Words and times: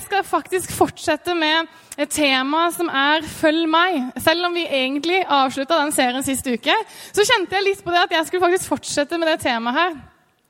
Jeg 0.00 0.06
skal 0.06 0.24
faktisk 0.24 0.70
fortsette 0.72 1.34
med 1.36 1.66
et 2.00 2.08
tema 2.08 2.70
som 2.72 2.88
er 2.88 3.20
'følg 3.20 3.66
meg'. 3.68 4.12
Selv 4.16 4.46
om 4.46 4.54
vi 4.54 4.64
egentlig 4.64 5.26
avslutta 5.28 5.76
den 5.76 5.92
serien 5.92 6.22
sist 6.22 6.46
uke, 6.46 6.72
så 7.12 7.20
kjente 7.20 7.52
jeg 7.52 7.64
litt 7.64 7.84
på 7.84 7.90
det 7.90 7.98
at 7.98 8.10
jeg 8.10 8.26
skulle 8.26 8.40
faktisk 8.40 8.68
fortsette 8.68 9.18
med 9.18 9.28
det 9.28 9.40
temaet 9.40 9.76
her. 9.76 9.92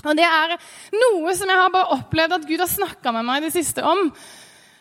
Og 0.05 0.17
det 0.17 0.25
er 0.25 0.55
noe 0.95 1.35
som 1.35 1.49
jeg 1.49 1.57
har 1.57 1.69
bare 1.69 1.99
opplevd 1.99 2.33
at 2.33 2.47
Gud 2.47 2.63
har 2.63 2.71
snakka 2.71 3.13
med 3.13 3.25
meg 3.25 3.43
i 3.43 3.47
det 3.47 3.53
siste 3.53 3.83
om. 3.83 4.13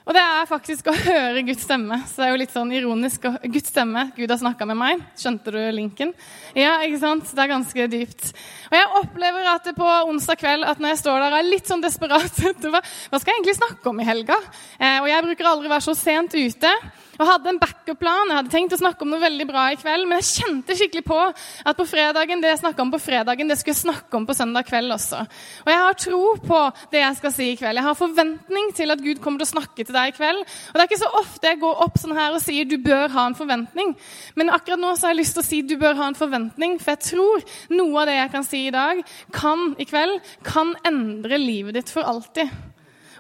Og 0.09 0.15
det 0.17 0.21
er 0.25 0.47
faktisk 0.49 0.87
å 0.89 0.95
høre 1.05 1.43
Guds 1.45 1.67
stemme. 1.67 1.99
Så 2.09 2.17
det 2.17 2.25
er 2.25 2.31
jo 2.33 2.39
litt 2.41 2.53
sånn 2.53 2.71
ironisk. 2.73 3.27
Guds 3.45 3.69
stemme, 3.69 4.07
Gud 4.15 4.31
har 4.33 4.39
snakka 4.41 4.65
med 4.65 4.79
meg. 4.79 5.03
Skjønte 5.19 5.53
du 5.53 5.59
linken? 5.75 6.15
Ja, 6.57 6.79
ikke 6.81 7.01
sant? 7.03 7.29
Det 7.29 7.43
er 7.43 7.51
ganske 7.51 7.85
dypt. 7.93 8.31
Og 8.71 8.77
jeg 8.79 8.89
opplever 9.03 9.51
at 9.53 9.69
det 9.69 9.75
på 9.77 9.89
onsdag 10.09 10.41
kveld 10.41 10.65
at 10.65 10.81
når 10.81 10.95
jeg 10.95 11.01
står 11.03 11.21
der 11.21 11.27
er 11.29 11.37
er 11.39 11.51
litt 11.51 11.69
sånn 11.69 11.83
desperat 11.83 12.41
Hva 12.41 12.81
skal 12.81 13.29
jeg 13.31 13.37
egentlig 13.37 13.59
snakke 13.59 13.91
om 13.91 14.01
i 14.01 14.07
helga? 14.07 14.39
Eh, 14.79 14.97
og 15.03 15.07
jeg 15.11 15.25
bruker 15.27 15.51
aldri 15.51 15.71
være 15.71 15.85
så 15.85 15.95
sent 15.97 16.33
ute 16.33 16.73
og 17.19 17.27
hadde 17.27 17.51
en 17.51 17.59
backup-plan. 17.61 18.31
Jeg 18.31 18.39
hadde 18.39 18.53
tenkt 18.53 18.75
å 18.75 18.79
snakke 18.79 19.03
om 19.03 19.11
noe 19.11 19.21
veldig 19.21 19.47
bra 19.49 19.65
i 19.73 19.77
kveld, 19.79 20.07
men 20.07 20.21
jeg 20.21 20.43
kjente 20.43 20.77
skikkelig 20.79 21.05
på 21.07 21.19
at 21.19 21.79
på 21.79 21.87
fredagen, 21.87 22.41
det 22.41 22.53
jeg 22.53 22.61
snakka 22.63 22.83
om 22.85 22.93
på 22.93 23.01
fredagen, 23.03 23.51
det 23.51 23.59
skulle 23.59 23.75
jeg 23.75 23.83
snakke 23.83 24.19
om 24.19 24.27
på 24.27 24.35
søndag 24.37 24.67
kveld 24.69 24.95
også. 24.95 25.21
Og 25.65 25.71
jeg 25.73 25.81
har 25.83 25.99
tro 26.05 26.21
på 26.45 26.61
det 26.93 27.03
jeg 27.03 27.19
skal 27.19 27.35
si 27.35 27.49
i 27.51 27.57
kveld. 27.59 27.81
Jeg 27.81 27.87
har 27.89 27.99
forventning 27.99 28.71
til 28.77 28.95
at 28.95 29.03
Gud 29.03 29.21
kommer 29.23 29.43
til 29.43 29.49
å 29.49 29.53
snakke 29.53 29.83
til 29.83 29.95
deg 29.95 30.13
i 30.13 30.15
kveld. 30.15 30.41
Og 30.43 30.77
det 30.77 30.85
er 30.85 30.89
ikke 30.89 31.01
så 31.03 31.11
ofte 31.19 31.51
jeg 31.51 31.61
går 31.63 31.83
opp 31.85 31.99
sånn 31.99 32.17
her 32.17 32.37
og 32.37 32.43
sier 32.43 32.69
du 32.69 32.77
bør 32.83 33.11
ha 33.15 33.27
en 33.29 33.37
forventning. 33.37 33.93
Men 34.39 34.53
akkurat 34.55 34.81
nå 34.81 34.95
så 34.95 35.09
har 35.09 35.15
jeg 35.15 35.21
lyst 35.23 35.37
til 35.37 35.43
å 35.43 35.49
si 35.49 35.61
du 35.65 35.75
bør 35.81 35.99
ha 35.99 36.09
en 36.09 36.19
forventning, 36.19 36.79
for 36.79 36.95
jeg 36.95 37.05
tror 37.11 37.45
noe 37.75 38.01
av 38.01 38.09
det 38.09 38.17
jeg 38.19 38.33
kan 38.35 38.47
si 38.47 38.65
i 38.67 38.73
dag, 38.75 39.03
kan 39.35 39.73
i 39.79 39.87
kveld, 39.89 40.19
kan 40.47 40.75
endre 40.87 41.41
livet 41.41 41.79
ditt 41.79 41.93
for 41.93 42.07
alltid. 42.07 42.68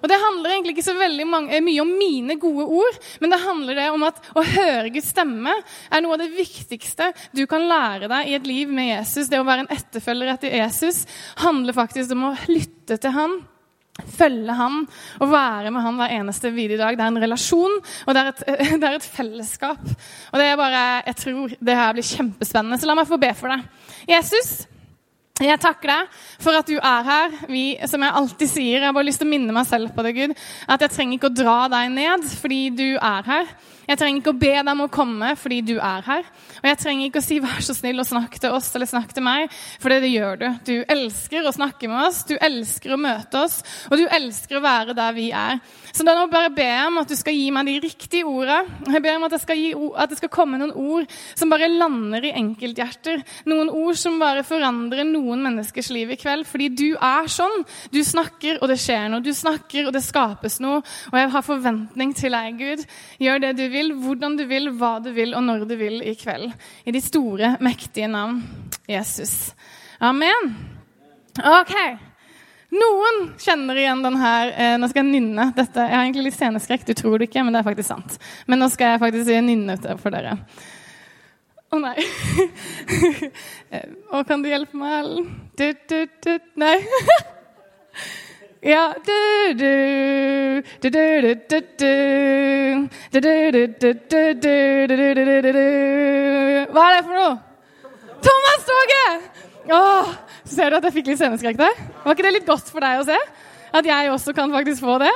Og 0.01 0.09
Det 0.09 0.19
handler 0.21 0.53
egentlig 0.53 0.77
ikke 0.77 0.87
så 0.87 0.97
veldig 0.97 1.27
mange, 1.27 1.53
eh, 1.55 1.63
mye 1.63 1.83
om 1.83 1.91
mine 1.99 2.39
gode 2.39 2.65
ord, 2.65 2.99
men 3.19 3.29
det 3.29 3.41
handler 3.43 3.75
det 3.75 3.89
om 3.91 4.03
at 4.07 4.21
å 4.35 4.45
høre 4.45 4.93
Guds 4.93 5.11
stemme 5.13 5.53
er 5.91 6.01
noe 6.01 6.15
av 6.15 6.23
det 6.23 6.31
viktigste 6.37 7.11
du 7.35 7.45
kan 7.49 7.67
lære 7.67 8.09
deg 8.11 8.27
i 8.27 8.35
et 8.37 8.47
liv 8.47 8.69
med 8.69 8.89
Jesus. 8.91 9.29
Det 9.29 9.39
å 9.39 9.47
være 9.47 9.65
en 9.65 9.73
etterfølger 9.75 10.33
etter 10.33 10.57
Jesus 10.59 11.05
handler 11.43 11.73
faktisk 11.73 12.11
om 12.15 12.31
å 12.31 12.35
lytte 12.47 12.99
til 12.99 13.15
han. 13.15 13.39
Følge 13.99 14.55
han 14.55 14.81
og 15.19 15.31
være 15.31 15.71
med 15.75 15.83
han 15.83 15.99
hver 15.99 16.15
eneste 16.19 16.51
videre 16.55 16.79
dag. 16.85 16.97
Det 16.97 17.05
er 17.05 17.13
en 17.13 17.23
relasjon, 17.25 17.77
og 18.07 18.15
det 18.15 18.21
er 18.21 18.31
et, 18.31 18.43
det 18.81 18.89
er 18.89 18.97
et 18.97 19.07
fellesskap. 19.17 19.81
Og 20.31 20.39
det 20.39 20.47
er 20.47 20.59
bare, 20.59 20.83
Jeg 21.09 21.19
tror 21.25 21.55
det 21.59 21.79
her 21.81 21.95
blir 21.95 22.07
kjempespennende, 22.07 22.79
så 22.79 22.89
la 22.89 22.97
meg 22.99 23.09
få 23.09 23.19
be 23.21 23.33
for 23.37 23.51
deg. 23.51 23.65
Jesus, 24.09 24.63
jeg 25.47 25.61
takker 25.63 25.91
deg 25.93 26.19
for 26.41 26.57
at 26.59 26.67
du 26.67 26.75
er 26.75 27.07
her. 27.07 27.35
Vi, 27.47 27.63
som 27.87 28.03
jeg 28.03 28.15
alltid 28.21 28.51
sier, 28.51 28.79
jeg 28.81 28.87
har 28.89 28.95
bare 28.95 29.07
lyst 29.07 29.21
til 29.23 29.29
å 29.29 29.31
minne 29.31 29.55
meg 29.55 29.67
selv 29.69 29.93
på 29.95 30.03
det, 30.03 30.15
Gud, 30.17 30.33
at 30.67 30.83
jeg 30.83 30.95
trenger 30.95 31.19
ikke 31.19 31.31
å 31.31 31.37
dra 31.39 31.57
deg 31.71 31.91
ned 31.95 32.25
fordi 32.41 32.61
du 32.75 32.87
er 32.97 33.29
her. 33.29 33.53
Jeg 33.89 33.97
trenger 33.97 34.21
ikke 34.21 34.35
å 34.35 34.41
be 34.41 34.51
deg 34.53 34.71
om 34.75 34.83
å 34.85 34.91
komme 34.93 35.31
fordi 35.39 35.61
du 35.65 35.75
er 35.77 36.03
her. 36.05 36.27
Og 36.59 36.69
jeg 36.69 36.79
trenger 36.81 37.09
ikke 37.09 37.21
å 37.21 37.25
si 37.25 37.39
'vær 37.39 37.61
så 37.63 37.75
snill 37.75 37.99
og 37.99 38.07
snakk 38.07 38.39
til 38.39 38.51
oss' 38.51 38.75
eller 38.75 38.85
'snakk 38.85 39.13
til 39.13 39.23
meg', 39.23 39.51
for 39.79 39.89
det, 39.89 40.09
gjør 40.09 40.39
du. 40.39 40.47
Du 40.65 40.85
elsker 40.87 41.45
å 41.45 41.53
snakke 41.53 41.87
med 41.87 42.07
oss, 42.07 42.23
du 42.23 42.35
elsker 42.35 42.93
å 42.93 42.99
møte 42.99 43.43
oss, 43.43 43.63
og 43.91 43.97
du 43.97 44.07
elsker 44.07 44.57
å 44.57 44.63
være 44.63 44.95
der 44.95 45.13
vi 45.13 45.31
er. 45.31 45.59
Så 45.93 46.05
da 46.05 46.13
nå 46.15 46.29
bare 46.31 46.49
ber 46.53 46.63
jeg 46.63 46.87
om 46.87 46.97
at 47.01 47.07
du 47.07 47.15
skal 47.15 47.33
gi 47.33 47.49
meg 47.51 47.65
de 47.65 47.79
riktige 47.79 48.25
ordene. 48.25 48.67
Jeg 48.87 49.01
ber 49.03 49.15
om 49.17 49.25
at, 49.27 49.35
gi, 49.49 49.73
at 49.95 50.09
det 50.09 50.17
skal 50.17 50.31
komme 50.33 50.59
noen 50.59 50.73
ord 50.73 51.09
som 51.35 51.49
bare 51.51 51.69
lander 51.71 52.25
i 52.29 52.33
enkelthjerter. 52.37 53.23
Noen 53.49 53.71
ord 53.73 53.97
som 53.99 54.19
bare 54.21 54.45
forandrer 54.47 55.07
noen 55.07 55.43
menneskers 55.45 55.91
liv 55.95 56.13
i 56.13 56.19
kveld. 56.19 56.47
Fordi 56.49 56.69
du 56.69 56.87
er 56.95 57.29
sånn. 57.31 57.65
Du 57.93 57.99
snakker, 58.05 58.61
og 58.61 58.69
det 58.71 58.79
skjer 58.81 59.09
noe. 59.11 59.25
Du 59.25 59.33
snakker, 59.35 59.87
og 59.87 59.95
det 59.95 60.03
skapes 60.05 60.59
noe. 60.63 60.83
Og 61.11 61.19
jeg 61.19 61.33
har 61.35 61.45
forventning 61.45 62.15
til 62.17 62.37
deg, 62.37 62.59
Gud. 62.59 62.85
Gjør 63.21 63.43
det 63.45 63.55
du 63.59 63.65
vil, 63.71 63.93
hvordan 63.99 64.37
du 64.39 64.45
vil, 64.49 64.71
hva 64.79 64.97
du 65.03 65.11
vil, 65.15 65.35
og 65.37 65.45
når 65.45 65.67
du 65.69 65.75
vil 65.79 66.01
i 66.05 66.15
kveld. 66.19 66.48
I 66.85 66.93
de 66.95 67.01
store, 67.03 67.55
mektige 67.63 68.09
navn 68.11 68.41
Jesus. 68.89 69.53
Amen. 69.99 70.53
Ok. 71.39 71.75
Noen 72.69 73.31
kjenner 73.41 73.79
igjen 73.81 74.03
den 74.05 74.17
her 74.21 74.51
eh, 74.53 74.75
Nå 74.77 74.89
skal 74.91 75.01
jeg 75.01 75.09
nynne 75.15 75.47
dette. 75.57 75.85
Jeg 75.85 75.95
har 75.95 76.03
egentlig 76.05 76.27
litt 76.27 76.37
sceneskrekk, 76.37 76.85
du 76.85 76.93
tror 76.97 77.17
det 77.17 77.29
ikke, 77.29 77.43
men 77.45 77.55
det 77.55 77.63
er 77.63 77.69
faktisk 77.69 77.89
sant. 77.89 78.19
Men 78.45 78.61
nå 78.61 78.69
skal 78.73 78.93
jeg 78.93 79.01
faktisk 79.01 79.31
nynne 79.45 79.77
for 80.01 80.13
dere. 80.13 80.37
Å 81.69 81.77
oh, 81.77 81.81
nei. 81.83 81.97
Å, 84.13 84.23
kan 84.25 84.41
du 84.41 84.49
hjelpe 84.49 84.77
meg, 84.77 84.95
Ellen? 85.03 85.27
Nei. 86.57 86.77
Ja 88.59 88.91
Hva 96.69 96.83
er 96.83 96.97
det 96.97 97.05
for 97.05 97.13
noe? 97.15 97.37
Thomas-toget! 98.19 99.29
Åh, 99.71 100.11
ser 100.43 100.73
du 100.73 100.75
at 100.75 100.83
jeg 100.89 100.95
fikk 100.97 101.07
litt 101.07 101.21
sceneskrekk 101.21 101.55
der? 101.61 101.79
Var 102.03 102.17
ikke 102.17 102.25
det 102.27 102.35
litt 102.35 102.49
godt 102.49 102.67
for 102.67 102.83
deg 102.83 102.99
å 102.99 103.07
se? 103.07 103.15
At 103.79 103.87
jeg 103.87 104.11
også 104.11 104.35
kan 104.35 104.51
faktisk 104.51 104.83
få 104.83 104.97
det? 105.05 105.15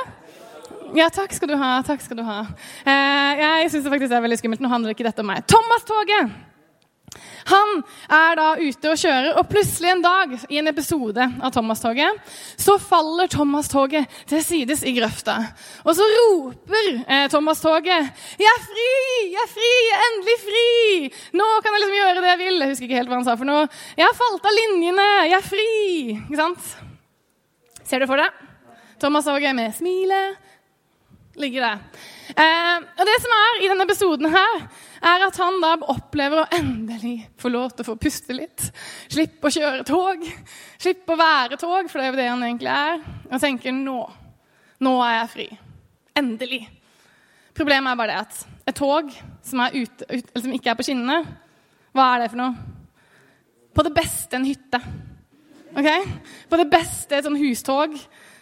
Ja, 0.96 1.10
takk 1.12 1.36
skal 1.36 1.52
du 1.52 1.56
ha. 1.60 1.82
takk 1.84 2.00
skal 2.00 2.16
du 2.16 2.24
ha. 2.24 2.46
Eh, 2.86 3.44
jeg 3.44 3.70
syns 3.74 3.84
det 3.84 3.92
faktisk 3.92 4.14
er 4.14 4.24
veldig 4.24 4.40
skummelt. 4.40 4.62
Nå 4.64 4.72
handler 4.72 4.96
ikke 4.96 5.04
dette 5.04 5.20
om 5.20 5.28
meg. 5.28 5.44
Thomas-toget! 5.50 6.53
Han 7.50 7.82
er 8.08 8.38
da 8.38 8.46
ute 8.56 8.90
og 8.92 9.00
kjører, 9.00 9.32
og 9.38 9.48
plutselig 9.50 9.90
en 9.92 10.04
dag 10.04 10.32
i 10.48 10.60
en 10.60 10.70
episode 10.70 11.24
av 11.24 11.52
Thomas-toget 11.54 12.20
så 12.60 12.76
faller 12.80 13.28
Thomas-toget 13.32 14.08
til 14.30 14.44
sides 14.44 14.84
i 14.86 14.94
grøfta. 14.96 15.36
Og 15.84 15.92
så 15.98 16.06
roper 16.14 16.88
eh, 17.04 17.26
Thomas-toget 17.32 18.08
'Jeg 18.40 18.48
er 18.48 18.62
fri! 18.64 18.94
Jeg 19.34 19.42
er 19.42 19.52
fri! 19.52 19.72
Jeg 19.90 19.98
er 19.98 20.06
endelig 20.08 20.38
fri! 20.46 20.70
Nå 21.36 21.50
kan 21.60 21.72
jeg 21.72 21.84
liksom 21.84 21.98
gjøre 22.00 22.22
det 22.22 22.32
jeg 22.32 22.42
vil.' 22.44 22.60
Jeg 22.64 22.72
husker 22.72 22.88
ikke 22.88 23.02
helt 23.02 23.12
hva 23.12 23.20
han 23.20 23.28
sa 23.28 23.36
for 23.36 23.50
noe. 23.50 23.68
'Jeg 23.96 24.08
har 24.08 24.16
falt 24.16 24.48
av 24.48 24.58
linjene! 24.60 25.10
Jeg 25.28 25.38
er 25.38 25.46
fri!' 25.50 26.16
Ikke 26.24 26.40
sant? 26.40 26.74
Ser 27.84 28.00
du 28.00 28.08
for 28.08 28.16
deg? 28.16 28.32
Thomas-toget 29.00 29.52
med 29.56 29.74
smilet 29.76 30.40
ligger 31.40 31.64
det. 31.66 32.02
Eh, 32.34 32.84
og 32.98 33.08
det 33.08 33.16
som 33.22 33.34
er 33.36 33.60
i 33.60 33.70
denne 33.70 33.86
episoden 33.86 34.30
her, 34.32 34.64
er 35.04 35.24
at 35.26 35.38
han 35.42 35.58
da 35.62 35.74
opplever 35.92 36.42
å 36.42 36.48
endelig 36.56 37.16
få 37.40 37.50
lov 37.52 37.74
til 37.74 37.84
å 37.84 37.88
få 37.90 37.96
puste 38.00 38.36
litt. 38.36 38.68
Slippe 39.12 39.50
å 39.50 39.54
kjøre 39.54 39.86
tog. 39.88 40.24
Slippe 40.80 41.14
å 41.14 41.20
være 41.20 41.58
tog, 41.60 41.90
for 41.90 42.00
det 42.00 42.06
er 42.06 42.12
jo 42.12 42.20
det 42.20 42.30
han 42.30 42.46
egentlig 42.46 42.72
er. 42.72 43.04
Og 43.30 43.42
tenker 43.42 43.76
nå. 43.76 43.98
Nå 44.84 44.94
er 45.04 45.16
jeg 45.18 45.32
fri. 45.34 45.48
Endelig. 46.18 46.62
Problemet 47.54 47.92
er 47.92 47.98
bare 47.98 48.14
det 48.14 48.22
at 48.24 48.70
et 48.70 48.78
tog 48.78 49.10
som, 49.44 49.60
ute, 49.74 50.06
ut, 50.08 50.30
som 50.40 50.54
ikke 50.54 50.72
er 50.72 50.78
på 50.78 50.86
skinnene, 50.86 51.20
hva 51.94 52.06
er 52.14 52.24
det 52.24 52.30
for 52.32 52.40
noe? 52.40 52.70
På 53.74 53.82
det 53.86 53.92
beste 53.94 54.38
en 54.38 54.46
hytte. 54.46 54.80
Ok? 55.74 55.88
På 56.50 56.58
det 56.58 56.66
beste 56.70 57.18
et 57.18 57.26
sånn 57.26 57.38
hustog. 57.38 57.94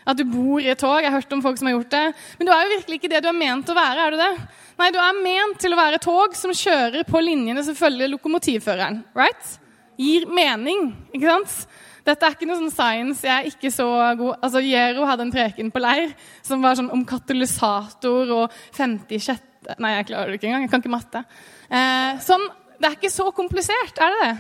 At 0.09 0.19
du 0.19 0.25
bor 0.27 0.59
i 0.63 0.71
et 0.73 0.81
tog. 0.81 0.99
Jeg 0.99 1.11
har 1.11 1.21
hørt 1.21 1.33
om 1.35 1.43
folk 1.45 1.59
som 1.61 1.69
har 1.69 1.77
gjort 1.77 1.93
det. 1.95 2.05
Men 2.39 2.49
du 2.49 2.53
er 2.55 2.65
jo 2.65 2.75
virkelig 2.75 2.99
ikke 2.99 3.13
det 3.13 3.23
du 3.23 3.29
er 3.31 3.39
ment 3.39 3.71
å 3.71 3.77
være. 3.77 4.07
er 4.07 4.15
du 4.15 4.21
det? 4.23 4.33
Nei, 4.81 4.91
du 4.91 4.99
er 4.99 5.21
ment 5.23 5.61
til 5.63 5.75
å 5.75 5.79
være 5.79 6.01
tog 6.03 6.35
som 6.39 6.55
kjører 6.57 7.07
på 7.07 7.23
linjene 7.23 7.63
som 7.67 7.79
følger 7.79 8.11
lokomotivføreren. 8.11 9.03
Right? 9.19 9.55
Gir 10.01 10.27
mening, 10.27 10.91
ikke 11.15 11.31
sant? 11.31 11.57
Dette 12.03 12.27
er 12.27 12.35
ikke 12.35 12.49
noe 12.51 12.59
sånn 12.59 12.75
science. 12.75 13.23
Jeg 13.23 13.33
er 13.33 13.49
ikke 13.53 13.71
så 13.71 13.87
god 14.19 14.43
Altså, 14.43 14.63
Jero 14.67 15.07
hadde 15.07 15.29
en 15.29 15.35
preken 15.35 15.71
på 15.71 15.83
leir 15.83 16.11
som 16.43 16.65
var 16.65 16.75
sånn 16.79 16.91
om 16.91 17.05
katalysator 17.07 18.35
og 18.41 18.61
56 18.75 19.49
Nei, 19.79 19.93
jeg 19.95 20.09
klarer 20.09 20.33
det 20.33 20.41
ikke 20.41 20.49
engang. 20.49 20.65
Jeg 20.65 20.71
kan 20.73 20.83
ikke 20.83 20.91
matte. 20.91 21.21
Eh, 21.71 22.17
sånn, 22.25 22.49
Det 22.83 22.89
er 22.89 22.97
ikke 22.97 23.13
så 23.15 23.29
komplisert, 23.31 23.95
er 24.03 24.11
det 24.11 24.23
det? 24.25 24.33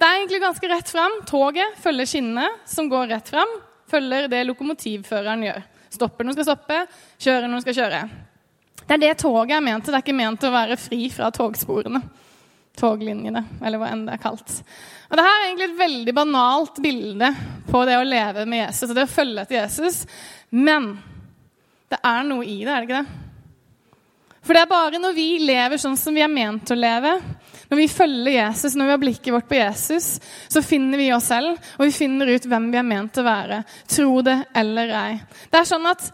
Det 0.00 0.06
er 0.08 0.16
egentlig 0.16 0.40
ganske 0.42 0.70
rett 0.72 0.88
fram. 0.90 1.12
Toget 1.28 1.76
følger 1.78 2.08
skinnene 2.10 2.48
som 2.66 2.88
går 2.90 3.06
rett 3.12 3.30
fram 3.30 3.52
følger 3.90 4.30
det 4.30 4.46
lokomotivføreren 4.48 5.44
gjør. 5.48 5.62
Stopper 5.90 6.26
når 6.26 6.32
den 6.32 6.38
skal 6.38 6.48
stoppe, 6.52 6.80
kjører 7.18 7.46
når 7.48 7.58
den 7.58 7.66
skal 7.66 7.78
kjøre. 7.80 8.00
Det 8.80 8.96
er 8.96 9.02
det 9.02 9.12
toget 9.22 9.54
er 9.56 9.62
ment 9.62 9.84
til. 9.84 9.92
Det 9.92 10.00
er 10.00 10.06
ikke 10.06 10.18
ment 10.18 10.40
til 10.42 10.50
å 10.50 10.56
være 10.56 10.78
fri 10.80 11.04
fra 11.14 11.30
togsporene. 11.34 12.00
Toglinjene, 12.80 13.42
eller 13.66 13.80
hva 13.80 13.90
enn 13.92 14.04
det 14.06 14.14
er 14.14 14.22
kalt. 14.22 14.52
Og 15.10 15.18
Dette 15.18 15.26
er 15.26 15.46
egentlig 15.48 15.66
et 15.68 15.80
veldig 15.80 16.14
banalt 16.16 16.78
bilde 16.82 17.32
på 17.66 17.82
det 17.86 17.98
å 17.98 18.06
leve 18.06 18.46
med 18.48 18.62
Jesus 18.62 18.88
og 18.88 18.94
det 18.96 19.08
å 19.08 19.10
følge 19.10 19.44
etter 19.44 19.58
Jesus. 19.58 20.04
Men 20.54 20.92
det 21.90 21.98
er 22.06 22.22
noe 22.26 22.46
i 22.46 22.60
det, 22.62 22.70
er 22.70 22.86
det 22.86 22.88
ikke 22.88 23.02
det? 23.02 23.26
For 24.40 24.56
det 24.56 24.62
er 24.62 24.70
bare 24.70 25.00
når 25.02 25.16
vi 25.18 25.28
lever 25.42 25.82
sånn 25.82 25.98
som 26.00 26.16
vi 26.16 26.22
er 26.24 26.32
ment 26.32 26.70
å 26.72 26.78
leve, 26.78 27.16
når 27.70 27.78
vi 27.78 27.90
følger 27.90 28.34
Jesus, 28.34 28.74
når 28.74 28.88
vi 28.88 28.94
har 28.94 29.02
blikket 29.04 29.34
vårt 29.34 29.48
på 29.50 29.58
Jesus, 29.58 30.08
så 30.50 30.62
finner 30.64 30.98
vi 30.98 31.12
oss 31.14 31.28
selv, 31.30 31.54
og 31.78 31.86
vi 31.86 31.94
finner 31.94 32.32
ut 32.34 32.48
hvem 32.50 32.66
vi 32.72 32.80
er 32.80 32.86
ment 32.86 33.20
å 33.20 33.26
være. 33.26 33.60
Tro 33.90 34.24
det 34.26 34.36
eller 34.58 34.94
ei. 35.00 35.12
Det 35.52 35.60
er 35.60 35.68
sånn 35.70 35.86
at 35.86 36.08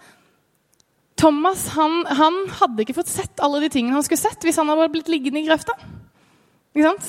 Thomas 1.16 1.70
han, 1.72 2.02
han 2.04 2.42
hadde 2.58 2.84
ikke 2.84 2.98
fått 2.98 3.08
sett 3.08 3.40
alle 3.40 3.62
de 3.62 3.70
tingene 3.72 3.96
han 3.96 4.04
skulle 4.04 4.20
sett 4.20 4.42
hvis 4.44 4.58
han 4.60 4.68
hadde 4.68 4.90
blitt 4.92 5.08
liggende 5.08 5.40
i 5.40 5.46
grøfta. 5.46 5.72
Ikke 6.76 6.90
sant? 6.90 7.08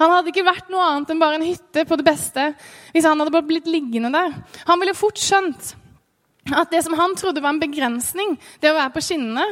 Han 0.00 0.16
hadde 0.16 0.32
ikke 0.32 0.46
vært 0.48 0.70
noe 0.72 0.86
annet 0.88 1.12
enn 1.12 1.20
bare 1.20 1.38
en 1.38 1.46
hytte 1.46 1.84
på 1.86 1.98
det 2.00 2.06
beste 2.08 2.48
hvis 2.90 3.06
han 3.06 3.20
hadde 3.22 3.44
blitt 3.46 3.70
liggende 3.70 4.10
der. 4.16 4.34
Han 4.66 4.82
ville 4.82 4.98
fort 4.98 5.20
skjønt 5.20 5.76
at 6.50 6.72
det 6.72 6.80
som 6.82 6.96
han 6.98 7.14
trodde 7.20 7.42
var 7.44 7.54
en 7.54 7.62
begrensning, 7.62 8.34
det 8.58 8.72
å 8.72 8.78
være 8.78 8.94
på 8.96 9.02
skinnene, 9.04 9.44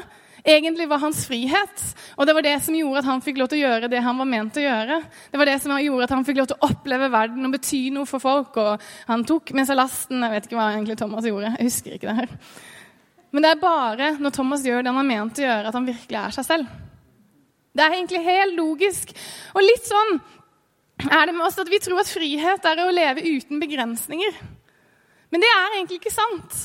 egentlig 0.48 0.88
var 0.88 1.02
hans 1.02 1.24
frihet. 1.28 1.82
Og 2.16 2.26
det 2.26 2.34
var 2.36 2.44
det 2.46 2.54
som 2.64 2.76
gjorde 2.76 3.02
at 3.02 3.08
han 3.08 3.22
fikk 3.24 3.40
lov 3.40 3.50
til 3.50 3.60
å 3.60 3.68
gjøre 3.68 3.90
det 3.92 4.00
han 4.04 4.18
var 4.20 4.28
ment 4.28 4.56
å 4.58 4.64
gjøre. 4.64 4.98
Det 5.32 5.40
var 5.40 5.50
det 5.50 5.58
som 5.62 5.76
gjorde 5.82 6.08
at 6.08 6.14
han 6.16 6.24
fikk 6.26 6.40
lov 6.40 6.48
til 6.50 6.58
å 6.58 6.70
oppleve 6.70 7.10
verden 7.12 7.48
og 7.48 7.54
bety 7.54 7.82
noe 7.94 8.08
for 8.08 8.22
folk. 8.22 8.58
Og 8.62 8.88
han 9.10 9.24
tok 9.28 9.52
med 9.56 9.68
seg 9.68 9.78
lasten. 9.78 10.24
Jeg 10.24 10.34
vet 10.34 10.48
ikke 10.48 10.58
hva 10.58 10.72
egentlig 10.72 10.98
Thomas 11.00 11.28
gjorde. 11.28 11.54
Jeg 11.58 11.70
husker 11.70 11.96
ikke 11.96 12.10
det 12.10 12.18
her. 12.22 12.34
Men 13.34 13.44
det 13.44 13.52
er 13.52 13.62
bare 13.62 14.12
når 14.22 14.34
Thomas 14.38 14.64
gjør 14.64 14.84
det 14.84 14.92
han 14.92 15.02
er 15.02 15.10
ment 15.10 15.40
å 15.40 15.44
gjøre, 15.44 15.68
at 15.68 15.76
han 15.76 15.88
virkelig 15.88 16.20
er 16.20 16.36
seg 16.38 16.46
selv. 16.48 16.76
Det 17.76 17.84
er 17.84 17.94
egentlig 17.98 18.24
helt 18.24 18.56
logisk. 18.56 19.12
Og 19.54 19.62
litt 19.62 19.84
sånn 19.86 20.16
er 21.06 21.28
det 21.28 21.34
med 21.36 21.44
oss 21.46 21.58
at 21.60 21.68
vi 21.70 21.78
tror 21.82 22.00
at 22.02 22.10
frihet 22.10 22.64
er 22.66 22.80
å 22.82 22.94
leve 22.94 23.22
uten 23.22 23.60
begrensninger. 23.62 24.40
Men 25.28 25.44
det 25.44 25.50
er 25.52 25.76
egentlig 25.76 26.00
ikke 26.00 26.14
sant. 26.14 26.56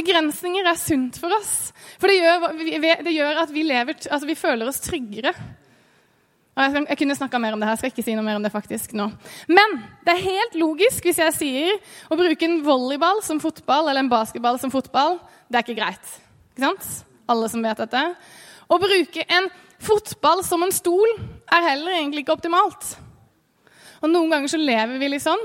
Begrensninger 0.00 0.66
er 0.66 0.78
sunt 0.80 1.18
for 1.20 1.32
oss. 1.36 1.70
For 2.00 2.10
det 2.10 2.20
gjør, 2.20 2.46
det 3.04 3.14
gjør 3.14 3.42
at 3.44 3.52
vi, 3.52 3.64
lever, 3.68 3.98
altså 4.08 4.28
vi, 4.28 4.38
føler 4.38 4.70
oss 4.70 4.80
tryggere. 4.84 5.34
Jeg, 6.60 6.82
jeg, 6.88 6.98
kunne 6.98 7.16
snakka 7.16 7.40
mer 7.40 7.54
om 7.54 7.62
det 7.62 7.68
her, 7.70 7.78
skal 7.80 7.92
ikke 7.92 8.04
si 8.04 8.14
noe 8.16 8.26
mer 8.26 8.38
om 8.40 8.44
det 8.44 8.52
faktisk 8.52 8.92
nå. 8.98 9.06
Men 9.48 9.76
det 10.04 10.14
er 10.14 10.26
helt 10.26 10.56
logisk 10.60 11.06
hvis 11.06 11.20
jeg 11.22 11.36
sier 11.36 11.76
å 12.10 12.18
bruke 12.18 12.48
en 12.48 12.60
volleyball 12.66 13.22
som 13.24 13.40
fotball 13.42 13.88
eller 13.88 14.02
en 14.04 14.12
basketball 14.12 14.58
som 14.60 14.72
fotball. 14.72 15.18
Det 15.48 15.60
er 15.60 15.66
ikke 15.66 15.78
greit. 15.78 16.14
Ikke 16.52 16.66
sant? 16.66 16.90
Alle 17.30 17.48
som 17.52 17.64
vet 17.64 17.84
dette. 17.84 18.04
Å 18.70 18.80
bruke 18.82 19.26
en 19.36 19.48
fotball 19.80 20.44
som 20.46 20.64
en 20.66 20.74
stol 20.74 21.08
er 21.50 21.68
heller 21.70 21.96
egentlig 21.96 22.24
ikke 22.24 22.36
optimalt. 22.36 22.94
Og 24.00 24.12
noen 24.12 24.32
ganger 24.32 24.52
så 24.52 24.60
lever 24.60 25.00
vi 25.00 25.12
litt 25.12 25.24
sånn. 25.24 25.42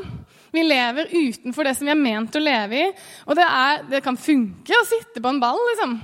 Vi 0.55 0.63
lever 0.63 1.11
utenfor 1.11 1.67
det 1.67 1.75
som 1.77 1.87
vi 1.87 1.93
er 1.93 1.99
ment 1.99 2.35
å 2.35 2.41
leve 2.43 2.81
i. 2.81 2.89
Og 3.27 3.37
det, 3.37 3.45
er, 3.45 3.87
det 3.91 4.03
kan 4.05 4.19
funke 4.19 4.77
å 4.77 4.87
sitte 4.87 5.23
på 5.23 5.31
en 5.31 5.41
ball, 5.43 5.59
liksom. 5.73 5.97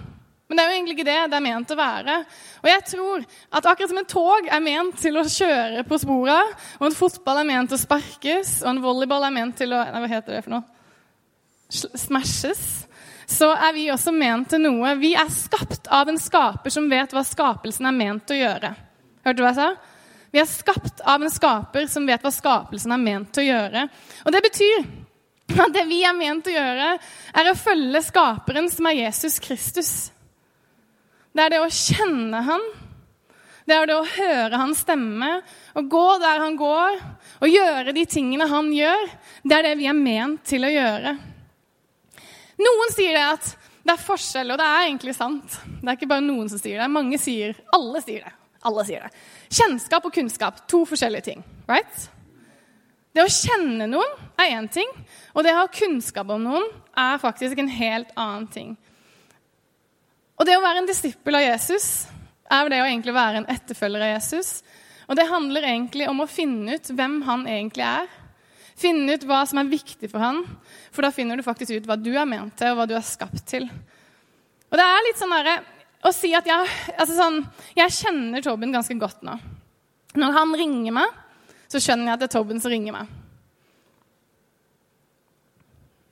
Men 0.52 0.60
det 0.60 0.64
er 0.64 0.68
jo 0.68 0.76
egentlig 0.76 0.96
ikke 0.98 1.08
det 1.08 1.20
det 1.32 1.38
er 1.38 1.44
ment 1.46 1.70
å 1.72 1.76
være. 1.80 2.16
Og 2.60 2.66
jeg 2.68 2.82
tror 2.90 3.22
at 3.56 3.68
akkurat 3.72 3.92
som 3.94 4.00
en 4.02 4.10
tog 4.12 4.50
er 4.52 4.64
ment 4.66 4.98
til 5.00 5.16
å 5.16 5.24
kjøre 5.24 5.86
på 5.88 6.00
spora, 6.02 6.42
og 6.76 6.90
en 6.90 6.98
fotball 6.98 7.40
er 7.40 7.48
ment 7.48 7.72
til 7.72 7.80
å 7.80 7.84
sparkes, 7.86 8.58
og 8.66 8.74
en 8.74 8.82
volleyball 8.84 9.24
er 9.30 9.36
ment 9.38 9.56
til 9.62 9.72
å 9.72 9.80
Hva 9.80 10.10
heter 10.12 10.36
det 10.36 10.42
for 10.44 10.58
noe? 10.58 10.66
Smashes. 11.72 12.66
Så 13.32 13.48
er 13.54 13.72
vi 13.78 13.88
også 13.94 14.12
ment 14.12 14.50
til 14.52 14.60
noe. 14.66 14.92
Vi 15.00 15.14
er 15.16 15.32
skapt 15.32 15.88
av 15.88 16.12
en 16.12 16.20
skaper 16.20 16.76
som 16.76 16.92
vet 16.92 17.16
hva 17.16 17.24
skapelsen 17.24 17.88
er 17.88 17.96
ment 17.96 18.36
å 18.36 18.42
gjøre. 18.42 18.74
Hørte 19.24 19.38
du 19.40 19.46
hva 19.46 19.54
jeg 19.54 19.62
sa? 19.62 19.91
Vi 20.32 20.40
er 20.40 20.48
skapt 20.48 21.02
av 21.04 21.24
en 21.24 21.32
skaper 21.32 21.88
som 21.92 22.06
vet 22.08 22.24
hva 22.24 22.32
skapelsen 22.32 22.94
er 22.96 23.02
ment 23.02 23.32
til 23.36 23.44
å 23.44 23.50
gjøre. 23.50 23.88
Og 24.24 24.36
det 24.36 24.44
betyr 24.46 24.86
at 25.52 25.74
det 25.76 25.84
vi 25.90 26.00
er 26.08 26.16
ment 26.16 26.46
til 26.46 26.56
å 26.56 26.62
gjøre, 26.62 26.92
er 27.42 27.50
å 27.52 27.58
følge 27.60 28.04
skaperen, 28.06 28.70
som 28.72 28.88
er 28.88 29.02
Jesus 29.02 29.40
Kristus. 29.44 29.92
Det 31.36 31.44
er 31.44 31.54
det 31.56 31.60
å 31.64 31.72
kjenne 31.72 32.44
han. 32.48 32.64
Det 33.68 33.76
er 33.76 33.88
det 33.88 33.98
å 34.00 34.08
høre 34.08 34.60
hans 34.60 34.82
stemme 34.84 35.30
og 35.78 35.90
gå 35.92 36.06
der 36.24 36.42
han 36.44 36.58
går, 36.60 36.98
og 37.44 37.52
gjøre 37.52 37.94
de 37.96 38.06
tingene 38.10 38.48
han 38.50 38.72
gjør. 38.74 39.04
Det 39.44 39.58
er 39.58 39.68
det 39.70 39.78
vi 39.80 39.90
er 39.92 39.98
ment 39.98 40.44
til 40.48 40.66
å 40.66 40.72
gjøre. 40.72 41.16
Noen 42.62 42.94
sier 42.94 43.16
det 43.18 43.26
at 43.26 43.54
det 43.82 43.96
er 43.96 44.04
forskjell, 44.04 44.54
og 44.54 44.60
det 44.62 44.68
er 44.68 44.84
egentlig 44.86 45.16
sant. 45.18 45.58
Det 45.82 45.88
er 45.88 45.98
ikke 45.98 46.12
bare 46.12 46.26
noen 46.26 46.50
som 46.52 46.62
sier 46.62 46.82
det. 46.82 46.92
Mange 46.92 47.20
sier, 47.22 47.58
Alle 47.74 48.02
sier 48.04 48.28
det. 48.28 48.36
Alle 48.68 48.86
sier 48.86 49.06
det. 49.06 49.22
Kjennskap 49.50 50.06
og 50.06 50.14
kunnskap, 50.14 50.64
to 50.70 50.84
forskjellige 50.90 51.32
ting. 51.32 51.44
right? 51.68 52.10
Det 53.12 53.24
å 53.26 53.32
kjenne 53.32 53.90
noen 53.92 54.14
er 54.40 54.54
én 54.56 54.70
ting, 54.72 54.88
og 55.34 55.44
det 55.44 55.52
å 55.56 55.64
ha 55.64 55.72
kunnskap 55.74 56.30
om 56.32 56.46
noen 56.46 56.68
er 56.96 57.20
faktisk 57.20 57.60
en 57.60 57.72
helt 57.72 58.14
annen 58.16 58.48
ting. 58.54 58.72
Og 60.40 60.48
det 60.48 60.56
å 60.58 60.64
være 60.64 60.82
en 60.82 60.90
disippel 60.90 61.38
av 61.38 61.44
Jesus 61.44 62.08
er 62.52 62.70
det 62.72 62.80
å 62.82 62.88
egentlig 62.88 63.16
være 63.16 63.42
en 63.42 63.50
etterfølger 63.52 64.06
av 64.06 64.14
Jesus. 64.14 64.62
Og 65.12 65.18
det 65.20 65.28
handler 65.30 65.68
egentlig 65.68 66.08
om 66.10 66.24
å 66.24 66.30
finne 66.30 66.78
ut 66.78 66.90
hvem 66.96 67.20
han 67.28 67.44
egentlig 67.50 67.86
er. 67.86 68.08
Finne 68.80 69.18
ut 69.18 69.26
hva 69.28 69.44
som 69.46 69.60
er 69.62 69.70
viktig 69.70 70.10
for 70.10 70.24
han, 70.24 70.42
for 70.90 71.06
da 71.06 71.12
finner 71.14 71.38
du 71.38 71.46
faktisk 71.46 71.76
ut 71.76 71.90
hva 71.90 72.00
du 72.00 72.14
er 72.16 72.26
ment 72.30 72.56
til, 72.58 72.72
og 72.72 72.80
hva 72.80 72.88
du 72.90 72.96
er 72.98 73.06
skapt 73.06 73.44
til. 73.50 73.68
Og 74.72 74.80
det 74.80 74.88
er 74.88 75.06
litt 75.06 75.20
sånn 75.20 75.36
derre 75.36 75.60
å 76.02 76.12
si 76.16 76.32
at 76.38 76.48
jeg, 76.50 76.70
altså 76.98 77.16
sånn, 77.18 77.42
jeg 77.78 77.94
kjenner 77.94 78.44
Tobin 78.46 78.74
ganske 78.74 78.96
godt 79.00 79.26
nå. 79.26 79.36
Når 80.18 80.38
han 80.38 80.56
ringer 80.58 80.96
meg, 80.96 81.20
så 81.72 81.80
skjønner 81.80 82.10
jeg 82.10 82.18
at 82.18 82.24
det 82.24 82.30
er 82.32 82.36
Tobin 82.36 82.62
som 82.64 82.74
ringer 82.74 82.96
meg. 82.96 83.18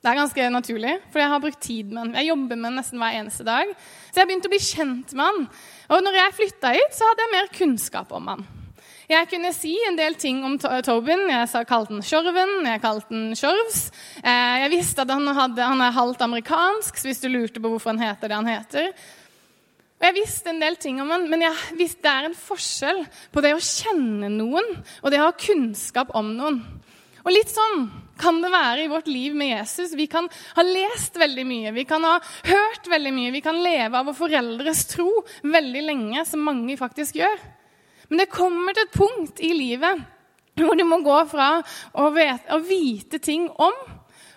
Det 0.00 0.08
er 0.08 0.16
ganske 0.16 0.46
naturlig, 0.48 0.94
for 1.12 1.20
jeg 1.20 1.28
har 1.28 1.42
brukt 1.42 1.60
tid 1.60 1.90
med 1.90 2.00
han. 2.00 2.14
Jeg 2.16 2.30
jobber 2.30 2.56
med 2.56 2.70
han 2.70 2.78
nesten 2.80 3.02
hver 3.02 3.18
eneste 3.18 3.44
dag. 3.44 3.74
Så 4.08 4.22
jeg 4.22 4.30
begynte 4.30 4.48
å 4.48 4.54
bli 4.54 4.62
kjent 4.64 5.12
med 5.12 5.26
han. 5.26 5.42
Og 5.92 6.06
når 6.06 6.16
jeg 6.16 6.36
flytta 6.38 6.72
hit, 6.72 6.96
så 6.96 7.10
hadde 7.10 7.26
jeg 7.26 7.34
mer 7.34 7.52
kunnskap 7.58 8.14
om 8.16 8.30
han. 8.32 8.46
Jeg 9.10 9.26
kunne 9.26 9.50
si 9.52 9.74
en 9.88 9.98
del 9.98 10.14
ting 10.22 10.38
om 10.46 10.54
Tobin. 10.56 11.26
Jeg 11.28 11.66
kalte 11.68 11.92
han 11.92 12.04
Sjorven, 12.06 12.52
jeg 12.70 12.80
kalte 12.80 13.10
han 13.10 13.36
Sjorvs. 13.36 13.80
Eh, 14.22 14.56
jeg 14.62 14.72
visste 14.78 15.04
at 15.04 15.12
han, 15.12 15.26
hadde, 15.36 15.66
han 15.66 15.82
er 15.82 15.96
halvt 15.96 16.22
amerikansk, 16.24 16.96
så 16.96 17.10
hvis 17.10 17.20
du 17.20 17.26
lurte 17.28 17.60
på 17.60 17.72
hvorfor 17.74 17.92
han 17.92 18.00
heter 18.00 18.30
det 18.30 18.38
han 18.38 18.48
heter, 18.48 18.92
og 20.00 20.06
Jeg 20.08 20.16
visste 20.16 20.48
en 20.48 20.62
del 20.62 20.78
ting 20.80 21.00
om 21.02 21.10
han, 21.12 21.26
men 21.28 21.42
jeg 21.44 21.76
visste 21.76 22.06
det 22.06 22.12
er 22.12 22.28
en 22.30 22.36
forskjell 22.36 23.02
på 23.34 23.42
det 23.44 23.52
å 23.52 23.60
kjenne 23.60 24.30
noen 24.32 24.70
og 25.02 25.10
det 25.12 25.18
å 25.20 25.26
ha 25.26 25.34
kunnskap 25.36 26.14
om 26.16 26.30
noen. 26.38 26.62
Og 27.20 27.34
litt 27.34 27.52
sånn 27.52 27.84
kan 28.20 28.38
det 28.40 28.48
være 28.52 28.84
i 28.86 28.88
vårt 28.88 29.10
liv 29.12 29.34
med 29.36 29.50
Jesus. 29.52 29.92
Vi 29.96 30.06
kan 30.08 30.28
ha 30.56 30.64
lest 30.64 31.18
veldig 31.20 31.44
mye, 31.44 31.72
vi 31.76 31.84
kan 31.88 32.04
ha 32.08 32.14
hørt 32.48 32.88
veldig 32.88 33.12
mye, 33.12 33.34
vi 33.34 33.42
kan 33.44 33.60
leve 33.60 34.00
av 34.00 34.08
våre 34.08 34.16
foreldres 34.16 34.86
tro 34.88 35.08
veldig 35.44 35.84
lenge, 35.84 36.24
som 36.28 36.48
mange 36.48 36.76
faktisk 36.80 37.20
gjør. 37.20 37.36
Men 38.08 38.22
det 38.22 38.32
kommer 38.32 38.76
til 38.76 38.88
et 38.88 38.96
punkt 38.96 39.44
i 39.44 39.52
livet 39.54 40.00
hvor 40.60 40.76
du 40.76 40.84
må 40.84 41.00
gå 41.04 41.18
fra 41.30 41.52
å 41.96 42.08
vite, 42.12 42.56
å 42.56 42.60
vite 42.64 43.20
ting 43.22 43.46
om 43.52 43.76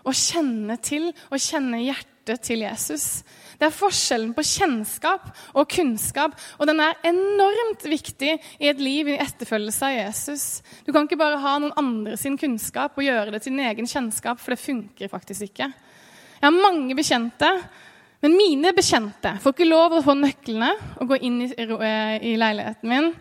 og 0.04 0.16
kjenne 0.16 0.78
til 0.84 1.10
og 1.32 1.40
kjenne 1.40 1.82
hjertet 1.84 2.44
til 2.44 2.64
Jesus. 2.64 3.24
Det 3.64 3.70
er 3.70 3.76
forskjellen 3.78 4.34
på 4.36 4.44
kjennskap 4.44 5.30
og 5.56 5.70
kunnskap, 5.72 6.34
og 6.60 6.68
den 6.68 6.82
er 6.84 6.98
enormt 7.08 7.86
viktig 7.88 8.34
i 8.36 8.68
et 8.68 8.82
liv 8.84 9.08
i 9.08 9.16
etterfølgelse 9.24 9.88
av 9.88 9.94
Jesus. 9.96 10.44
Du 10.84 10.92
kan 10.92 11.08
ikke 11.08 11.22
bare 11.22 11.40
ha 11.40 11.54
noen 11.64 11.72
andre 11.80 12.18
sin 12.20 12.36
kunnskap 12.36 13.00
og 13.00 13.08
gjøre 13.08 13.32
det 13.32 13.40
til 13.46 13.56
din 13.56 13.64
egen 13.64 13.88
kjennskap, 13.88 14.42
for 14.44 14.52
det 14.52 14.60
funker 14.60 15.08
faktisk 15.08 15.48
ikke. 15.48 15.70
Jeg 15.72 16.44
har 16.44 16.60
mange 16.60 16.92
bekjente, 17.00 17.54
men 18.20 18.36
mine 18.36 18.76
bekjente 18.76 19.38
får 19.40 19.56
ikke 19.56 19.72
lov 19.72 19.96
å 19.96 20.04
få 20.10 20.20
nøklene 20.20 20.74
og 21.00 21.14
gå 21.14 21.24
inn 21.24 21.40
i, 21.48 21.52
eh, 21.56 22.20
i 22.20 22.36
leiligheten 22.36 22.92
min. 22.92 23.14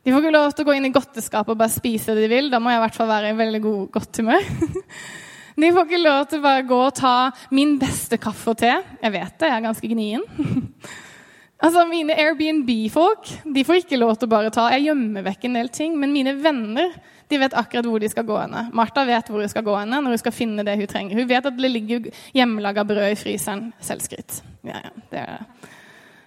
De 0.00 0.14
får 0.14 0.22
ikke 0.24 0.38
lov 0.38 0.54
til 0.54 0.64
å 0.64 0.70
gå 0.70 0.78
inn 0.78 0.88
i 0.88 0.96
godteskapet 0.96 1.52
og 1.52 1.60
bare 1.60 1.76
spise 1.76 2.16
det 2.16 2.24
de 2.24 2.32
vil. 2.32 2.48
Da 2.48 2.56
må 2.56 2.72
jeg 2.72 2.80
i 2.80 2.84
hvert 2.86 2.96
fall 2.96 3.12
være 3.12 3.34
i 3.34 3.36
veldig 3.36 3.62
god, 3.68 3.90
godt 3.92 4.24
humør. 4.24 4.48
De 5.60 5.70
får 5.74 5.86
ikke 5.86 6.00
lov 6.00 6.24
til 6.30 6.40
å 6.40 6.44
bare 6.44 6.64
gå 6.66 6.80
og 6.86 6.96
ta 6.96 7.14
min 7.52 7.76
beste 7.80 8.16
kaffe 8.20 8.52
og 8.52 8.60
te. 8.62 8.72
Jeg 9.02 9.12
vet 9.12 9.36
det, 9.36 9.48
jeg 9.50 9.56
er 9.56 9.64
ganske 9.66 9.90
gnien. 9.90 10.24
altså, 11.64 11.84
Mine 11.90 12.16
Airbnb-folk 12.16 13.32
de 13.44 13.64
får 13.66 13.82
ikke 13.82 14.00
lov 14.00 14.14
til 14.16 14.30
å 14.30 14.34
bare 14.34 14.52
ta 14.54 14.68
Jeg 14.74 14.88
gjemmer 14.88 15.26
vekk 15.26 15.48
en 15.48 15.58
del 15.60 15.72
ting, 15.74 15.98
men 16.00 16.14
mine 16.16 16.36
venner 16.40 16.94
de 17.30 17.38
vet 17.38 17.54
akkurat 17.54 17.86
hvor 17.86 18.02
de 18.02 18.08
skal 18.10 18.26
gå 18.26 18.38
henne. 18.40 18.64
Martha 18.74 19.04
vet 19.06 19.28
hvor 19.30 19.42
hun 19.42 19.50
skal 19.50 19.66
gå 19.66 19.74
henne 19.78 20.00
når 20.02 20.16
hun 20.16 20.22
skal 20.22 20.34
finne 20.34 20.64
det 20.66 20.74
hun 20.80 20.90
trenger. 20.90 21.20
Hun 21.20 21.28
vet 21.30 21.46
at 21.46 21.58
det 21.58 21.70
ligger 21.70 22.08
hjemmelaga 22.34 22.84
brød 22.88 23.12
i 23.12 23.18
fryseren. 23.18 23.68
Selvskryt. 23.86 24.40
Ja, 24.66 24.80
ja, 24.82 24.94
det 25.12 25.20
er 25.22 25.36
det. 25.36 25.68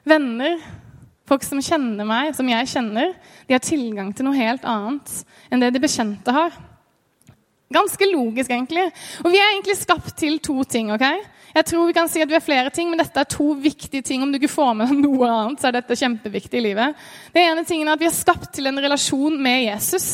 Venner, 0.07 0.61
folk 1.27 1.43
som 1.47 1.61
kjenner 1.63 2.07
meg, 2.07 2.31
som 2.35 2.47
jeg 2.47 2.69
kjenner, 2.71 3.13
de 3.47 3.55
har 3.55 3.63
tilgang 3.63 4.11
til 4.15 4.27
noe 4.27 4.37
helt 4.37 4.63
annet 4.67 5.11
enn 5.51 5.63
det 5.63 5.73
de 5.75 5.83
bekjente 5.83 6.35
har. 6.35 6.55
Ganske 7.73 8.09
logisk, 8.11 8.51
egentlig. 8.51 8.85
Og 9.23 9.31
vi 9.33 9.39
er 9.41 9.51
egentlig 9.51 9.79
skapt 9.79 10.13
til 10.19 10.37
to 10.43 10.63
ting. 10.69 10.91
ok? 10.93 11.05
Jeg 11.53 11.67
tror 11.69 11.85
vi 11.85 11.93
kan 11.93 12.09
si 12.09 12.21
at 12.23 12.29
vi 12.29 12.37
er 12.37 12.43
flere 12.43 12.71
ting, 12.73 12.89
men 12.89 13.01
dette 13.01 13.19
er 13.19 13.29
to 13.29 13.51
viktige 13.61 14.05
ting. 14.05 14.23
Om 14.23 14.31
du 14.33 14.39
ikke 14.39 14.51
får 14.53 14.73
med 14.77 14.93
noe 15.05 15.29
annet, 15.29 15.61
så 15.61 15.69
er 15.69 15.77
dette 15.77 15.97
kjempeviktig 15.99 16.61
i 16.61 16.67
livet. 16.69 17.01
Det 17.33 17.43
ene 17.45 17.65
tingen 17.67 17.89
er 17.89 17.97
at 17.97 18.01
Vi 18.01 18.09
er 18.09 18.15
skapt 18.15 18.51
til 18.55 18.69
en 18.69 18.81
relasjon 18.81 19.37
med 19.41 19.67
Jesus. 19.67 20.07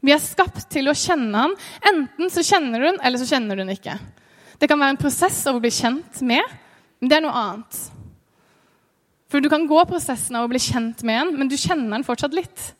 Vi 0.00 0.14
er 0.14 0.22
skapt 0.22 0.68
til 0.72 0.88
å 0.88 0.96
kjenne 0.96 1.44
ham. 1.44 1.54
Enten 1.92 2.32
så 2.32 2.44
kjenner 2.46 2.80
du 2.80 2.88
ham, 2.92 3.00
eller 3.02 3.20
så 3.20 3.28
kjenner 3.28 3.58
du 3.58 3.64
ham 3.64 3.74
ikke. 3.74 3.98
Det 4.58 4.68
kan 4.70 4.80
være 4.80 4.96
en 4.96 5.00
prosess 5.00 5.42
av 5.46 5.58
å 5.58 5.62
bli 5.62 5.70
kjent 5.74 6.20
med, 6.26 6.56
men 6.98 7.10
det 7.10 7.18
er 7.18 7.24
noe 7.24 7.42
annet. 7.42 7.80
For 9.28 9.44
du 9.44 9.50
kan 9.52 9.66
gå 9.68 9.78
prosessen 9.90 10.38
av 10.38 10.46
å 10.46 10.50
bli 10.50 10.60
kjent 10.62 11.04
med 11.06 11.20
en, 11.20 11.34
men 11.36 11.50
du 11.50 11.56
kjenner 11.58 11.98
den 11.98 12.06
fortsatt 12.06 12.34
litt. 12.36 12.70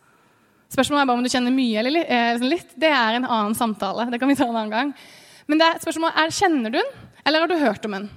Spørsmålet 0.68 1.02
er 1.02 1.08
bare 1.08 1.20
om 1.20 1.24
du 1.24 1.32
kjenner 1.32 1.54
mye 1.54 1.80
eller 1.80 1.98
eh, 2.04 2.44
litt. 2.44 2.72
Det 2.76 2.90
er 2.92 3.16
en 3.16 3.26
annen 3.28 3.56
samtale. 3.56 4.10
Det 4.12 4.20
kan 4.20 4.28
vi 4.28 4.36
ta 4.36 4.46
en 4.48 4.56
annen 4.56 4.74
gang. 4.74 4.94
Men 5.48 5.60
det 5.60 5.66
er 5.68 5.80
spørsmålet 5.80 6.18
er, 6.20 6.34
kjenner 6.36 6.72
du 6.72 6.76
den, 6.76 6.90
eller 7.24 7.44
har 7.44 7.48
du 7.48 7.60
hørt 7.62 7.86
om 7.88 7.96
den? 7.96 8.08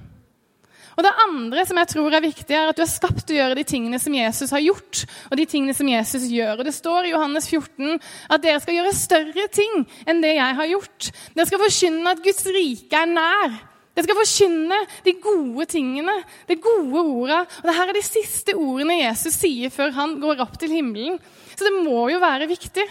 Og 0.98 1.06
det 1.06 1.12
andre 1.24 1.64
som 1.66 1.80
jeg 1.80 1.90
tror 1.94 2.14
er 2.14 2.24
viktig, 2.26 2.52
er 2.52 2.70
at 2.70 2.78
du 2.78 2.84
er 2.84 2.92
skapt 2.92 3.24
til 3.24 3.38
å 3.38 3.40
gjøre 3.40 3.58
de 3.62 3.64
tingene 3.68 4.00
som 4.04 4.16
Jesus 4.16 4.52
har 4.52 4.64
gjort, 4.66 5.06
og 5.32 5.40
de 5.40 5.48
tingene 5.48 5.76
som 5.78 5.88
Jesus 5.88 6.28
gjør. 6.28 6.60
Og 6.60 6.68
Det 6.68 6.76
står 6.76 7.08
i 7.08 7.14
Johannes 7.14 7.48
14 7.48 7.96
at 7.96 8.44
dere 8.44 8.60
skal 8.62 8.78
gjøre 8.78 8.94
større 9.00 9.48
ting 9.56 9.86
enn 10.04 10.20
det 10.24 10.36
jeg 10.36 10.60
har 10.60 10.72
gjort. 10.74 11.12
Dere 11.34 11.48
skal 11.48 11.64
forkynne 11.64 12.16
at 12.16 12.24
Guds 12.26 12.44
rike 12.52 13.00
er 13.00 13.14
nær. 13.16 13.60
Dere 13.96 14.08
skal 14.08 14.20
forkynne 14.22 14.78
de 15.08 15.16
gode 15.24 15.68
tingene, 15.72 16.18
de 16.48 16.60
gode 16.64 17.02
orda. 17.02 17.42
Og 17.64 17.72
dette 17.72 17.88
er 17.88 17.96
de 17.96 18.06
siste 18.06 18.56
ordene 18.60 19.02
Jesus 19.02 19.40
sier 19.40 19.72
før 19.72 19.96
han 19.96 20.20
går 20.20 20.44
opp 20.44 20.60
til 20.60 20.76
himmelen. 20.76 21.18
Så 21.62 21.68
det 21.70 21.78
må 21.86 22.08
jo 22.10 22.18
være 22.18 22.48
viktig. 22.50 22.84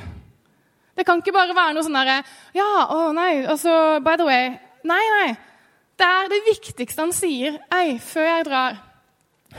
Det 0.94 1.04
kan 1.06 1.18
ikke 1.18 1.34
bare 1.34 1.56
være 1.56 1.74
noe 1.74 1.82
sånn 1.82 1.96
derre 1.96 2.20
Ja, 2.54 2.86
å 2.94 3.08
nei, 3.16 3.40
altså, 3.42 3.72
by 4.04 4.14
the 4.20 4.26
way 4.28 4.44
Nei, 4.86 5.00
nei. 5.16 5.30
Det 5.98 6.06
er 6.06 6.30
det 6.30 6.38
viktigste 6.46 7.02
han 7.02 7.10
sier. 7.12 7.58
Ei, 7.74 7.96
før 8.00 8.28
jeg 8.28 8.44
drar, 8.46 8.78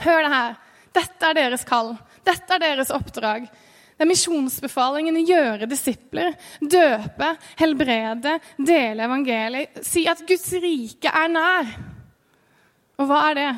hør 0.02 0.24
det 0.24 0.30
her. 0.32 0.56
Dette 0.96 1.28
er 1.28 1.36
deres 1.38 1.66
kall. 1.68 1.92
Dette 2.26 2.56
er 2.56 2.64
deres 2.64 2.90
oppdrag. 2.90 3.44
Det 3.46 4.02
er 4.02 4.10
misjonsbefalingen 4.10 5.20
å 5.20 5.22
gjøre 5.28 5.68
disipler, 5.70 6.32
døpe, 6.58 7.28
helbrede, 7.60 8.34
dele 8.58 9.06
evangeliet. 9.06 9.84
Si 9.86 10.02
at 10.10 10.24
Guds 10.26 10.48
rike 10.64 11.12
er 11.12 11.30
nær. 11.30 11.70
Og 12.98 13.06
hva 13.06 13.22
er 13.28 13.38
det? 13.38 13.48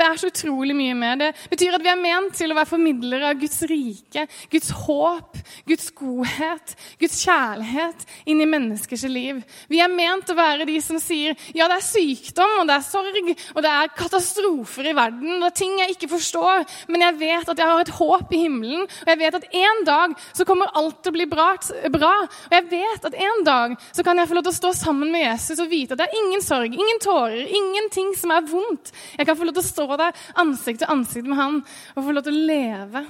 Det 0.00 0.06
er 0.08 0.16
så 0.16 0.30
utrolig 0.30 0.72
mye 0.72 0.94
mer. 0.96 1.18
Det 1.20 1.28
betyr 1.52 1.74
at 1.76 1.82
vi 1.84 1.90
er 1.92 1.98
ment 2.00 2.32
til 2.32 2.52
å 2.52 2.56
være 2.56 2.70
formidlere 2.70 3.34
av 3.34 3.40
Guds 3.40 3.58
rike, 3.68 4.22
Guds 4.48 4.70
håp, 4.86 5.36
Guds 5.68 5.90
godhet, 5.98 6.72
Guds 7.02 7.18
kjærlighet 7.20 8.06
inn 8.32 8.40
i 8.40 8.46
menneskers 8.48 9.04
liv. 9.12 9.42
Vi 9.68 9.82
er 9.84 9.92
ment 9.92 10.32
å 10.32 10.36
være 10.38 10.64
de 10.70 10.78
som 10.80 10.96
sier 11.02 11.36
ja, 11.52 11.66
det 11.68 11.76
er 11.76 11.84
sykdom, 11.84 12.54
og 12.62 12.70
det 12.70 12.78
er 12.78 12.86
sorg, 12.86 13.28
og 13.52 13.60
det 13.66 13.74
er 13.74 13.92
katastrofer 13.98 14.88
i 14.88 14.96
verden, 14.96 15.34
og 15.34 15.44
det 15.44 15.50
er 15.50 15.58
ting 15.60 15.76
jeg 15.82 15.92
ikke 15.98 16.10
forstår, 16.14 16.64
men 16.88 17.04
jeg 17.04 17.18
vet 17.20 17.52
at 17.52 17.60
jeg 17.60 17.72
har 17.74 17.84
et 17.84 17.92
håp 17.98 18.32
i 18.32 18.42
himmelen, 18.46 18.88
og 18.88 19.12
jeg 19.12 19.20
vet 19.20 19.36
at 19.36 19.60
en 19.60 19.84
dag 19.90 20.16
så 20.32 20.48
kommer 20.48 20.72
alt 20.80 21.02
til 21.04 21.12
å 21.12 21.18
bli 21.18 21.28
bra, 21.28 21.50
bra. 21.92 22.14
Og 22.48 22.56
jeg 22.56 22.68
vet 22.72 23.08
at 23.10 23.20
en 23.28 23.44
dag 23.44 23.76
så 23.92 24.06
kan 24.06 24.16
jeg 24.16 24.32
få 24.32 24.40
lov 24.40 24.48
til 24.48 24.54
å 24.54 24.60
stå 24.62 24.72
sammen 24.80 25.12
med 25.12 25.26
Jesus 25.26 25.60
og 25.60 25.68
vite 25.68 25.92
at 25.92 26.00
det 26.00 26.08
er 26.08 26.18
ingen 26.24 26.44
sorg, 26.44 26.72
ingen 26.72 27.04
tårer, 27.04 27.44
ingenting 27.44 28.14
som 28.16 28.32
er 28.32 28.48
vondt. 28.48 28.94
Jeg 29.18 29.28
kan 29.28 29.36
få 29.36 29.44
lov 29.44 29.58
til 29.58 29.66
å 29.66 29.68
stå 29.68 29.89
der 29.98 30.24
ansikt 30.38 30.82
til 30.82 30.92
ansikt 30.92 31.26
med 31.26 31.38
han 31.40 31.60
og 31.96 32.04
få 32.04 32.14
lov 32.14 32.26
til 32.26 32.36
å 32.36 32.48
leve 32.52 33.04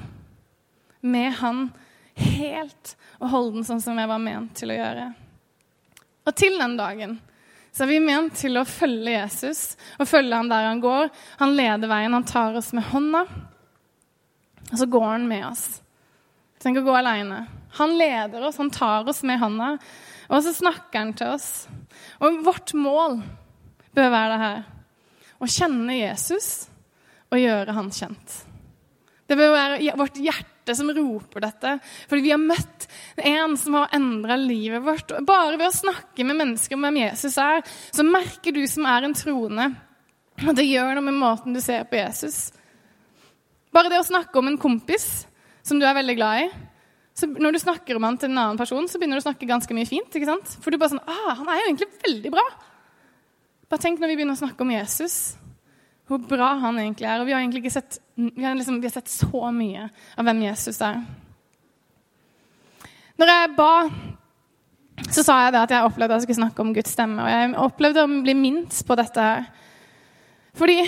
med 1.01 1.33
han 1.41 1.67
helt 2.21 2.95
og 3.21 3.33
holde 3.33 3.59
den 3.59 3.67
sånn 3.69 3.83
som 3.85 3.99
jeg 4.01 4.11
var 4.11 4.23
ment 4.23 4.55
til 4.57 4.73
å 4.73 4.79
gjøre. 4.79 5.11
Og 6.29 6.37
til 6.37 6.57
den 6.61 6.77
dagen 6.79 7.19
så 7.71 7.85
er 7.85 7.93
vi 7.93 8.01
ment 8.03 8.35
til 8.39 8.59
å 8.59 8.67
følge 8.67 9.15
Jesus 9.15 9.77
og 10.01 10.09
følge 10.11 10.37
han 10.37 10.51
der 10.51 10.67
han 10.67 10.83
går. 10.83 11.11
Han 11.43 11.55
leder 11.57 11.91
veien, 11.91 12.17
han 12.17 12.27
tar 12.27 12.57
oss 12.59 12.73
med 12.77 12.89
hånda, 12.91 13.23
og 14.71 14.77
så 14.79 14.89
går 14.91 15.07
han 15.07 15.29
med 15.31 15.47
oss. 15.53 15.65
Tenk 16.61 16.81
å 16.81 16.85
gå 16.85 16.97
aleine. 16.99 17.45
Han 17.79 17.95
leder 17.99 18.43
oss, 18.47 18.59
han 18.59 18.73
tar 18.75 19.09
oss 19.09 19.23
med 19.27 19.39
hånda, 19.41 19.77
og 20.31 20.43
så 20.45 20.53
snakker 20.55 20.99
han 20.99 21.15
til 21.17 21.37
oss. 21.37 21.69
Og 22.21 22.43
vårt 22.45 22.75
mål 22.75 23.21
bør 23.95 24.13
være 24.13 24.35
det 24.35 24.43
her. 24.43 24.61
Å 25.41 25.49
kjenne 25.49 25.97
Jesus 25.97 26.69
og 27.31 27.41
gjøre 27.41 27.75
han 27.77 27.91
kjent. 27.95 28.39
Det 29.31 29.39
bør 29.39 29.53
være 29.55 29.95
vårt 29.99 30.19
hjerte 30.19 30.75
som 30.75 30.91
roper 30.95 31.45
dette, 31.45 31.77
fordi 32.11 32.25
vi 32.25 32.33
har 32.35 32.43
møtt 32.43 32.87
en 33.17 33.55
som 33.59 33.77
har 33.79 33.93
endra 33.95 34.37
livet 34.39 34.83
vårt. 34.83 35.15
Bare 35.27 35.55
ved 35.55 35.69
å 35.69 35.77
snakke 35.77 36.27
med 36.27 36.39
mennesker 36.41 36.77
om 36.77 36.87
hvem 36.87 36.99
Jesus 37.05 37.39
er, 37.39 37.63
så 37.95 38.07
merker 38.07 38.55
du 38.55 38.65
som 38.71 38.89
er 38.91 39.07
en 39.07 39.15
troende, 39.15 39.69
at 40.41 40.57
det 40.59 40.67
gjør 40.67 40.97
noe 40.97 41.07
med 41.07 41.21
måten 41.21 41.55
du 41.55 41.61
ser 41.63 41.87
på 41.87 42.01
Jesus. 42.01 42.49
Bare 43.71 43.93
det 43.93 44.01
å 44.03 44.09
snakke 44.09 44.35
om 44.41 44.51
en 44.51 44.59
kompis 44.59 45.29
som 45.63 45.79
du 45.79 45.87
er 45.87 45.95
veldig 45.95 46.19
glad 46.19 46.49
i 46.49 46.51
så 47.21 47.27
Når 47.27 47.53
du 47.53 47.59
snakker 47.61 47.99
om 47.99 48.05
han 48.07 48.17
til 48.17 48.31
en 48.31 48.39
annen 48.39 48.59
person, 48.59 48.87
så 48.89 48.97
begynner 48.97 49.19
du 49.19 49.21
å 49.21 49.27
snakke 49.27 49.49
ganske 49.49 49.75
mye 49.77 49.89
fint. 49.89 50.09
ikke 50.15 50.29
sant? 50.29 50.55
For 50.63 50.73
du 50.73 50.79
bare 50.81 50.95
sånn 50.95 51.03
ah, 51.05 51.35
Han 51.37 51.51
er 51.51 51.59
jo 51.59 51.67
egentlig 51.67 51.89
veldig 52.07 52.33
bra. 52.33 52.45
Bare 53.71 53.83
tenk 53.85 54.01
når 54.03 54.11
vi 54.11 54.19
begynner 54.19 54.35
å 54.35 54.43
snakke 54.43 54.65
om 54.67 54.73
Jesus 54.75 55.21
hvor 56.11 56.19
bra 56.27 56.57
han 56.59 56.79
egentlig 56.83 57.07
er. 57.07 57.21
Og 57.23 57.29
vi 57.29 57.35
har 57.37 57.43
egentlig 57.43 57.61
ikke 57.63 57.77
sett, 57.77 58.01
vi 58.19 58.43
har 58.43 58.57
liksom, 58.59 58.81
vi 58.83 58.89
har 58.89 58.97
sett 58.97 59.13
så 59.13 59.51
mye 59.55 59.85
av 60.19 60.27
hvem 60.27 60.41
Jesus 60.49 60.81
er. 60.83 60.99
Når 63.21 63.31
jeg 63.31 63.53
ba, 63.55 63.75
så 65.07 65.23
sa 65.23 65.37
jeg 65.45 65.55
det 65.55 65.63
at 65.63 65.75
jeg 65.77 65.87
opplevde 65.87 66.17
at 66.17 66.19
jeg 66.19 66.31
skulle 66.31 66.41
snakke 66.41 66.65
om 66.65 66.75
Guds 66.75 66.97
stemme. 66.97 67.23
Og 67.23 67.31
jeg 67.31 67.55
opplevde 67.63 68.03
å 68.03 68.11
bli 68.27 68.35
minst 68.35 68.83
på 68.89 68.99
dette 68.99 69.29
her. 69.29 69.47
Fordi 70.59 70.81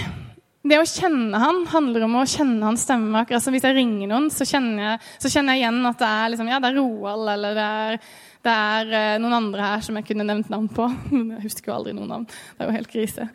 det 0.63 0.79
å 0.79 0.87
kjenne 0.87 1.39
han 1.43 1.65
handler 1.71 2.07
om 2.07 2.19
å 2.21 2.27
kjenne 2.29 2.67
hans 2.67 2.85
stemme. 2.87 3.23
Akkurat 3.23 3.43
som 3.43 3.55
hvis 3.55 3.67
jeg 3.67 3.77
ringer 3.79 4.11
noen, 4.11 4.29
så 4.31 4.47
kjenner 4.49 4.85
jeg, 4.85 5.01
så 5.23 5.31
kjenner 5.33 5.55
jeg 5.55 5.65
igjen 5.65 5.81
at 5.91 6.03
det 6.03 6.11
er, 6.11 6.29
liksom, 6.35 6.51
ja, 6.51 6.61
det 6.63 6.71
er 6.71 6.79
Roald 6.79 7.33
eller 7.35 7.57
det 7.59 7.69
er, 7.87 7.99
det 8.43 8.53
er 8.53 8.91
uh, 8.91 9.21
noen 9.23 9.37
andre 9.37 9.71
her 9.75 9.85
som 9.87 9.97
jeg 9.99 10.09
kunne 10.09 10.27
nevnt 10.27 10.51
navn 10.51 10.69
på. 10.73 10.89
Men 11.15 11.37
jeg 11.37 11.47
husker 11.47 11.71
jo 11.71 11.79
aldri 11.79 11.95
noen 11.97 12.11
navn. 12.11 12.27
Det 12.27 12.65
er 12.65 12.71
jo 12.71 12.77
helt 12.77 12.93
krise. 12.93 13.29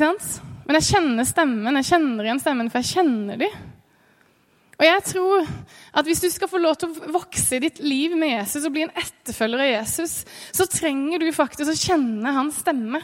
Men 0.00 0.78
jeg 0.80 0.88
kjenner 0.88 1.28
stemmen. 1.28 1.80
Jeg 1.82 1.90
kjenner 1.92 2.28
igjen 2.28 2.42
stemmen, 2.42 2.70
for 2.72 2.80
jeg 2.80 2.96
kjenner 2.96 3.40
dem. 3.44 3.58
Og 4.74 4.82
jeg 4.82 5.02
tror 5.06 5.50
at 5.94 6.08
hvis 6.08 6.24
du 6.24 6.26
skal 6.34 6.50
få 6.50 6.58
lov 6.58 6.78
til 6.80 6.90
å 6.90 7.12
vokse 7.14 7.56
i 7.56 7.62
ditt 7.62 7.78
liv 7.84 8.16
med 8.18 8.32
Jesus 8.32 8.64
og 8.64 8.72
bli 8.74 8.82
en 8.88 8.96
etterfølger 8.98 9.62
av 9.62 9.70
Jesus, 9.70 10.16
så 10.50 10.66
trenger 10.66 11.22
du 11.22 11.28
faktisk 11.34 11.70
å 11.70 11.78
kjenne 11.78 12.34
hans 12.34 12.58
stemme. 12.64 12.98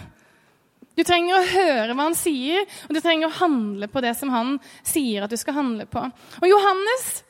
Du 0.99 1.05
trenger 1.07 1.39
å 1.39 1.47
høre 1.53 1.95
hva 1.95 2.09
han 2.09 2.19
sier, 2.19 2.67
og 2.89 2.97
du 2.97 2.99
trenger 3.01 3.31
å 3.31 3.39
handle 3.39 3.87
på 3.89 4.03
det 4.03 4.17
som 4.19 4.33
han 4.35 4.57
sier 4.83 5.25
at 5.25 5.33
du 5.33 5.39
skal 5.39 5.61
handle 5.61 5.87
på. 5.89 6.03
Og 6.43 6.51
Johannes 6.51 7.21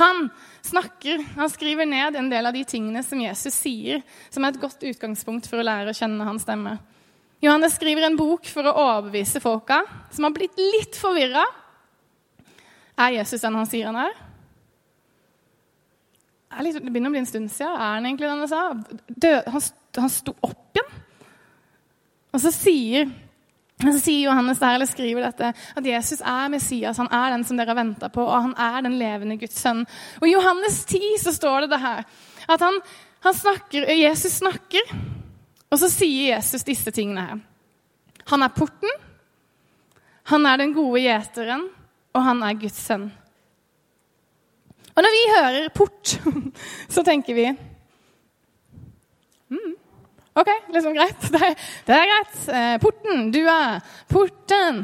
han 0.00 0.30
snakker, 0.64 1.20
han 1.36 1.50
skriver 1.52 1.86
ned 1.88 2.16
en 2.16 2.30
del 2.32 2.46
av 2.48 2.56
de 2.56 2.64
tingene 2.68 3.02
som 3.04 3.20
Jesus 3.20 3.56
sier, 3.56 4.02
som 4.32 4.44
er 4.44 4.54
et 4.54 4.60
godt 4.62 4.84
utgangspunkt 4.88 5.48
for 5.50 5.60
å 5.60 5.66
lære 5.66 5.92
å 5.92 5.96
kjenne 5.96 6.26
hans 6.26 6.46
stemme. 6.46 6.78
Johannes 7.44 7.76
skriver 7.76 8.06
en 8.06 8.16
bok 8.16 8.48
for 8.48 8.64
å 8.64 8.72
overbevise 8.72 9.42
folka 9.44 9.82
som 10.14 10.24
har 10.24 10.34
blitt 10.36 10.56
litt 10.60 10.96
forvirra. 10.96 11.44
Er 12.96 13.18
Jesus 13.18 13.42
den 13.42 13.58
han 13.58 13.68
sier 13.68 13.90
han 13.90 14.00
er? 14.06 14.14
Det 16.54 16.80
begynner 16.86 17.10
å 17.10 17.14
bli 17.16 17.24
en 17.24 17.28
stund 17.28 17.50
siden. 17.50 17.74
Er 17.74 17.96
han 17.98 18.06
egentlig 18.06 18.30
den 18.30 18.44
han 18.44 18.50
sa? 18.50 18.62
Død, 19.08 19.48
han, 19.50 19.64
han 19.98 20.12
sto 20.12 20.36
opp 20.46 20.78
igjen. 20.78 21.00
Og 22.34 22.42
så 22.42 22.50
sier, 22.54 23.10
så 23.82 23.98
sier 23.98 24.28
Johannes 24.28 24.60
der, 24.62 24.76
eller 24.76 24.86
skriver 24.86 25.24
dette, 25.26 25.50
at 25.76 25.86
Jesus 25.86 26.20
er 26.20 26.52
Messias. 26.52 27.00
Han 27.02 27.10
er 27.10 27.34
den 27.34 27.42
som 27.44 27.58
dere 27.58 27.74
har 27.74 27.80
venta 27.80 28.08
på, 28.12 28.22
og 28.22 28.46
han 28.48 28.54
er 28.60 28.84
den 28.86 28.94
levende 29.00 29.36
Guds 29.40 29.58
sønn. 29.58 29.82
Og 30.20 30.28
I 30.28 30.36
Johannes 30.36 30.84
10 30.86 31.00
så 31.24 31.34
står 31.34 31.64
det 31.64 31.74
det 31.74 31.82
her, 31.82 32.06
at 32.48 32.62
han, 32.62 32.78
han 33.26 33.34
snakker, 33.34 33.90
Jesus 33.98 34.38
snakker 34.38 34.94
og 35.74 35.80
så 35.82 35.90
sier 35.90 36.36
Jesus 36.36 36.62
disse 36.62 36.92
tingene 36.94 37.24
her. 37.26 37.42
Han 38.30 38.46
er 38.46 38.54
porten, 38.54 38.92
han 40.30 40.46
er 40.46 40.60
den 40.60 40.72
gode 40.76 41.02
gjeteren, 41.02 41.66
og 42.14 42.22
han 42.22 42.42
er 42.46 42.60
Guds 42.60 42.78
sønn. 42.78 43.08
Og 44.94 45.02
når 45.02 45.14
vi 45.16 45.22
hører 45.32 45.72
port, 45.74 46.14
så 46.94 47.02
tenker 47.02 47.34
vi 47.34 47.48
OK, 50.34 50.48
liksom 50.74 50.94
greit. 50.94 51.26
Det, 51.34 51.50
det 51.86 51.94
er 51.94 52.08
greit. 52.10 52.38
Eh, 52.50 52.76
porten, 52.82 53.28
er 53.38 53.82
porten. 54.10 54.80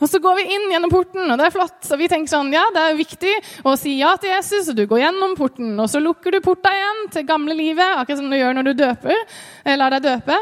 Og 0.00 0.08
så 0.10 0.18
går 0.22 0.40
vi 0.40 0.46
inn 0.56 0.66
gjennom 0.72 0.90
porten, 0.90 1.28
og 1.28 1.38
det 1.38 1.46
er 1.46 1.54
flott. 1.54 1.78
Og 1.86 2.00
vi 2.00 2.08
tenker 2.10 2.32
sånn, 2.32 2.50
ja, 2.54 2.64
det 2.74 2.82
er 2.82 2.98
viktig 2.98 3.34
å 3.68 3.76
si 3.78 3.98
ja 4.00 4.16
til 4.18 4.32
Jesus, 4.34 4.72
og 4.72 4.80
du 4.80 4.86
går 4.90 5.04
gjennom 5.04 5.36
porten. 5.38 5.76
Og 5.78 5.86
så 5.92 6.02
lukker 6.02 6.34
du 6.34 6.40
porta 6.42 6.72
igjen 6.74 7.04
til 7.14 7.28
gamle 7.28 7.54
livet, 7.54 8.00
akkurat 8.00 8.18
som 8.18 8.32
du 8.32 8.38
gjør 8.38 8.58
når 8.58 8.70
du 8.70 8.74
døper. 8.82 9.22
Lar 9.78 9.94
deg 9.94 10.08
døpe. 10.08 10.40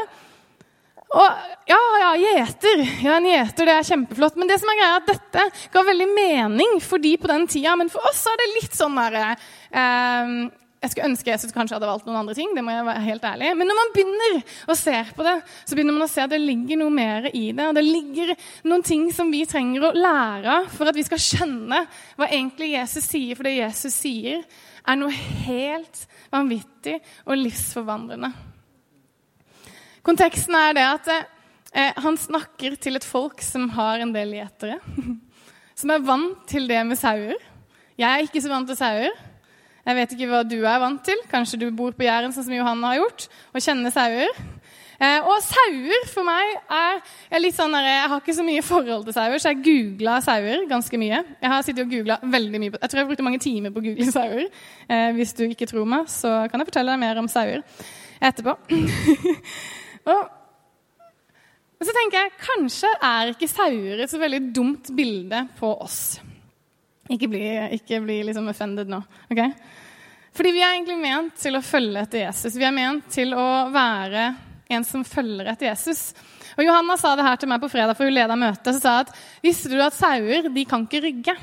Og 1.09 1.69
ja, 1.69 1.79
ja, 2.01 2.09
gjeter. 2.21 2.81
Ja, 3.01 3.15
en 3.17 3.27
gjeter, 3.29 3.69
det 3.69 3.75
er 3.75 3.87
kjempeflott. 3.87 4.35
Men 4.37 4.49
det 4.49 4.59
som 4.61 4.69
er 4.69 4.77
greia 4.77 4.95
er 4.95 4.99
at 4.99 5.09
dette 5.09 5.45
ga 5.73 5.83
veldig 5.87 6.09
mening 6.13 6.75
for 6.85 7.01
de 7.01 7.15
på 7.21 7.29
den 7.29 7.45
tida. 7.49 7.73
Men 7.79 7.89
for 7.93 8.05
oss 8.09 8.21
er 8.29 8.37
det 8.41 8.49
litt 8.55 8.77
sånn 8.77 8.97
derre 8.97 9.31
eh, 9.33 10.33
jeg 10.79 10.93
skulle 10.93 11.09
ønske 11.09 11.27
Jesus 11.27 11.51
kanskje 11.51 11.75
hadde 11.75 11.87
valgt 11.89 12.05
noen 12.07 12.21
andre 12.21 12.33
ting. 12.37 12.53
det 12.55 12.63
må 12.63 12.71
jeg 12.71 12.85
være 12.87 13.03
helt 13.03 13.25
ærlig. 13.27 13.49
Men 13.59 13.67
når 13.67 13.77
man 13.81 13.89
begynner 13.95 14.35
å 14.71 14.75
se 14.79 14.95
på 15.17 15.25
det, 15.27 15.35
så 15.67 15.75
begynner 15.75 15.97
man 15.97 16.05
å 16.05 16.11
se 16.11 16.23
at 16.23 16.31
det 16.31 16.39
ligger 16.39 16.79
noe 16.79 16.93
mer 16.93 17.27
i 17.33 17.49
det. 17.51 17.65
Og 17.67 17.75
det 17.75 17.83
ligger 17.83 18.31
noen 18.63 18.85
ting 18.87 19.09
som 19.15 19.31
vi 19.33 19.43
trenger 19.49 19.89
å 19.89 19.91
lære 19.91 20.55
for 20.71 20.87
at 20.87 20.95
vi 20.95 21.03
skal 21.03 21.19
skjønne 21.19 21.81
hva 22.15 22.29
egentlig 22.29 22.71
Jesus 22.77 23.09
sier. 23.11 23.35
For 23.35 23.49
det 23.49 23.57
Jesus 23.57 23.99
sier, 24.05 24.47
er 24.87 25.01
noe 25.01 25.11
helt 25.11 26.05
vanvittig 26.31 26.95
og 27.27 27.41
livsforvandrende. 27.43 28.31
Konteksten 30.07 30.55
er 30.55 30.77
det 30.79 30.85
at 30.87 31.09
eh, 31.11 31.91
han 31.99 32.15
snakker 32.17 32.79
til 32.79 32.95
et 32.95 33.05
folk 33.05 33.43
som 33.43 33.67
har 33.75 33.99
en 33.99 34.15
del 34.15 34.31
gjetere. 34.39 34.79
som 35.79 35.91
er 35.91 36.07
vant 36.07 36.39
til 36.47 36.71
det 36.71 36.85
med 36.87 36.99
sauer. 36.99 37.35
Jeg 37.99 38.07
er 38.07 38.23
ikke 38.23 38.39
så 38.39 38.55
vant 38.55 38.71
til 38.71 38.79
sauer. 38.79 39.25
Jeg 39.89 39.97
vet 39.97 40.11
ikke 40.13 40.29
hva 40.29 40.43
du 40.45 40.59
er 40.59 40.81
vant 40.83 41.01
til. 41.01 41.17
Kanskje 41.31 41.57
du 41.63 41.69
bor 41.73 41.95
på 41.97 42.05
Jæren, 42.05 42.33
sånn 42.35 42.45
som 42.45 42.53
Johanne 42.53 42.91
har 42.91 42.99
gjort, 42.99 43.23
og 43.49 43.63
kjenner 43.65 43.93
sauer. 43.93 44.29
Eh, 44.99 45.23
og 45.23 45.39
sauer 45.41 46.03
for 46.11 46.27
meg 46.27 46.51
er, 46.75 46.99
er 47.31 47.41
litt 47.41 47.55
sånn 47.55 47.71
der, 47.71 47.87
Jeg 47.87 48.09
har 48.11 48.21
ikke 48.21 48.35
så 48.35 48.45
mye 48.45 48.63
forhold 48.67 49.07
til 49.07 49.15
sauer, 49.15 49.41
så 49.41 49.53
jeg 49.53 49.61
googla 49.65 50.19
sauer 50.21 50.65
ganske 50.69 50.99
mye. 51.01 51.23
Jeg 51.39 51.53
har 51.55 51.65
sittet 51.65 51.85
og 51.87 51.93
googlet 51.95 52.29
veldig 52.35 52.61
mye. 52.61 52.73
Jeg 52.75 52.91
tror 52.91 53.01
jeg 53.01 53.09
brukte 53.09 53.25
mange 53.25 53.41
timer 53.41 53.73
på 53.73 53.81
å 53.81 53.87
google 53.87 54.13
sauer. 54.19 54.45
Eh, 54.91 55.09
hvis 55.17 55.33
du 55.39 55.45
ikke 55.47 55.69
tror 55.71 55.89
meg, 55.89 56.05
så 56.11 56.35
kan 56.51 56.61
jeg 56.61 56.69
fortelle 56.69 56.93
deg 56.93 57.01
mer 57.07 57.23
om 57.23 57.31
sauer 57.31 57.65
etterpå. 58.29 58.57
og 60.13 61.85
så 61.87 61.95
tenker 61.95 62.19
jeg 62.19 62.39
kanskje 62.43 62.93
er 63.09 63.33
ikke 63.33 63.49
sauer 63.49 64.03
et 64.03 64.11
så 64.11 64.21
veldig 64.21 64.43
dumt 64.53 64.93
bilde 64.93 65.47
på 65.57 65.73
oss. 65.79 66.19
Ikke 67.09 67.29
bli, 67.31 67.43
ikke 67.79 68.01
bli 68.03 68.19
liksom 68.27 68.49
offended 68.51 68.89
nå. 68.91 69.01
ok? 69.33 69.41
Fordi 70.35 70.51
vi 70.53 70.61
er 70.61 70.75
egentlig 70.75 70.99
ment 71.01 71.39
til 71.41 71.57
å 71.57 71.63
følge 71.65 72.03
etter 72.05 72.21
Jesus. 72.27 72.55
Vi 72.55 72.67
er 72.67 72.75
ment 72.75 73.07
til 73.11 73.33
å 73.33 73.47
være 73.73 74.27
en 74.69 74.85
som 74.85 75.05
følger 75.07 75.49
etter 75.49 75.71
Jesus. 75.71 76.11
Og 76.53 76.61
Johanna 76.67 76.97
sa 77.01 77.15
det 77.17 77.25
her 77.25 77.39
til 77.41 77.49
meg 77.49 77.61
på 77.63 77.71
fredag, 77.71 77.97
for 77.97 78.05
hun 78.05 78.13
leda 78.13 78.37
møtet. 78.37 78.75
Så 78.75 78.83
sa 78.83 78.99
at 79.01 79.13
visste 79.41 79.71
du 79.73 79.79
at 79.81 79.97
sauer 79.97 80.51
de 80.53 80.65
kan 80.69 80.85
ikke 80.85 81.01
rygge? 81.07 81.35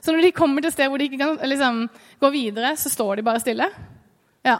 Så 0.00 0.14
når 0.14 0.24
de 0.24 0.34
kommer 0.36 0.64
til 0.64 0.72
sted 0.72 0.88
hvor 0.88 1.00
de 1.00 1.08
ikke 1.10 1.20
kan 1.20 1.36
liksom, 1.50 1.84
gå 2.22 2.32
videre, 2.32 2.72
så 2.80 2.90
står 2.92 3.18
de 3.18 3.26
bare 3.26 3.42
stille? 3.42 3.68
Ja. 4.46 4.56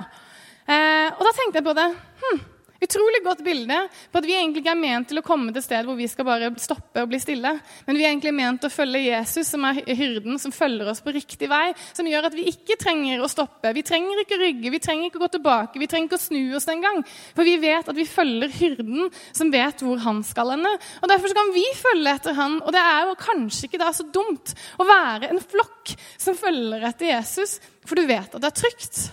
Eh, 0.69 1.09
og 1.15 1.23
da 1.25 1.33
tenkte 1.33 1.63
jeg 1.63 1.69
på 1.71 1.77
det. 1.79 1.89
Hm, 2.21 2.41
Utrolig 2.79 3.25
godt 3.25 3.41
bilde 3.43 3.77
på 4.13 4.21
at 4.21 4.27
vi 4.29 4.37
egentlig 4.39 4.61
ikke 4.63 4.71
er 4.71 4.79
ment 4.79 5.09
til 5.11 5.19
å 5.19 5.25
komme 5.27 5.51
til 5.51 5.65
sted 5.65 5.83
hvor 5.83 5.97
vi 5.99 6.07
skal 6.07 6.27
bare 6.29 6.51
stoppe 6.63 7.03
og 7.03 7.09
bli 7.11 7.19
stille. 7.19 7.51
Men 7.89 7.99
vi 7.99 8.05
er 8.05 8.13
egentlig 8.13 8.33
ment 8.39 8.63
til 8.63 8.71
å 8.71 8.75
følge 8.75 9.01
Jesus, 9.03 9.51
som 9.51 9.67
er 9.67 9.81
hyrden, 9.99 10.39
som 10.39 10.55
følger 10.55 10.87
oss 10.93 11.03
på 11.03 11.15
riktig 11.17 11.49
vei. 11.51 11.73
Som 11.97 12.07
gjør 12.07 12.29
at 12.29 12.37
vi 12.39 12.47
ikke 12.53 12.79
trenger 12.79 13.25
å 13.25 13.31
stoppe. 13.33 13.75
Vi 13.75 13.83
trenger 13.83 14.23
ikke 14.23 14.39
å 14.39 14.43
rygge, 14.45 14.73
vi 14.77 14.83
trenger 14.85 15.11
ikke 15.11 15.19
å 15.19 15.25
gå 15.25 15.31
tilbake. 15.35 15.83
Vi 15.83 15.91
trenger 15.91 16.07
ikke 16.07 16.21
å 16.21 16.25
snu 16.29 16.55
oss 16.55 16.71
den 16.71 16.87
gang. 16.87 17.03
For 17.35 17.51
vi 17.51 17.59
vet 17.67 17.91
at 17.91 17.99
vi 17.99 18.07
følger 18.07 18.55
hyrden, 18.61 19.11
som 19.35 19.51
vet 19.51 19.83
hvor 19.83 19.99
han 20.07 20.23
skal 20.27 20.55
ende. 20.55 20.77
Og 21.03 21.11
Derfor 21.11 21.35
kan 21.35 21.55
vi 21.59 21.67
følge 21.83 22.15
etter 22.15 22.39
han. 22.39 22.61
Og 22.63 22.75
det 22.75 22.85
er 22.95 23.11
jo 23.11 23.23
kanskje 23.27 23.67
ikke 23.67 23.83
da 23.83 23.91
så 23.97 24.07
dumt 24.07 24.55
å 24.79 24.87
være 24.87 25.33
en 25.33 25.43
flokk 25.43 25.97
som 26.15 26.39
følger 26.39 26.87
etter 26.93 27.11
Jesus, 27.11 27.59
for 27.83 27.99
du 27.99 28.07
vet 28.07 28.31
at 28.31 28.39
det 28.39 28.53
er 28.53 28.63
trygt. 28.63 29.09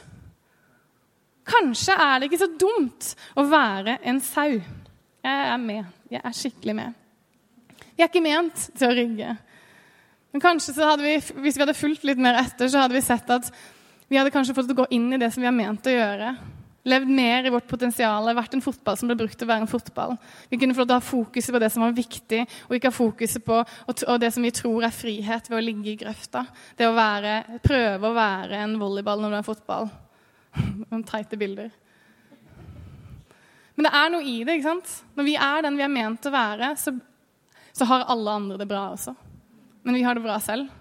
Kanskje 1.45 1.93
er 1.93 2.19
det 2.19 2.29
ikke 2.29 2.41
så 2.41 2.51
dumt 2.57 3.11
å 3.37 3.45
være 3.49 3.99
en 4.09 4.21
sau. 4.23 4.57
Jeg 5.25 5.49
er 5.49 5.61
med. 5.61 5.91
Jeg 6.09 6.21
er 6.21 6.37
skikkelig 6.37 6.75
med. 6.77 7.01
Vi 7.95 8.03
er 8.03 8.09
ikke 8.09 8.23
ment 8.25 8.67
til 8.75 8.89
å 8.89 8.95
rygge. 8.97 9.35
Men 10.33 10.43
kanskje 10.43 10.73
vi, 10.99 11.15
hvis 11.45 11.55
vi 11.55 11.63
hadde 11.63 11.77
fulgt 11.77 12.03
litt 12.03 12.19
mer 12.19 12.41
etter, 12.41 12.67
så 12.67 12.81
hadde 12.83 12.97
vi 12.97 13.05
sett 13.05 13.29
at 13.31 13.47
vi 14.09 14.17
hadde 14.19 14.33
kanskje 14.33 14.53
fått 14.57 14.73
gå 14.75 14.85
inn 14.93 15.13
i 15.15 15.19
det 15.21 15.31
som 15.33 15.41
vi 15.41 15.47
har 15.47 15.55
ment 15.55 15.87
å 15.87 15.93
gjøre. 15.93 16.33
Levd 16.85 17.09
mer 17.09 17.47
i 17.47 17.53
vårt 17.53 17.69
potensial. 17.69 18.27
Vært 18.37 18.57
en 18.57 18.61
fotball 18.61 18.97
som 18.99 19.09
ble 19.09 19.17
brukt 19.17 19.37
til 19.39 19.47
å 19.47 19.51
være 19.53 19.65
en 19.65 19.71
fotball. 19.71 20.13
Vi 20.51 20.59
kunne 20.61 20.77
fått 20.77 20.93
ha 20.93 20.99
fokuset 21.01 21.55
på 21.55 21.61
det 21.61 21.71
som 21.73 21.85
var 21.85 21.95
viktig, 21.97 22.43
og 22.67 22.75
ikke 22.77 22.91
ha 22.91 22.97
fokuset 22.97 23.45
på 23.45 23.61
og 23.63 24.19
det 24.21 24.33
som 24.35 24.45
vi 24.45 24.53
tror 24.53 24.85
er 24.85 24.93
frihet 24.93 25.49
ved 25.49 25.57
å 25.57 25.65
ligge 25.65 25.93
i 25.93 25.99
grøfta. 26.03 26.45
Det 26.77 26.89
å 26.89 26.97
være, 26.97 27.61
prøve 27.65 28.11
å 28.11 28.17
være 28.17 28.61
en 28.67 28.75
volleyball 28.81 29.23
når 29.23 29.33
du 29.33 29.39
er 29.39 29.47
fotball. 29.47 29.89
Noen 30.89 31.03
teite 31.07 31.39
bilder. 31.39 31.73
Men 33.75 33.87
det 33.87 33.91
er 33.99 34.11
noe 34.13 34.23
i 34.23 34.37
det. 34.43 34.55
ikke 34.55 34.69
sant? 34.69 34.95
Når 35.17 35.27
vi 35.27 35.35
er 35.35 35.65
den 35.65 35.77
vi 35.77 35.83
er 35.83 35.91
ment 35.91 36.27
å 36.27 36.33
være, 36.33 36.71
så, 36.79 36.95
så 37.75 37.87
har 37.89 38.07
alle 38.11 38.39
andre 38.39 38.59
det 38.61 38.69
bra 38.69 38.87
også. 38.93 39.15
Men 39.85 39.97
vi 39.99 40.03
har 40.05 40.17
det 40.17 40.23
bra 40.23 40.39
selv. 40.41 40.71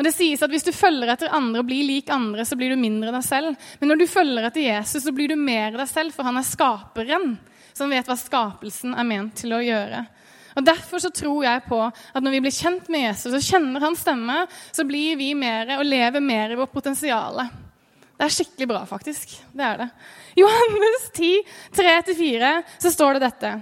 Og 0.00 0.06
det 0.06 0.14
sies 0.16 0.40
at 0.40 0.48
Hvis 0.48 0.64
du 0.64 0.72
følger 0.72 1.10
etter 1.12 1.34
andre 1.36 1.60
og 1.60 1.68
blir 1.68 1.84
lik 1.84 2.08
andre, 2.14 2.46
så 2.48 2.56
blir 2.56 2.72
du 2.72 2.80
mindre 2.80 3.12
deg 3.12 3.26
selv. 3.26 3.68
Men 3.80 3.92
når 3.92 4.00
du 4.00 4.06
følger 4.08 4.46
etter 4.48 4.64
Jesus, 4.64 5.02
så 5.04 5.12
blir 5.12 5.28
du 5.28 5.36
mer 5.36 5.76
deg 5.76 5.90
selv, 5.90 6.14
for 6.16 6.24
han 6.24 6.40
er 6.40 6.46
skaperen. 6.46 7.34
Som 7.76 7.92
vet 7.92 8.08
hva 8.08 8.16
skapelsen 8.18 8.96
er 8.96 9.06
ment 9.06 9.36
til 9.42 9.52
å 9.54 9.60
gjøre. 9.60 10.00
Og 10.56 10.64
Derfor 10.66 11.02
så 11.02 11.10
tror 11.14 11.44
jeg 11.44 11.62
på 11.68 11.78
at 11.86 12.24
når 12.24 12.34
vi 12.34 12.40
blir 12.46 12.54
kjent 12.54 12.88
med 12.90 13.04
Jesus 13.04 13.36
og 13.36 13.44
kjenner 13.44 13.84
hans 13.84 14.00
stemme, 14.02 14.38
så 14.72 14.86
blir 14.88 15.18
vi 15.20 15.30
mer 15.38 15.76
og 15.76 15.86
lever 15.86 16.24
mer 16.24 16.54
i 16.54 16.58
vårt 16.58 16.72
potensial. 16.74 17.44
Det 18.20 18.26
er 18.26 18.32
skikkelig 18.34 18.66
bra, 18.68 18.82
faktisk. 18.84 19.30
Det 19.56 19.64
er 19.64 19.78
det. 19.80 19.86
Johannes 20.36 21.06
10, 21.16 21.28
3-4, 21.72 22.50
så 22.84 22.90
står 22.92 23.16
det 23.16 23.22
dette. 23.24 23.52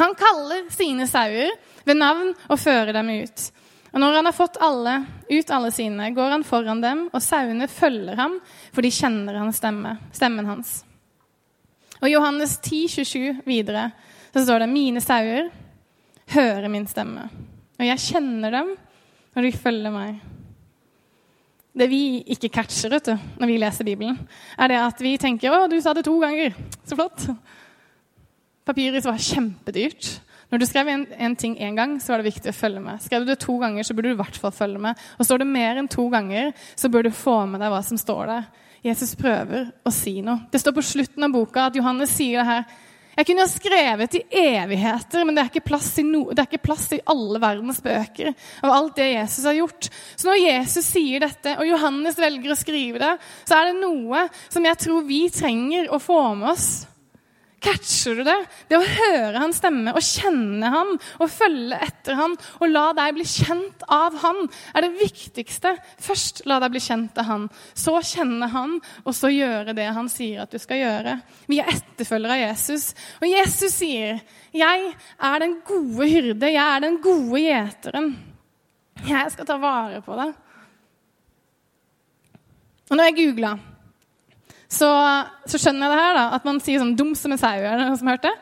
Han 0.00 0.16
kaller 0.18 0.64
sine 0.74 1.06
sauer 1.06 1.52
ved 1.86 2.00
navn 2.00 2.32
og 2.48 2.58
fører 2.58 2.90
dem 2.96 3.12
ut. 3.22 3.44
Og 3.92 4.02
når 4.02 4.18
han 4.18 4.26
har 4.26 4.34
fått 4.34 4.58
alle, 4.66 4.96
ut 5.30 5.52
alle 5.54 5.70
sine, 5.72 6.10
går 6.16 6.34
han 6.34 6.44
foran 6.44 6.82
dem, 6.82 7.04
og 7.14 7.22
sauene 7.22 7.68
følger 7.70 8.18
ham, 8.18 8.34
for 8.74 8.82
de 8.82 8.90
kjenner 8.92 9.38
hans 9.38 9.62
stemme, 9.62 9.94
stemmen 10.10 10.50
hans. 10.50 10.72
Og 12.02 12.10
Johannes 12.10 12.56
10, 12.58 12.82
27 12.98 13.46
videre 13.46 13.92
så 14.32 14.42
står 14.42 14.64
det 14.64 14.72
mine 14.74 15.04
sauer 15.06 15.52
hører 16.34 16.66
min 16.68 16.90
stemme, 16.90 17.30
og 17.78 17.86
jeg 17.86 18.04
kjenner 18.10 18.58
dem 18.58 18.74
når 19.38 19.46
de 19.46 19.54
følger 19.54 19.94
meg. 19.94 20.18
Det 21.78 21.86
vi 21.90 22.02
ikke 22.34 22.50
catcher 22.50 22.90
vet 22.90 23.10
du, 23.12 23.28
når 23.38 23.50
vi 23.50 23.58
leser 23.62 23.86
Bibelen, 23.86 24.16
er 24.58 24.70
det 24.70 24.78
at 24.82 25.02
vi 25.02 25.16
tenker 25.16 25.52
'Å, 25.52 25.68
du 25.70 25.80
sa 25.80 25.92
det 25.94 26.04
to 26.04 26.18
ganger. 26.18 26.54
Så 26.84 26.96
flott.' 26.98 27.28
Papyrus 28.66 29.06
var 29.06 29.16
kjempedyrt. 29.16 30.20
Når 30.50 30.58
du 30.58 30.66
skrev 30.66 30.88
en, 30.88 31.06
en 31.18 31.36
ting 31.36 31.56
én 31.56 31.76
gang, 31.76 31.98
så 32.00 32.12
var 32.12 32.20
det 32.20 32.32
viktig 32.32 32.50
å 32.50 32.56
følge 32.56 32.80
med. 32.80 33.00
Skrev 33.00 33.24
du 33.24 33.30
det 33.30 33.38
to 33.40 33.58
ganger, 33.60 33.84
så 33.84 33.94
burde 33.94 34.10
du 34.10 34.16
i 34.16 34.20
hvert 34.20 34.36
fall 34.36 34.52
følge 34.52 34.80
med. 34.80 34.96
Og 35.18 35.24
står 35.24 35.38
det 35.38 35.46
mer 35.46 35.80
enn 35.80 35.88
to 35.88 36.08
ganger, 36.12 36.52
så 36.76 36.88
bør 36.88 37.08
du 37.08 37.10
få 37.10 37.46
med 37.46 37.60
deg 37.60 37.72
hva 37.72 37.80
som 37.84 38.00
står 38.00 38.26
der. 38.26 38.48
Jesus 38.84 39.14
prøver 39.18 39.70
å 39.84 39.92
si 39.92 40.20
noe. 40.24 40.46
Det 40.52 40.60
står 40.60 40.76
på 40.76 40.84
slutten 40.84 41.24
av 41.24 41.34
boka 41.34 41.66
at 41.68 41.76
Johannes 41.76 42.12
sier 42.16 42.40
det 42.40 42.48
her 42.48 42.64
jeg 43.18 43.26
kunne 43.26 43.42
ha 43.42 43.50
skrevet 43.50 44.14
i 44.14 44.24
evigheter, 44.44 45.24
men 45.26 45.34
det 45.34 45.42
er, 45.42 46.04
no, 46.06 46.20
det 46.30 46.42
er 46.44 46.46
ikke 46.46 46.66
plass 46.68 46.86
i 46.94 47.00
alle 47.10 47.40
verdens 47.42 47.80
bøker 47.82 48.30
av 48.62 48.74
alt 48.76 48.94
det 49.00 49.08
Jesus 49.10 49.48
har 49.48 49.56
gjort. 49.58 49.88
Så 50.14 50.28
når 50.28 50.38
Jesus 50.38 50.92
sier 50.92 51.24
dette, 51.24 51.56
og 51.58 51.66
Johannes 51.66 52.20
velger 52.20 52.54
å 52.54 52.58
skrive 52.58 53.02
det, 53.02 53.16
så 53.48 53.58
er 53.58 53.72
det 53.72 53.80
noe 53.80 54.28
som 54.46 54.70
jeg 54.70 54.78
tror 54.84 55.08
vi 55.08 55.24
trenger 55.34 55.90
å 55.90 55.98
få 56.02 56.20
med 56.38 56.52
oss. 56.54 56.68
Catcher 57.60 58.14
du 58.14 58.22
det? 58.22 58.36
Det 58.70 58.78
å 58.78 58.84
høre 58.86 59.40
hans 59.42 59.58
stemme 59.58 59.90
og 59.96 60.04
kjenne 60.04 60.68
ham 60.70 60.92
og 61.18 61.30
følge 61.32 61.78
etter 61.88 62.14
ham 62.18 62.36
og 62.60 62.70
la 62.70 62.84
deg 62.94 63.16
bli 63.16 63.26
kjent 63.26 63.82
av 63.90 64.14
han, 64.22 64.44
er 64.78 64.86
det 64.86 64.92
viktigste. 65.00 65.72
Først 66.02 66.44
la 66.46 66.60
deg 66.62 66.76
bli 66.76 66.82
kjent 66.82 67.18
av 67.18 67.26
han, 67.26 67.46
så 67.74 67.96
kjenne 67.98 68.46
han, 68.52 68.76
og 69.02 69.16
så 69.16 69.32
gjøre 69.32 69.74
det 69.74 69.88
han 69.96 70.10
sier 70.12 70.44
at 70.44 70.54
du 70.54 70.58
skal 70.62 70.82
gjøre. 70.84 71.16
Vi 71.50 71.58
er 71.58 71.72
etterfølgere 71.72 72.36
av 72.36 72.44
Jesus, 72.44 72.92
og 73.18 73.26
Jesus 73.30 73.74
sier, 73.74 74.20
'Jeg 74.54 74.94
er 75.20 75.38
den 75.38 75.58
gode 75.66 76.06
hyrde, 76.08 76.52
jeg 76.52 76.76
er 76.76 76.80
den 76.80 77.02
gode 77.02 77.40
gjeteren'. 77.42 78.14
Jeg 79.06 79.32
skal 79.32 79.46
ta 79.46 79.56
vare 79.58 80.00
på 80.02 80.14
deg. 80.16 80.32
Og 82.90 82.96
når 82.96 83.04
jeg 83.04 83.18
googla 83.18 83.58
så, 84.68 84.88
så, 85.48 85.56
skjønner 85.56 85.88
jeg 85.88 85.94
det 85.94 86.02
her, 86.02 86.16
da, 86.18 86.24
at 86.36 86.44
man 86.44 86.60
sier 86.60 86.82
sånn 86.82 86.94
'dum 86.96 87.14
som 87.16 87.32
en 87.32 87.40
sau'. 87.40 87.64
Er 87.64 87.80
det 87.80 87.88
noen 87.88 87.98
som 87.98 88.10
har 88.10 88.18
hørt 88.18 88.28
det? 88.28 88.36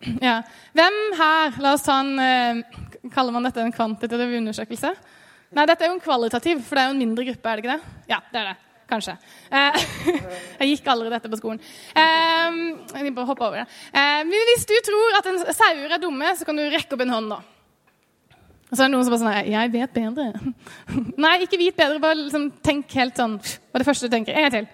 Ja. 0.24 0.38
Hvem 0.72 0.94
her 1.18 1.58
La 1.60 1.74
oss 1.76 1.82
ta 1.84 1.98
en 2.00 2.14
uh, 2.16 3.10
Kaller 3.12 3.34
man 3.34 3.44
dette 3.44 3.60
en 3.60 3.74
kvantitativ 3.74 4.32
undersøkelse? 4.38 4.94
Nei, 5.52 5.66
dette 5.66 5.84
er 5.84 5.90
jo 5.90 5.98
en 5.98 6.00
kvalitativ, 6.00 6.62
for 6.64 6.78
det 6.78 6.82
er 6.82 6.88
jo 6.88 6.94
en 6.94 7.02
mindre 7.02 7.26
gruppe, 7.26 7.50
er 7.50 7.58
det 7.58 7.64
ikke 7.64 7.74
det? 7.74 7.94
Ja, 8.08 8.20
det 8.30 8.40
er 8.40 8.50
det. 8.52 8.56
Kanskje. 8.90 9.16
Uh, 9.50 9.78
jeg 10.60 10.76
gikk 10.76 10.90
aldri 10.92 11.10
dette 11.10 11.30
på 11.32 11.40
skolen. 11.40 11.60
Uh, 11.92 12.60
jeg 12.94 13.14
bare 13.16 13.28
hoppe 13.28 13.48
over 13.48 13.62
det. 13.62 13.66
men 14.30 14.50
hvis 14.52 14.68
du 14.70 14.76
tror 14.86 15.18
at 15.18 15.30
en 15.32 15.40
sauer 15.48 15.96
er 15.96 16.02
dumme, 16.02 16.32
så 16.38 16.46
kan 16.46 16.56
du 16.56 16.68
rekke 16.70 16.94
opp 16.94 17.04
en 17.04 17.16
hånd 17.16 17.32
nå. 17.34 17.40
Og 18.70 18.76
så 18.76 18.84
er 18.84 18.86
det 18.86 18.94
noen 18.94 19.06
som 19.06 19.14
bare 19.16 19.22
sånn 19.24 19.50
'Jeg 19.50 19.72
vet 19.72 19.94
bedre'. 19.94 20.54
Nei, 21.24 21.36
ikke 21.42 21.58
vit 21.58 21.76
bedre. 21.76 21.98
Bare 21.98 22.14
liksom, 22.14 22.52
tenk 22.62 22.92
helt 22.94 23.16
sånn 23.18 23.40
Hva 23.42 23.74
er 23.74 23.82
det 23.82 23.88
første 23.88 24.06
du 24.06 24.14
tenker? 24.14 24.36
En 24.36 24.46
gang 24.46 24.54
til. 24.54 24.68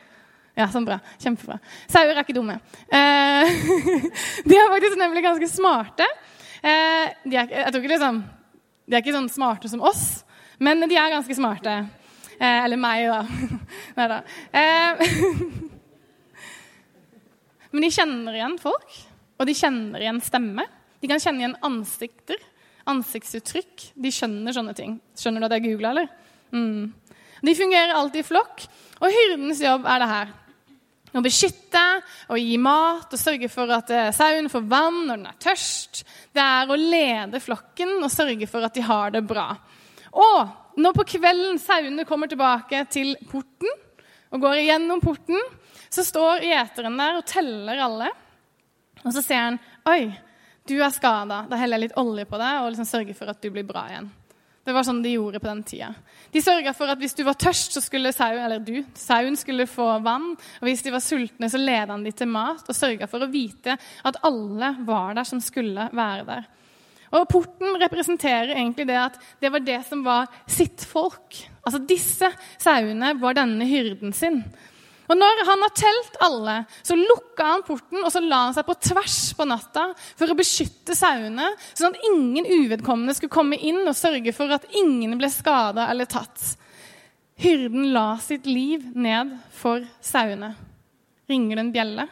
Ja, 0.57 0.71
sånn 0.73 0.87
bra. 0.89 0.97
Kjempebra. 1.21 1.59
Sauer 1.93 2.15
er 2.15 2.23
ikke 2.23 2.37
dumme. 2.37 2.57
Eh, 2.89 3.57
de 4.49 4.57
er 4.57 4.71
faktisk 4.73 4.97
nemlig 4.97 5.25
ganske 5.27 5.49
smarte. 5.53 6.07
Eh, 6.65 7.13
de, 7.27 7.37
er, 7.37 7.51
jeg 7.53 7.75
tror 7.75 7.83
ikke 7.83 7.93
liksom, 7.93 8.23
de 8.87 8.97
er 8.97 9.05
ikke 9.05 9.15
sånn 9.19 9.29
smarte 9.35 9.69
som 9.69 9.85
oss, 9.85 10.07
men 10.63 10.81
de 10.89 10.97
er 10.97 11.13
ganske 11.13 11.37
smarte. 11.37 11.75
Eh, 12.39 12.65
eller 12.65 12.81
meg, 12.81 13.05
da. 13.11 13.21
Nei 13.99 14.07
da. 14.15 14.23
Eh, 14.57 15.05
men 17.75 17.85
de 17.85 17.93
kjenner 17.93 18.41
igjen 18.41 18.57
folk, 18.63 18.99
og 19.37 19.51
de 19.51 19.57
kjenner 19.61 20.07
igjen 20.07 20.23
stemme. 20.25 20.65
De 21.03 21.13
kan 21.13 21.21
kjenne 21.21 21.45
igjen 21.45 21.59
ansikter, 21.69 22.41
ansiktsuttrykk. 22.89 23.91
De 24.01 24.15
skjønner 24.15 24.57
sånne 24.57 24.73
ting. 24.79 24.97
Skjønner 25.21 25.45
du 25.45 25.51
at 25.51 25.59
jeg 25.59 25.67
googla, 25.69 25.93
eller? 25.93 26.09
Mm. 26.57 26.97
De 27.45 27.57
fungerer 27.61 27.93
alltid 27.93 28.25
i 28.25 28.27
flokk, 28.33 28.65
og 29.03 29.13
hyrdens 29.13 29.61
jobb 29.61 29.85
er 29.85 30.01
det 30.01 30.13
her. 30.15 30.35
Å 31.17 31.23
beskytte 31.25 31.83
og 32.29 32.41
gi 32.41 32.57
mat 32.61 33.13
og 33.13 33.21
sørge 33.21 33.49
for 33.53 33.71
at 33.73 33.91
eh, 33.95 34.13
sauen 34.15 34.51
får 34.53 34.67
vann 34.69 34.99
når 35.07 35.21
den 35.23 35.31
er 35.31 35.39
tørst. 35.41 36.03
Det 36.37 36.43
er 36.43 36.69
å 36.69 36.77
lede 36.77 37.41
flokken 37.41 37.97
og 38.03 38.13
sørge 38.13 38.49
for 38.51 38.67
at 38.67 38.77
de 38.77 38.85
har 38.85 39.15
det 39.15 39.25
bra. 39.25 39.49
Og 40.13 40.77
når 40.81 40.97
på 40.99 41.07
kvelden 41.17 41.61
sauene 41.61 42.05
kommer 42.09 42.29
tilbake 42.29 42.83
til 42.93 43.15
porten 43.31 43.73
og 44.35 44.43
går 44.43 44.61
igjennom 44.61 45.01
porten, 45.01 45.41
så 45.89 46.05
står 46.05 46.45
gjeteren 46.45 47.01
der 47.01 47.21
og 47.21 47.27
teller 47.31 47.81
alle. 47.87 48.13
Og 49.05 49.13
så 49.15 49.23
ser 49.25 49.43
han 49.45 49.59
Oi, 49.87 50.11
du 50.67 50.77
er 50.83 50.93
skada. 50.93 51.45
Da 51.49 51.59
heller 51.61 51.79
jeg 51.79 51.89
litt 51.89 51.99
olje 52.01 52.27
på 52.29 52.41
deg 52.43 52.63
og 52.63 52.73
liksom 52.73 52.89
sørger 52.89 53.17
for 53.17 53.31
at 53.31 53.41
du 53.41 53.53
blir 53.55 53.65
bra 53.69 53.87
igjen. 53.93 54.11
Det 54.67 54.75
var 54.75 54.83
sånn 54.83 54.99
de 54.99 55.13
gjorde 55.15 55.39
på 55.39 55.47
den 55.47 55.63
tida. 55.63 55.93
De 56.35 56.41
sørga 56.43 56.73
for 56.75 56.91
at 56.91 56.99
hvis 56.99 57.15
du 57.15 57.23
var 57.27 57.39
tørst, 57.39 57.77
så 57.77 57.83
skulle 57.85 58.11
sauen, 58.15 58.43
eller 58.43 58.65
du, 58.67 58.81
sauen 58.99 59.39
skulle 59.39 59.69
få 59.71 59.87
vann. 60.03 60.33
Og 60.35 60.67
hvis 60.67 60.83
de 60.83 60.91
var 60.91 61.05
sultne, 61.05 61.51
så 61.53 61.61
leda 61.61 61.93
han 61.93 62.03
de 62.03 62.11
til 62.11 62.27
mat 62.33 62.67
og 62.67 62.75
sørga 62.75 63.07
for 63.11 63.23
å 63.23 63.31
vite 63.31 63.77
at 63.79 64.19
alle 64.27 64.73
var 64.89 65.15
der 65.15 65.29
som 65.29 65.43
skulle 65.45 65.87
være 65.95 66.27
der. 66.27 66.49
Og 67.15 67.29
Porten 67.31 67.79
representerer 67.79 68.57
egentlig 68.57 68.89
det 68.89 68.99
at 68.99 69.21
det 69.41 69.53
var 69.55 69.63
det 69.63 69.79
som 69.87 70.03
var 70.03 70.27
sitt 70.51 70.83
folk. 70.83 71.39
Altså 71.63 71.85
Disse 71.87 72.33
sauene 72.59 73.15
var 73.23 73.39
denne 73.39 73.71
hyrden 73.71 74.15
sin. 74.17 74.43
Og 75.07 75.19
når 75.19 75.43
han 75.47 75.63
har 75.63 75.75
telt 75.79 76.19
alle, 76.25 76.57
så 76.83 76.97
lukka 76.99 77.47
han 77.53 77.65
porten 77.67 78.03
og 78.03 78.11
så 78.13 78.23
la 78.25 78.43
han 78.47 78.57
seg 78.57 78.67
på 78.67 78.77
tvers 78.89 79.19
på 79.39 79.47
natta 79.49 79.89
for 80.19 80.33
å 80.33 80.39
beskytte 80.39 80.97
sauene, 80.99 81.53
sånn 81.73 81.95
at 81.95 82.07
ingen 82.11 82.49
uvedkommende 82.49 83.15
skulle 83.17 83.35
komme 83.37 83.59
inn 83.59 83.85
og 83.85 83.97
sørge 83.99 84.35
for 84.37 84.51
at 84.57 84.67
ingen 84.75 85.15
ble 85.21 85.31
skada 85.33 85.89
eller 85.93 86.11
tatt. 86.11 86.57
Hyrden 87.39 87.91
la 87.93 88.15
sitt 88.23 88.47
liv 88.49 88.85
ned 88.97 89.35
for 89.55 89.85
sauene. 90.01 90.55
Ringer 91.29 91.59
det 91.59 91.65
en 91.67 91.75
bjelle? 91.75 92.07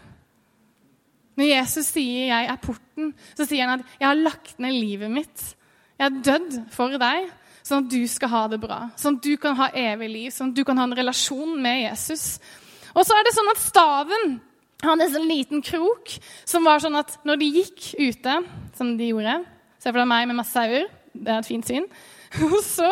Når 1.35 1.48
Jesus 1.50 1.87
sier 1.90 2.28
'jeg 2.28 2.46
er 2.50 2.59
porten', 2.62 3.14
så 3.35 3.46
sier 3.46 3.66
han 3.66 3.80
at 3.80 3.87
'jeg 3.98 4.07
har 4.09 4.14
lagt 4.14 4.59
ned 4.59 4.72
livet 4.72 5.11
mitt'. 5.11 5.54
Jeg 5.98 6.07
er 6.07 6.22
dødd 6.22 6.70
for 6.70 6.88
deg, 6.98 7.30
sånn 7.62 7.85
at 7.85 7.90
du 7.90 8.07
skal 8.07 8.28
ha 8.28 8.48
det 8.48 8.61
bra. 8.61 8.90
Sånn 8.96 9.16
at 9.16 9.22
du 9.22 9.37
kan 9.37 9.57
ha 9.57 9.70
evig 9.70 10.11
liv, 10.11 10.30
sånn 10.30 10.50
at 10.50 10.54
du 10.54 10.64
kan 10.64 10.76
ha 10.76 10.85
en 10.85 10.96
relasjon 10.96 11.61
med 11.61 11.90
Jesus. 11.90 12.38
Og 12.94 13.07
så 13.07 13.16
er 13.16 13.26
det 13.26 13.35
sånn 13.35 13.50
at 13.52 13.62
staven 13.62 14.37
hadde 14.85 15.07
en 15.07 15.14
sånn 15.14 15.30
liten 15.30 15.62
krok 15.64 16.12
som 16.46 16.66
var 16.66 16.83
sånn 16.83 16.98
at 16.98 17.16
når 17.26 17.40
de 17.40 17.50
gikk 17.61 17.88
ute, 17.98 18.38
som 18.76 18.96
de 18.98 19.11
gjorde 19.12 19.42
Se 19.85 19.90
for 19.90 20.00
deg 20.00 20.09
meg 20.09 20.28
med 20.30 20.38
masse 20.38 20.57
sauer. 20.57 20.87
Det 21.12 21.28
er 21.28 21.42
et 21.42 21.48
fint 21.50 21.66
syn. 21.68 21.85
Og 22.46 22.57
så 22.64 22.88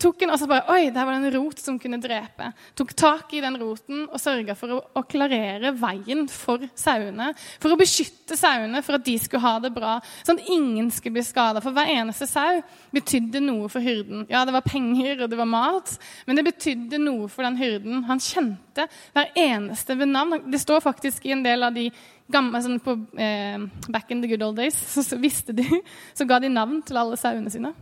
tok 0.00 0.22
en 0.22 0.32
også 0.32 0.46
bare, 0.48 0.64
Oi, 0.72 0.90
der 0.94 1.06
var 1.06 1.16
det 1.16 1.28
en 1.28 1.34
rot 1.34 1.58
som 1.60 1.78
kunne 1.80 1.98
drepe. 2.00 2.50
Tok 2.78 2.92
tak 2.96 3.32
i 3.34 3.42
den 3.42 3.56
roten 3.60 4.04
og 4.06 4.20
sørga 4.22 4.54
for 4.58 4.74
å, 4.76 4.78
å, 4.96 5.02
klarere 5.08 5.72
veien 5.76 6.26
for 6.30 6.62
sauene. 6.78 7.30
For 7.62 7.74
å 7.74 7.78
beskytte 7.80 8.38
sauene, 8.38 8.82
for 8.86 8.96
at 8.96 9.04
de 9.06 9.16
skulle 9.20 9.44
ha 9.44 9.56
det 9.62 9.72
bra. 9.74 9.96
Sånn 10.24 10.40
at 10.40 10.52
ingen 10.52 10.92
skulle 10.94 11.18
bli 11.18 11.26
skada. 11.26 11.62
For 11.64 11.76
hver 11.76 11.90
eneste 11.92 12.28
sau 12.30 12.62
betydde 12.94 13.42
noe 13.44 13.68
for 13.72 13.84
hyrden. 13.84 14.24
Ja, 14.30 14.44
det 14.48 14.54
var 14.56 14.66
penger 14.66 15.26
og 15.26 15.32
det 15.32 15.40
var 15.40 15.50
mat, 15.50 15.92
men 16.28 16.38
det 16.38 16.46
betydde 16.48 17.02
noe 17.02 17.28
for 17.32 17.46
den 17.46 17.60
hyrden. 17.60 18.04
Han 18.08 18.22
kjente 18.24 18.88
hver 19.14 19.34
eneste 19.38 19.98
ved 19.98 20.12
navn. 20.14 20.44
Det 20.50 20.62
står 20.62 20.84
faktisk 20.86 21.28
i 21.28 21.34
en 21.36 21.44
del 21.44 21.66
av 21.66 21.76
de 21.76 21.90
gamle 22.30 22.60
sånn 22.62 22.78
på 22.82 22.94
eh, 23.18 23.58
Back 23.90 24.12
in 24.14 24.22
the 24.22 24.30
good 24.30 24.44
old 24.46 24.60
days 24.60 24.76
så, 24.94 25.02
så 25.02 25.18
visste 25.20 25.56
de, 25.56 25.66
så 26.14 26.28
ga 26.28 26.38
de 26.40 26.52
navn 26.52 26.78
til 26.86 27.00
alle 27.00 27.18
sauene 27.20 27.52
sine. 27.52 27.74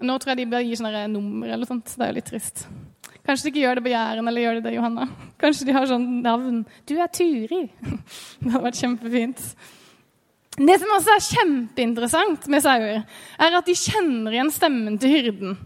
Nå 0.00 0.16
tror 0.16 0.32
jeg 0.32 0.40
de 0.40 0.52
bør 0.52 0.62
gi 0.64 0.78
sånne 0.80 1.02
nummer 1.12 1.50
eller 1.52 1.68
sånt. 1.68 1.90
Det 1.92 2.06
er 2.06 2.12
jo 2.12 2.18
litt 2.20 2.30
trist. 2.30 2.64
Kanskje 3.26 3.46
de 3.46 3.50
ikke 3.52 3.64
gjør 3.64 3.78
det 3.78 3.84
på 3.84 3.92
Jæren, 3.92 4.28
eller 4.30 4.42
gjør 4.42 4.56
de 4.56 4.62
det, 4.64 4.72
Johanna? 4.78 5.04
Kanskje 5.40 5.66
de 5.68 5.74
har 5.76 5.88
sånn 5.90 6.06
navn. 6.24 6.62
Du 6.88 6.94
er 6.96 7.10
Turi. 7.12 7.66
Det 8.40 8.48
hadde 8.48 8.64
vært 8.64 8.80
kjempefint. 8.80 9.42
Det 10.60 10.76
som 10.82 10.94
også 10.96 11.12
er 11.14 11.26
kjempeinteressant 11.26 12.48
med 12.52 12.64
sauer, 12.64 13.04
er 13.38 13.56
at 13.56 13.68
de 13.68 13.76
kjenner 13.78 14.34
igjen 14.34 14.50
stemmen 14.52 14.96
til 15.00 15.12
hyrden. 15.14 15.58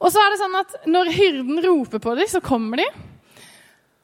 Og 0.00 0.08
så 0.14 0.22
er 0.22 0.32
det 0.32 0.40
sånn 0.40 0.56
at 0.56 0.76
Når 0.88 1.10
hyrden 1.12 1.60
roper 1.66 2.00
på 2.00 2.14
dem, 2.16 2.28
så 2.30 2.40
kommer 2.40 2.80
de. 2.80 2.86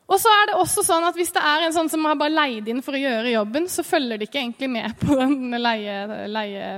Og 0.06 0.20
så 0.22 0.30
er 0.42 0.50
det 0.50 0.58
også 0.60 0.84
sånn 0.86 1.06
at 1.08 1.16
Hvis 1.16 1.32
det 1.34 1.40
er 1.40 1.64
en 1.64 1.74
sånn 1.74 1.88
som 1.90 2.04
har 2.06 2.18
bare 2.20 2.34
leid 2.34 2.68
inn 2.68 2.82
for 2.84 2.98
å 2.98 3.00
gjøre 3.00 3.32
jobben, 3.32 3.70
så 3.72 3.86
følger 3.86 4.20
de 4.20 4.28
ikke 4.28 4.42
egentlig 4.42 4.70
med 4.76 4.98
på 5.00 5.16
den 5.18 5.56
leie, 5.56 6.26
leie 6.28 6.68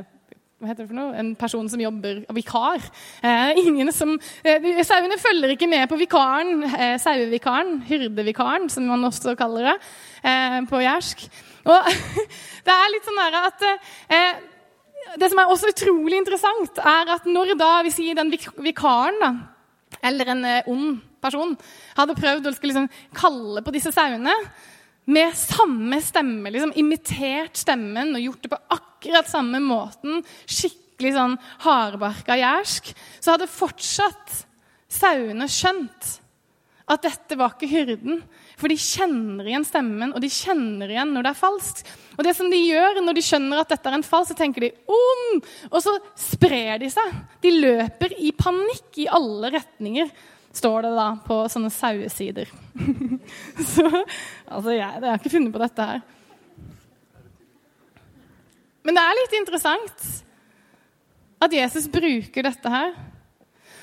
hva 0.58 0.72
heter 0.72 0.82
det 0.82 0.90
for 0.90 0.98
noe? 0.98 1.14
En 1.14 1.28
person 1.38 1.68
som 1.70 1.78
jobber 1.78 2.24
vikar. 2.34 2.82
Eh, 3.22 3.58
ingen 3.62 3.92
som, 3.94 4.16
eh, 4.42 4.82
sauene 4.82 5.14
følger 5.14 5.52
ikke 5.54 5.68
med 5.70 5.88
på 5.88 5.98
vikaren, 6.00 6.64
eh, 6.64 6.98
sauevikaren, 6.98 7.82
hyrdevikaren, 7.86 8.68
som 8.68 8.88
man 8.88 9.04
også 9.04 9.36
kaller 9.38 9.70
det 9.70 9.76
eh, 10.24 10.60
på 10.66 10.80
jærsk. 10.82 11.22
Og 11.64 11.84
det 12.66 12.74
er 12.74 12.90
litt 12.90 13.06
sånn 13.06 13.22
at 13.22 13.62
eh, 14.10 14.32
Det 15.18 15.30
som 15.30 15.38
er 15.38 15.46
også 15.46 15.70
utrolig 15.70 16.18
interessant, 16.18 16.78
er 16.78 17.08
at 17.14 17.24
når 17.24 17.54
da 17.56 17.82
vi 17.82 17.90
sier 17.94 18.14
den 18.18 18.32
vikaren, 18.58 19.14
da, 19.22 19.30
eller 20.02 20.32
en 20.34 20.44
eh, 20.44 20.66
ond 20.66 20.98
person, 21.22 21.54
hadde 21.96 22.18
prøvd 22.18 22.50
å 22.50 22.50
liksom 22.50 22.90
kalle 23.14 23.62
på 23.62 23.72
disse 23.72 23.94
sauene 23.94 24.34
med 25.08 25.32
samme 25.38 26.00
stemme, 26.04 26.52
liksom 26.52 26.74
imitert 26.76 27.56
stemmen 27.56 28.12
og 28.16 28.24
gjort 28.26 28.44
det 28.44 28.52
på 28.52 28.60
akkurat 28.76 29.30
samme 29.30 29.60
måten, 29.64 30.22
skikkelig 30.44 31.14
sånn 31.16 31.36
hardbarka 31.64 32.36
jærsk, 32.36 32.92
så 33.16 33.34
hadde 33.34 33.48
fortsatt 33.50 34.42
sauene 34.92 35.48
skjønt 35.50 36.18
at 36.88 37.04
dette 37.04 37.36
var 37.36 37.54
ikke 37.54 37.68
hyrden. 37.68 38.22
For 38.58 38.72
de 38.72 38.78
kjenner 38.80 39.46
igjen 39.46 39.66
stemmen, 39.68 40.14
og 40.16 40.22
de 40.24 40.30
kjenner 40.32 40.90
igjen 40.90 41.12
når 41.14 41.26
det 41.26 41.32
er 41.34 41.40
falskt. 41.40 41.82
Og 42.16 42.24
det 42.26 42.32
som 42.36 42.48
de 42.50 42.58
gjør 42.58 43.02
når 43.04 43.18
de 43.18 43.24
skjønner 43.24 43.60
at 43.60 43.70
dette 43.70 43.90
er 43.90 43.98
en 43.98 44.06
falsk, 44.06 44.32
så 44.32 44.38
tenker 44.38 44.66
de 44.66 44.72
om! 44.88 45.42
Og 45.70 45.78
så 45.84 45.94
sprer 46.18 46.80
de 46.82 46.88
seg. 46.92 47.12
De 47.44 47.52
løper 47.54 48.16
i 48.18 48.32
panikk 48.36 49.04
i 49.04 49.06
alle 49.18 49.52
retninger 49.54 50.10
står 50.56 50.86
det 50.86 50.92
da 50.96 51.08
på 51.24 51.40
sånne 51.52 51.70
sauesider. 51.72 52.50
Så 53.74 53.84
altså, 53.88 54.72
jeg, 54.74 54.86
jeg 54.86 55.04
har 55.08 55.18
ikke 55.20 55.34
funnet 55.34 55.54
på 55.54 55.62
dette 55.62 55.88
her. 55.90 56.00
Men 58.86 58.96
det 58.96 59.04
er 59.04 59.18
litt 59.18 59.36
interessant 59.36 60.08
at 61.44 61.54
Jesus 61.54 61.86
bruker 61.92 62.46
dette 62.48 62.72
her. 62.72 62.94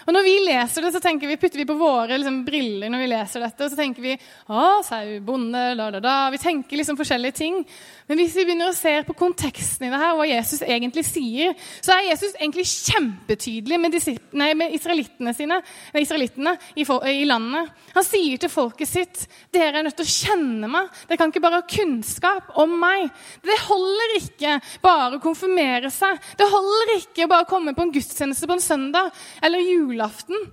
Og 0.06 0.13
når 0.13 0.26
vi 0.26 0.34
leser 0.46 0.86
det, 0.86 0.91
så 0.94 1.02
tenker 1.02 1.30
vi, 1.30 1.38
putter 1.41 1.62
vi 1.62 1.65
på 1.65 1.78
våre 1.80 2.20
liksom, 2.20 2.44
briller 2.46 2.91
når 2.94 3.02
vi 3.02 3.10
leser 3.10 3.41
dette. 3.41 3.65
Og 3.65 3.72
så 3.74 3.80
tenker 3.80 4.06
vi 4.06 4.13
å, 4.13 4.65
sau, 4.86 5.15
bonde, 5.26 5.63
da, 5.80 5.89
da, 5.96 6.02
da. 6.04 6.15
Vi 6.34 6.41
tenker 6.41 6.78
liksom 6.78 7.00
forskjellige 7.00 7.38
ting. 7.39 7.62
Men 8.06 8.20
hvis 8.22 8.36
vi 8.38 8.46
begynner 8.46 8.70
å 8.70 8.78
se 8.78 8.94
på 9.08 9.15
konteksten 9.18 9.88
i 9.88 9.89
det 9.89 9.98
her, 9.98 10.13
hva 10.13 10.28
Jesus 10.30 10.62
egentlig 10.62 11.06
sier, 11.08 11.56
så 11.82 11.96
er 11.96 12.12
Jesus 12.12 12.36
egentlig 12.38 12.68
kjempetydelig 12.70 13.80
med, 13.82 13.98
nei, 14.38 14.52
med 14.58 14.76
israelittene 14.78 15.34
sine, 15.34 15.58
israelittene 15.98 16.54
i, 16.76 16.86
i, 16.86 17.26
landet. 17.26 17.74
Han 17.96 18.06
sier 18.06 18.38
til 18.41 18.54
folket 18.54 18.91
sitt 18.91 19.26
dere 19.56 19.82
er 19.82 19.88
nødt 19.88 19.98
til 19.98 20.06
å 20.06 20.13
kjenne 20.13 20.70
meg. 20.70 20.94
Dere 21.10 21.18
kan 21.18 21.34
ikke 21.34 21.41
bare 21.48 21.63
ha 21.63 21.70
kunnskap 21.70 22.54
om 22.62 22.78
meg. 22.78 23.10
Det 23.41 23.58
holder 23.65 24.15
ikke 24.20 24.60
bare 24.86 25.18
å 25.18 25.24
konfirmere 25.24 25.89
seg. 25.94 26.22
Det 26.38 26.46
holder 26.52 26.94
ikke 27.00 27.30
bare 27.32 27.48
å 27.48 27.50
komme 27.50 27.74
på 27.74 27.88
en 27.88 27.96
gudstjeneste 27.96 28.46
på 28.46 28.60
en 28.60 28.63
søndag 28.63 29.10
eller 29.41 29.65
julaften. 29.96 30.52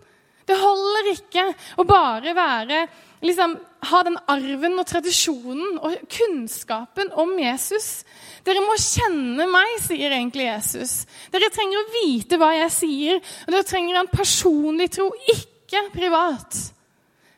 Det 0.48 0.58
holder 0.58 1.12
ikke 1.12 1.44
å 1.78 1.84
bare 1.86 2.32
være 2.34 2.86
liksom, 3.22 3.54
ha 3.90 4.00
den 4.06 4.18
arven 4.30 4.78
og 4.80 4.86
tradisjonen 4.88 5.78
og 5.78 5.94
kunnskapen 6.10 7.12
om 7.18 7.34
Jesus. 7.38 8.02
Dere 8.46 8.64
må 8.64 8.74
kjenne 8.80 9.46
meg, 9.50 9.76
sier 9.84 10.14
egentlig 10.14 10.48
Jesus. 10.48 10.94
Dere 11.34 11.50
trenger 11.54 11.78
å 11.80 11.90
vite 11.94 12.38
hva 12.40 12.52
jeg 12.56 12.74
sier, 12.74 13.22
og 13.46 13.54
dere 13.54 13.68
trenger 13.68 14.00
en 14.00 14.10
personlig 14.12 14.90
tro. 14.96 15.08
Ikke 15.34 15.86
privat, 15.94 16.58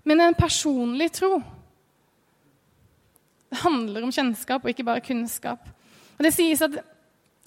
men 0.08 0.24
en 0.24 0.38
personlig 0.38 1.12
tro. 1.20 1.36
Det 3.52 3.62
handler 3.62 4.02
om 4.02 4.12
kjennskap 4.14 4.64
og 4.64 4.72
ikke 4.72 4.86
bare 4.88 5.04
kunnskap. 5.04 5.68
Og 6.16 6.24
Det 6.24 6.32
sies 6.34 6.62
at 6.64 6.80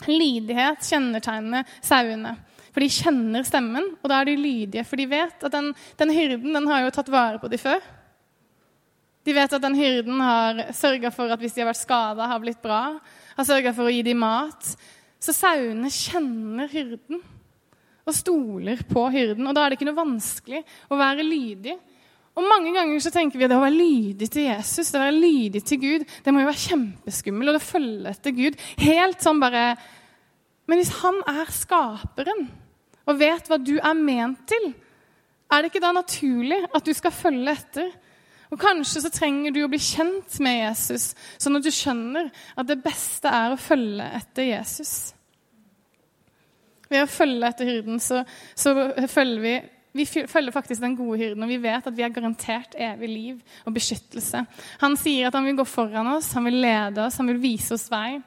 lydighet 0.08 0.86
kjennetegner 0.86 1.65
sauene. 1.82 2.38
For 2.77 2.85
de 2.85 2.93
kjenner 2.93 3.41
stemmen, 3.41 3.87
og 4.03 4.11
da 4.11 4.19
er 4.21 4.27
de 4.29 4.35
lydige. 4.37 4.83
For 4.85 5.01
de 5.01 5.07
vet 5.09 5.41
at 5.47 5.49
den, 5.49 5.71
den 5.97 6.11
hyrden 6.13 6.51
den 6.53 6.67
har 6.69 6.83
jo 6.83 6.91
tatt 6.93 7.07
vare 7.09 7.39
på 7.41 7.49
dem 7.49 7.57
før. 7.57 7.79
De 9.25 9.33
vet 9.33 9.55
at 9.57 9.63
den 9.63 9.73
hyrden 9.79 10.21
har 10.21 10.59
sørga 10.77 11.09
for 11.09 11.33
at 11.33 11.41
hvis 11.41 11.55
de 11.55 11.63
har 11.63 11.71
vært 11.71 11.79
skada, 11.81 12.27
har 12.29 12.43
blitt 12.43 12.61
bra. 12.61 12.99
Har 13.33 13.47
sørga 13.49 13.73
for 13.73 13.89
å 13.89 13.93
gi 13.95 14.03
dem 14.05 14.21
mat. 14.21 14.69
Så 15.17 15.33
sauene 15.33 15.89
kjenner 15.89 16.69
hyrden 16.69 17.23
og 18.05 18.13
stoler 18.13 18.85
på 18.85 19.07
hyrden. 19.09 19.49
Og 19.49 19.57
da 19.57 19.65
er 19.65 19.73
det 19.73 19.79
ikke 19.79 19.89
noe 19.89 19.97
vanskelig 20.03 20.61
å 20.93 21.01
være 21.01 21.25
lydig. 21.25 21.73
Og 22.37 22.45
Mange 22.45 22.75
ganger 22.77 23.01
så 23.01 23.09
tenker 23.17 23.41
vi 23.41 23.49
at 23.49 23.55
det 23.55 23.57
å 23.57 23.65
være 23.65 23.79
lydig 23.79 24.29
til 24.29 24.45
Jesus, 24.51 24.93
det 24.93 25.01
å 25.01 25.05
være 25.07 25.17
lydig 25.17 25.63
til 25.65 25.81
Gud, 25.81 26.05
det 26.05 26.29
må 26.29 26.45
jo 26.45 26.51
være 26.51 26.65
kjempeskummelt, 26.67 27.49
og 27.49 27.57
det 27.57 27.65
følger 27.65 28.13
etter 28.13 28.37
Gud. 28.37 28.61
Helt 28.85 29.25
sånn 29.25 29.41
bare 29.41 29.65
Men 30.69 30.77
hvis 30.77 30.93
han 31.01 31.17
er 31.25 31.49
skaperen 31.57 32.45
og 33.08 33.20
vet 33.20 33.48
hva 33.50 33.60
du 33.62 33.78
er 33.78 33.98
ment 33.98 34.43
til, 34.50 34.74
er 35.48 35.63
det 35.63 35.72
ikke 35.72 35.84
da 35.84 35.93
naturlig 35.96 36.60
at 36.76 36.86
du 36.86 36.91
skal 36.96 37.15
følge 37.15 37.54
etter? 37.54 37.91
Og 38.52 38.60
Kanskje 38.60 39.04
så 39.04 39.12
trenger 39.12 39.52
du 39.56 39.62
å 39.63 39.70
bli 39.72 39.80
kjent 39.82 40.38
med 40.43 40.62
Jesus, 40.62 41.12
sånn 41.39 41.60
at 41.60 41.65
du 41.65 41.72
skjønner 41.74 42.30
at 42.56 42.67
det 42.67 42.80
beste 42.84 43.32
er 43.32 43.54
å 43.54 43.60
følge 43.60 44.08
etter 44.20 44.48
Jesus. 44.48 44.93
Ved 46.88 47.04
å 47.04 47.10
følge 47.12 47.50
etter 47.50 47.67
hyrden 47.67 48.00
så, 48.04 48.22
så 48.56 48.76
følger 49.12 49.43
vi 49.43 49.58
vi 49.98 50.06
følger 50.06 50.54
faktisk 50.54 50.82
den 50.84 50.93
gode 50.93 51.17
hyrden, 51.17 51.41
og 51.41 51.50
vi 51.50 51.58
vet 51.58 51.88
at 51.89 51.96
vi 51.98 52.04
er 52.06 52.13
garantert 52.13 52.76
evig 52.78 53.08
liv 53.10 53.56
og 53.65 53.74
beskyttelse. 53.74 54.43
Han 54.84 54.98
sier 55.00 55.26
at 55.26 55.34
han 55.34 55.48
vil 55.48 55.58
gå 55.58 55.65
foran 55.65 56.12
oss, 56.12 56.36
han 56.38 56.46
vil 56.46 56.60
lede 56.62 57.08
oss, 57.08 57.17
han 57.17 57.32
vil 57.32 57.39
vise 57.41 57.74
oss 57.74 57.88
vei. 57.89 58.20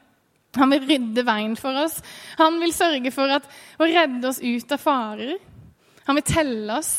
Han 0.59 0.73
vil 0.73 0.87
rydde 0.87 1.23
veien 1.27 1.55
for 1.59 1.77
oss. 1.79 2.01
Han 2.39 2.59
vil 2.59 2.73
sørge 2.75 3.11
for 3.15 3.31
at, 3.31 3.47
å 3.79 3.87
redde 3.87 4.27
oss 4.27 4.41
ut 4.43 4.73
av 4.75 4.81
farer. 4.83 5.37
Han 6.07 6.17
vil 6.19 6.27
telle 6.27 6.79
oss. 6.79 6.93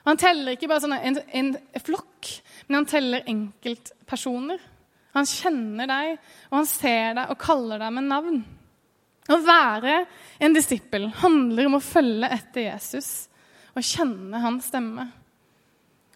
Og 0.00 0.12
han 0.14 0.20
teller 0.20 0.56
ikke 0.56 0.70
bare 0.70 0.84
sånn 0.86 0.96
en, 0.96 1.18
en 1.40 1.50
flokk, 1.84 2.30
men 2.68 2.80
han 2.80 2.88
teller 2.88 3.26
enkeltpersoner. 3.28 4.62
Han 5.16 5.28
kjenner 5.28 5.90
deg, 5.90 6.16
og 6.48 6.56
han 6.60 6.70
ser 6.70 7.18
deg 7.18 7.32
og 7.32 7.42
kaller 7.42 7.82
deg 7.82 7.92
med 7.98 8.08
navn. 8.08 8.40
Å 9.30 9.38
være 9.44 9.98
en 10.42 10.56
disippel 10.56 11.10
handler 11.20 11.68
om 11.68 11.76
å 11.76 11.84
følge 11.84 12.30
etter 12.32 12.64
Jesus 12.70 13.10
og 13.76 13.84
kjenne 13.86 14.40
hans 14.42 14.70
stemme. 14.72 15.04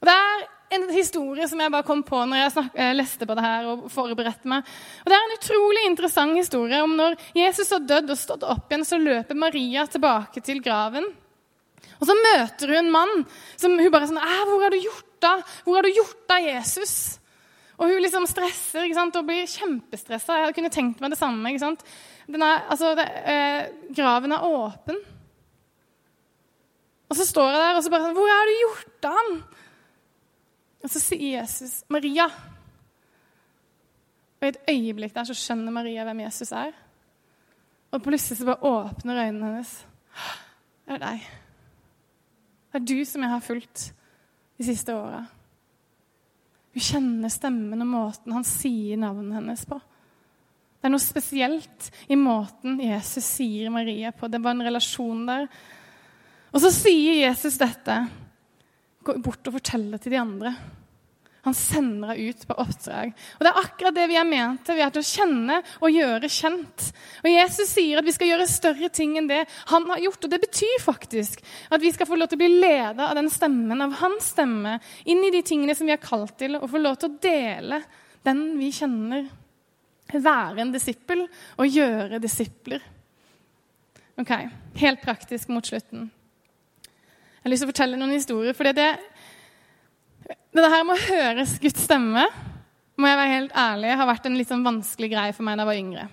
Og 0.01 0.09
Det 0.09 0.15
er 0.15 0.47
en 0.75 0.87
historie 0.93 1.47
som 1.49 1.61
jeg 1.63 1.73
bare 1.73 1.87
kom 1.87 2.03
på 2.07 2.21
når 2.27 2.41
jeg 2.43 2.53
snak, 2.55 2.71
eh, 2.75 2.93
leste 2.97 3.27
på 3.29 3.37
det 3.39 3.45
her 3.45 3.67
og 3.71 3.89
forberedte 3.93 4.51
meg. 4.51 4.67
Og 5.03 5.11
Det 5.11 5.17
er 5.17 5.25
en 5.25 5.37
utrolig 5.39 5.85
interessant 5.89 6.37
historie 6.37 6.83
om 6.83 6.97
når 6.99 7.17
Jesus 7.37 7.71
har 7.71 7.85
dødd 7.85 8.11
og 8.11 8.21
stått 8.21 8.47
opp 8.47 8.71
igjen, 8.71 8.87
så 8.87 9.01
løper 9.01 9.39
Maria 9.39 9.87
tilbake 9.87 10.43
til 10.45 10.63
graven. 10.65 11.07
Og 12.01 12.09
så 12.09 12.17
møter 12.19 12.73
hun 12.73 12.81
en 12.83 12.95
mann 12.95 13.27
som 13.57 13.79
hun 13.79 13.91
bare 13.91 14.09
sånn 14.09 14.19
'Hvor 14.19 14.63
har 14.63 14.71
du 14.71 14.81
gjort 14.81 15.25
av 15.25 15.43
Hvor 15.65 15.77
har 15.77 15.83
du 15.83 15.93
gjort 15.93 16.31
av 16.31 16.41
Jesus?' 16.41 17.19
Og 17.79 17.91
hun 17.91 18.03
liksom 18.03 18.27
stresser 18.27 18.85
ikke 18.85 18.95
sant? 18.95 19.17
og 19.17 19.27
blir 19.27 19.51
kjempestressa. 19.51 20.47
Jeg 20.47 20.55
kunne 20.55 20.71
tenkt 20.71 21.01
meg 21.01 21.11
det 21.11 21.19
samme. 21.19 21.45
ikke 21.51 21.59
sant? 21.59 21.83
Er, 22.29 22.63
altså, 22.71 22.95
det, 22.95 23.09
eh, 23.27 23.67
graven 23.93 24.33
er 24.33 24.45
åpen. 24.47 24.97
Og 27.11 27.17
så 27.17 27.27
står 27.27 27.51
jeg 27.51 27.61
der 27.61 27.77
og 27.77 27.83
så 27.83 27.91
bare 27.91 28.07
sånn 28.07 28.15
'Hvor 28.15 28.31
har 28.31 28.47
du 28.47 28.55
gjort 28.63 29.05
av 29.05 29.13
ham?' 29.13 29.45
Og 30.85 30.91
så 30.93 31.01
sier 31.01 31.41
Jesus 31.41 31.83
'Maria'. 31.89 32.29
Og 34.41 34.47
i 34.47 34.53
et 34.53 34.65
øyeblikk 34.69 35.15
der 35.15 35.25
så 35.25 35.35
skjønner 35.35 35.73
Maria 35.73 36.05
hvem 36.05 36.21
Jesus 36.21 36.53
er. 36.53 36.73
Og 37.93 38.03
plutselig 38.03 38.39
så 38.39 38.45
bare 38.45 38.63
åpner 38.63 39.27
øynene 39.27 39.47
hennes. 39.47 39.87
Det 40.85 40.95
er 40.95 40.99
deg. 40.99 41.29
Det 42.73 42.81
er 42.81 42.85
du 42.85 43.05
som 43.05 43.23
jeg 43.23 43.31
har 43.31 43.41
fulgt 43.41 43.95
de 44.59 44.65
siste 44.65 44.95
åra. 44.95 45.25
Hun 46.75 46.81
kjenner 46.81 47.33
stemmen 47.33 47.81
og 47.81 47.87
måten 47.87 48.33
han 48.33 48.45
sier 48.45 48.99
navnet 49.01 49.39
hennes 49.39 49.65
på. 49.65 49.79
Det 49.79 50.91
er 50.91 50.93
noe 50.93 51.01
spesielt 51.01 51.89
i 52.09 52.19
måten 52.19 52.81
Jesus 52.83 53.25
sier 53.25 53.71
Maria 53.71 54.11
på. 54.13 54.29
Det 54.29 54.43
var 54.43 54.51
en 54.51 54.67
relasjon 54.67 55.25
der 55.27 55.49
og 56.55 56.63
så 56.63 56.71
sier 56.71 57.17
Jesus 57.25 57.57
dette. 57.59 57.97
Gå 59.05 59.19
bort 59.25 59.51
og 59.51 59.59
forteller 59.59 60.01
til 60.01 60.15
de 60.15 60.23
andre. 60.23 60.55
Han 61.45 61.53
sender 61.57 62.15
deg 62.15 62.31
ut 62.33 62.45
på 62.49 62.57
oppdrag. 62.63 63.11
Og 63.37 63.43
Det 63.45 63.51
er 63.51 63.59
akkurat 63.61 63.97
det 63.99 64.07
vi 64.09 64.17
er 64.17 64.25
ment 64.25 64.63
til. 64.65 64.79
Vi 64.79 64.85
er 64.85 64.93
til 64.95 65.05
å 65.05 65.09
kjenne 65.09 65.59
og 65.85 65.93
gjøre 65.93 66.31
kjent. 66.33 66.87
Og 67.21 67.29
Jesus 67.29 67.75
sier 67.75 68.01
at 68.01 68.07
vi 68.07 68.15
skal 68.17 68.31
gjøre 68.31 68.49
større 68.49 68.89
ting 68.89 69.19
enn 69.21 69.29
det 69.29 69.43
han 69.69 69.85
har 69.91 70.01
gjort. 70.07 70.25
Og 70.25 70.33
det 70.33 70.41
betyr 70.47 70.81
faktisk 70.81 71.45
at 71.69 71.85
vi 71.85 71.93
skal 71.93 72.09
få 72.09 72.17
lov 72.17 72.33
til 72.33 72.41
å 72.41 72.45
bli 72.47 72.63
ledet 72.65 73.05
av 73.05 73.13
den 73.19 73.29
stemmen, 73.33 73.85
av 73.85 73.93
hans 74.01 74.33
stemme, 74.33 74.79
inn 75.05 75.21
i 75.29 75.33
de 75.35 75.45
tingene 75.45 75.77
som 75.77 75.89
vi 75.89 75.93
er 75.93 76.01
kalt 76.01 76.39
til, 76.41 76.57
og 76.57 76.71
få 76.73 76.81
lov 76.81 76.97
til 76.97 77.13
å 77.13 77.21
dele 77.29 77.83
den 78.25 78.45
vi 78.57 78.73
kjenner. 78.73 79.29
Være 80.15 80.65
en 80.65 80.73
disippel 80.73 81.27
og 81.29 81.69
gjøre 81.69 82.25
disipler. 82.25 82.81
Ok, 84.21 84.33
Helt 84.81 85.05
praktisk 85.05 85.51
mot 85.53 85.67
slutten. 85.67 86.09
Jeg 87.45 87.51
har 87.51 87.53
lyst 87.53 87.61
til 87.61 87.69
å 87.69 87.73
fortelle 87.75 87.97
noen 88.01 88.13
historier. 88.17 88.55
fordi 88.57 88.71
det, 88.73 88.85
det 90.57 90.69
her 90.73 90.85
med 90.89 90.95
å 90.95 91.03
høre 91.11 91.43
Guds 91.61 91.83
stemme 91.85 92.23
må 92.97 93.11
jeg 93.11 93.19
være 93.19 93.33
helt 93.35 93.59
ærlig, 93.61 93.91
har 94.01 94.09
vært 94.09 94.29
en 94.31 94.39
litt 94.39 94.49
sånn 94.49 94.65
vanskelig 94.65 95.11
greie 95.13 95.35
for 95.37 95.45
meg 95.45 95.59
da 95.59 95.67
jeg 95.67 95.69
var 95.69 95.81
yngre. 95.83 96.07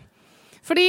Fordi 0.67 0.85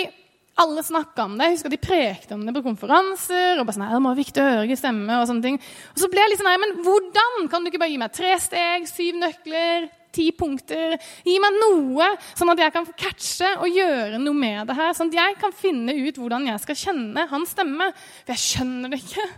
alle 0.65 0.83
snakka 0.83 1.29
om 1.29 1.39
det. 1.39 1.47
Jeg 1.47 1.55
husker 1.61 1.75
De 1.77 1.79
prekte 1.85 2.35
om 2.35 2.43
det 2.43 2.57
på 2.57 2.65
konferanser. 2.67 3.61
og 3.61 3.69
bare 3.69 3.77
sånn, 3.77 3.87
det 3.87 4.03
må 4.03 4.11
være 4.11 4.23
viktig 4.25 4.43
å 4.43 4.49
høre 4.49 4.81
stemme 4.83 5.21
Og 5.21 5.31
sånne 5.31 5.47
ting. 5.47 5.63
Og 5.95 6.03
så 6.03 6.11
ble 6.11 6.25
jeg 6.25 6.35
litt 6.35 6.43
sånn 6.43 6.51
nei, 6.51 6.59
men 6.65 6.77
hvordan? 6.89 7.49
Kan 7.55 7.63
du 7.63 7.71
ikke 7.71 7.85
bare 7.85 7.95
gi 7.95 8.03
meg 8.03 8.19
tre 8.19 8.35
steg, 8.43 8.91
syv 8.91 9.23
nøkler, 9.23 9.89
ti 10.11 10.29
punkter? 10.35 10.99
Gi 11.23 11.39
meg 11.39 11.63
noe, 11.63 12.13
sånn 12.35 12.51
at 12.51 12.67
jeg 12.67 12.75
kan 12.81 12.91
catche 12.99 13.55
og 13.63 13.71
gjøre 13.71 14.19
noe 14.19 14.43
med 14.43 14.67
det 14.67 14.81
her. 14.83 14.91
Sånn 14.99 15.15
at 15.15 15.23
jeg 15.23 15.41
kan 15.47 15.55
finne 15.55 15.95
ut 16.03 16.19
hvordan 16.19 16.51
jeg 16.51 16.67
skal 16.67 16.83
kjenne 16.89 17.31
hans 17.31 17.55
stemme. 17.55 17.93
For 18.27 18.35
jeg 18.35 18.49
skjønner 18.49 18.91
det 18.91 19.05
ikke. 19.07 19.31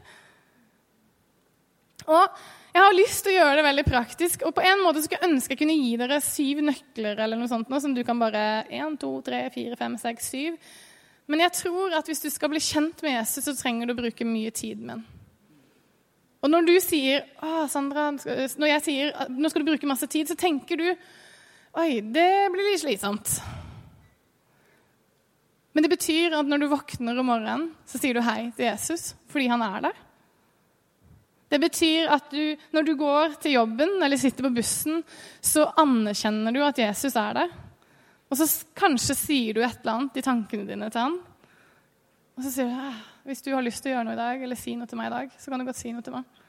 Og 2.10 2.44
jeg 2.74 2.82
har 2.82 2.96
lyst 2.96 3.22
til 3.24 3.34
å 3.34 3.36
gjøre 3.38 3.58
det 3.60 3.66
veldig 3.68 3.84
praktisk. 3.86 4.42
Og 4.48 4.54
på 4.56 4.64
en 4.66 4.82
måte 4.82 5.04
skulle 5.04 5.22
jeg 5.22 5.30
ønske 5.30 5.54
jeg 5.54 5.60
kunne 5.62 5.76
gi 5.78 5.92
dere 6.00 6.20
syv 6.24 6.62
nøkler 6.66 7.20
eller 7.24 7.38
noe 7.38 7.50
sånt, 7.50 7.70
nå, 7.70 7.78
som 7.80 7.94
du 7.94 8.02
kan 8.06 8.18
bare 8.20 8.64
1, 8.66 8.98
2, 9.00 9.12
3, 9.28 9.42
4, 9.54 9.78
5, 9.80 9.98
6, 10.02 10.30
7. 10.34 10.64
Men 11.30 11.44
jeg 11.46 11.56
tror 11.62 11.94
at 11.96 12.08
hvis 12.10 12.24
du 12.24 12.28
skal 12.32 12.50
bli 12.52 12.60
kjent 12.60 13.00
med 13.04 13.14
Jesus, 13.16 13.46
så 13.46 13.54
trenger 13.56 13.88
du 13.88 13.94
å 13.94 14.00
bruke 14.02 14.26
mye 14.28 14.52
tid 14.54 14.82
med 14.82 14.98
ham. 14.98 15.04
Og 16.44 16.50
når 16.52 16.66
du 16.68 16.74
sier 16.84 17.22
å, 17.40 17.64
Sandra, 17.72 18.10
når 18.12 18.68
jeg 18.68 18.82
sier 18.84 19.14
nå 19.32 19.48
skal 19.48 19.62
du 19.62 19.70
bruke 19.70 19.88
masse 19.88 20.08
tid, 20.12 20.28
så 20.28 20.36
tenker 20.36 20.76
du 20.76 20.88
oi, 20.90 22.02
det 22.04 22.30
blir 22.52 22.68
litt 22.68 22.82
slitsomt. 22.82 23.38
Men 25.74 25.86
det 25.86 25.90
betyr 25.94 26.36
at 26.36 26.50
når 26.50 26.66
du 26.66 26.68
våkner 26.74 27.16
om 27.18 27.30
morgenen, 27.32 27.70
så 27.88 27.98
sier 27.98 28.18
du 28.18 28.22
hei 28.26 28.50
til 28.58 28.68
Jesus 28.68 29.14
fordi 29.32 29.48
han 29.50 29.64
er 29.64 29.88
der. 29.88 30.02
Det 31.54 31.60
betyr 31.62 32.10
at 32.10 32.32
du, 32.34 32.56
når 32.74 32.86
du 32.86 32.96
går 32.98 33.36
til 33.38 33.54
jobben 33.54 34.00
eller 34.02 34.18
sitter 34.18 34.48
på 34.48 34.56
bussen, 34.56 35.04
så 35.38 35.68
anerkjenner 35.78 36.50
du 36.50 36.58
at 36.66 36.80
Jesus 36.82 37.14
er 37.14 37.36
der. 37.38 37.52
Og 38.26 38.40
så 38.40 38.48
kanskje 38.74 39.14
sier 39.14 39.54
du 39.54 39.60
et 39.62 39.76
eller 39.84 39.92
annet 39.92 40.18
i 40.18 40.24
tankene 40.26 40.66
dine 40.66 40.88
til 40.90 41.04
han. 41.04 41.14
Og 42.34 42.42
så 42.42 42.50
sier 42.56 42.72
du 42.74 43.28
hvis 43.28 43.44
du 43.46 43.52
har 43.54 43.62
lyst 43.64 43.84
til 43.84 43.92
å 43.92 43.94
gjøre 43.94 44.08
noe 44.08 44.16
i 44.16 44.20
dag, 44.20 44.42
eller 44.42 44.58
si 44.58 44.74
noe 44.76 44.90
til 44.90 44.98
meg 44.98 45.06
i 45.08 45.14
dag, 45.14 45.36
så 45.38 45.52
kan 45.52 45.62
du 45.62 45.68
godt 45.68 45.78
si 45.78 45.92
noe 45.94 46.04
til 46.04 46.16
meg. 46.16 46.42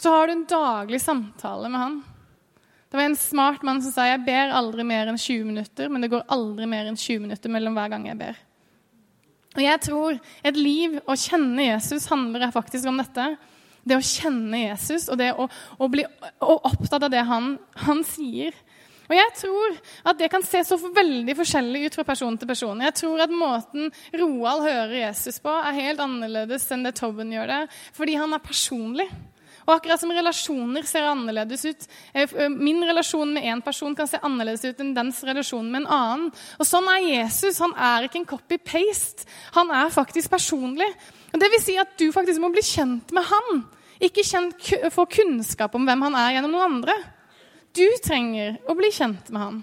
Så 0.00 0.10
har 0.12 0.26
du 0.26 0.34
en 0.34 0.48
daglig 0.50 1.00
samtale 1.00 1.70
med 1.70 1.80
han. 1.80 2.00
Det 2.90 2.98
var 2.98 3.06
en 3.06 3.16
smart 3.16 3.62
mann 3.62 3.80
som 3.84 3.94
sa 3.94 4.08
jeg 4.08 4.24
ber 4.26 4.52
aldri 4.58 4.84
mer 4.84 5.08
enn 5.08 5.20
20 5.20 5.46
minutter, 5.46 5.88
men 5.88 6.02
det 6.02 6.10
går 6.10 6.26
aldri 6.34 6.66
mer 6.68 6.90
enn 6.90 6.98
20 6.98 7.22
minutter 7.28 7.54
mellom 7.54 7.78
hver 7.78 7.94
gang 7.94 8.10
jeg 8.10 8.18
ber. 8.18 8.42
Og 9.54 9.62
jeg 9.62 9.82
tror 9.86 10.18
et 10.50 10.58
liv 10.58 10.98
å 11.06 11.16
kjenne 11.18 11.70
Jesus 11.70 12.10
handler 12.10 12.50
faktisk 12.54 12.90
om 12.90 12.98
dette. 12.98 13.30
Det 13.84 13.96
å 13.96 14.04
kjenne 14.04 14.64
Jesus 14.66 15.08
og 15.08 15.18
det 15.20 15.30
å, 15.32 15.46
å 15.78 15.88
bli 15.90 16.04
opptatt 16.40 17.06
av 17.06 17.12
det 17.12 17.22
han, 17.26 17.54
han, 17.86 18.02
sier. 18.06 18.56
Og 19.08 19.16
Jeg 19.16 19.32
tror 19.40 19.80
at 20.12 20.20
det 20.20 20.28
kan 20.30 20.44
se 20.46 20.62
så 20.66 20.78
veldig 20.78 21.34
forskjellig 21.38 21.88
ut 21.88 21.98
fra 21.98 22.06
person 22.06 22.36
til 22.38 22.50
person. 22.50 22.84
Jeg 22.86 22.98
tror 23.00 23.24
at 23.24 23.34
Måten 23.34 23.90
Roald 24.14 24.68
hører 24.68 24.94
Jesus 25.00 25.40
på, 25.42 25.50
er 25.50 25.80
helt 25.80 26.04
annerledes 26.04 26.68
enn 26.70 26.86
det 26.86 26.94
Tobben 27.00 27.32
gjør 27.34 27.50
det, 27.50 27.60
fordi 27.96 28.14
han 28.20 28.36
er 28.36 28.44
personlig. 28.44 29.08
Og 29.66 29.76
akkurat 29.76 30.00
som 30.02 30.10
relasjoner 30.14 30.86
ser 30.88 31.06
annerledes 31.06 31.62
ut 31.68 31.84
eh, 32.16 32.32
Min 32.50 32.82
relasjon 32.86 33.34
med 33.34 33.46
én 33.46 33.62
person 33.62 33.94
kan 33.94 34.08
se 34.10 34.18
annerledes 34.24 34.64
ut 34.64 34.80
enn 34.82 34.94
dens 34.96 35.20
relasjon 35.26 35.68
med 35.70 35.84
en 35.84 35.92
annen. 35.94 36.26
Og 36.58 36.66
Sånn 36.66 36.88
er 36.90 37.04
Jesus. 37.06 37.60
Han 37.62 37.74
er 37.76 38.06
ikke 38.06 38.22
en 38.22 38.30
copy-paste. 38.32 39.28
Han 39.58 39.70
er 39.74 39.92
faktisk 39.94 40.32
personlig. 40.32 40.88
Det 41.30 41.50
vil 41.52 41.62
si 41.62 41.76
at 41.78 41.92
du 42.00 42.08
faktisk 42.14 42.42
må 42.42 42.50
bli 42.52 42.62
kjent 42.64 43.12
med 43.14 43.26
han. 43.28 43.62
Ikke 44.02 44.24
kjent, 44.26 44.70
få 44.94 45.06
kunnskap 45.10 45.74
om 45.76 45.84
hvem 45.86 46.06
han 46.08 46.16
er 46.18 46.36
gjennom 46.36 46.54
noen 46.56 46.76
andre. 46.78 46.96
Du 47.76 47.86
trenger 48.02 48.56
å 48.66 48.74
bli 48.78 48.90
kjent 48.94 49.30
med 49.30 49.42
han. 49.42 49.60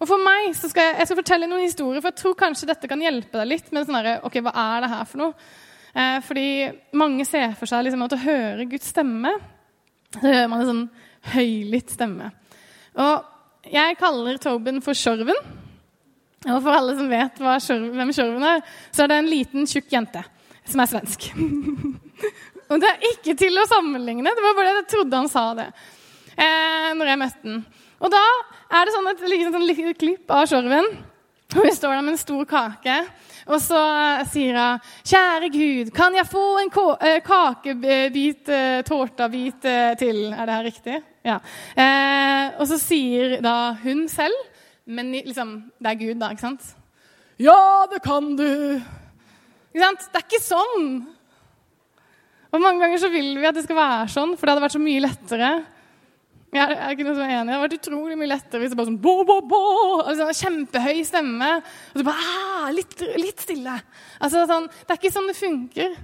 Og 0.00 0.08
for 0.08 0.20
meg 0.24 0.50
så 0.56 0.68
skal 0.70 0.88
jeg, 0.88 0.96
jeg 0.98 1.08
skal 1.08 1.18
fortelle 1.20 1.48
noen 1.48 1.66
historier, 1.66 2.00
for 2.00 2.10
jeg 2.10 2.20
tror 2.22 2.36
kanskje 2.40 2.68
dette 2.70 2.88
kan 2.88 3.02
hjelpe 3.04 3.36
deg 3.36 3.48
litt. 3.48 3.68
med 3.72 3.86
sånn 3.86 3.98
der, 4.00 4.24
ok, 4.24 4.40
hva 4.44 4.52
er 4.62 4.84
det 4.84 4.90
her 4.92 5.08
for 5.08 5.22
noe? 5.22 5.50
Eh, 5.92 6.18
fordi 6.24 6.48
mange 6.96 7.26
ser 7.28 7.54
for 7.58 7.68
seg 7.68 7.84
liksom, 7.84 8.04
at 8.06 8.14
å 8.14 8.22
høre 8.22 8.68
Guds 8.70 8.92
stemme 8.92 9.32
Så 10.14 10.20
hører 10.22 10.46
man 10.46 10.60
en 10.62 10.68
sånn 10.68 10.84
høylytt 11.34 11.92
stemme. 11.94 12.30
Og 12.98 13.70
jeg 13.70 13.98
kaller 14.00 14.38
Tobin 14.42 14.80
for 14.82 14.96
Sjorven. 14.96 15.36
Og 16.48 16.56
for 16.56 16.72
alle 16.72 16.96
som 16.98 17.10
vet 17.10 17.38
hvem 17.38 18.12
Sjorven 18.16 18.46
er, 18.48 18.62
så 18.90 19.04
er 19.04 19.12
det 19.12 19.18
en 19.20 19.30
liten, 19.30 19.68
tjukk 19.68 19.92
jente 19.92 20.24
som 20.68 20.82
er 20.82 20.90
svensk. 20.90 21.30
og 22.70 22.82
det 22.82 22.90
er 22.90 23.08
ikke 23.12 23.36
til 23.38 23.56
å 23.60 23.68
sammenligne. 23.70 24.34
Det 24.34 24.44
var 24.44 24.58
bare 24.58 24.74
det 24.74 24.82
jeg 24.84 24.90
trodde 24.96 25.22
han 25.22 25.32
sa 25.32 25.46
det 25.58 25.70
eh, 26.40 26.90
når 26.96 27.12
jeg 27.12 27.22
møtte 27.22 27.46
han. 27.46 27.62
Og 28.00 28.12
da 28.12 28.24
er 28.78 28.86
det 28.86 28.94
sånn 28.94 29.10
et 29.10 29.24
liksom, 29.28 29.96
klipp 29.98 30.32
av 30.32 30.46
Sjorven. 30.48 30.88
Og 31.50 31.64
hun 31.66 31.74
står 31.74 31.96
der 31.96 32.04
med 32.06 32.14
en 32.14 32.20
stor 32.20 32.46
kake. 32.48 32.96
Og 33.50 33.58
så 33.58 33.80
sier 34.30 34.54
hun, 34.54 34.78
'Kjære 35.02 35.48
Gud, 35.50 35.90
kan 35.90 36.14
jeg 36.14 36.28
få 36.30 36.44
en 36.60 36.70
eh, 37.00 37.20
kakebit, 37.20 38.48
eh, 38.48 38.82
tårtabit 38.86 39.64
eh, 39.64 39.96
til?' 39.98 40.32
Er 40.32 40.46
det 40.46 40.54
her 40.54 40.64
riktig? 40.64 41.02
Ja. 41.24 41.38
Eh, 41.76 42.60
og 42.60 42.66
så 42.68 42.78
sier 42.78 43.40
da 43.42 43.72
hun 43.82 44.08
selv, 44.08 44.36
men 44.86 45.12
liksom, 45.12 45.72
det 45.78 45.90
er 45.90 45.94
Gud, 45.98 46.20
da, 46.20 46.30
ikke 46.30 46.46
sant? 46.46 46.76
'Ja, 47.38 47.86
det 47.92 48.02
kan 48.02 48.36
du.' 48.36 48.99
Det 49.70 49.86
er 49.86 50.24
ikke 50.24 50.42
sånn. 50.42 50.86
Og 52.50 52.62
mange 52.62 52.82
ganger 52.82 52.98
så 52.98 53.10
vil 53.12 53.36
vi 53.38 53.46
at 53.46 53.54
det 53.54 53.62
skal 53.66 53.78
være 53.78 54.08
sånn, 54.10 54.32
for 54.34 54.46
det 54.46 54.54
hadde 54.54 54.64
vært 54.64 54.74
så 54.74 54.82
mye 54.82 55.04
lettere. 55.04 55.50
Jeg 56.50 56.66
er, 56.66 56.80
ikke 56.90 57.04
noe 57.06 57.14
som 57.14 57.22
er 57.22 57.32
enig. 57.36 57.46
Det 57.46 57.54
hadde 57.54 57.62
vært 57.62 57.76
utrolig 57.76 58.16
mye 58.18 58.30
lettere 58.32 58.60
hvis 58.62 58.72
det 58.72 58.78
bare 58.80 58.90
sånn 58.90 59.02
bo, 59.02 59.12
bo, 59.26 59.36
bo, 59.46 59.60
altså, 60.02 60.26
Kjempehøy 60.34 61.04
stemme. 61.06 61.50
Og 61.92 62.00
så 62.00 62.06
bare 62.08 62.24
ah, 62.26 62.70
litt, 62.74 62.96
litt, 63.22 63.44
stille. 63.44 63.76
Altså, 64.18 64.42
sånn, 64.50 64.66
det 64.66 64.90
er 64.90 64.98
ikke 64.98 65.14
sånn 65.14 65.30
det 65.30 65.36
funker. 65.38 65.94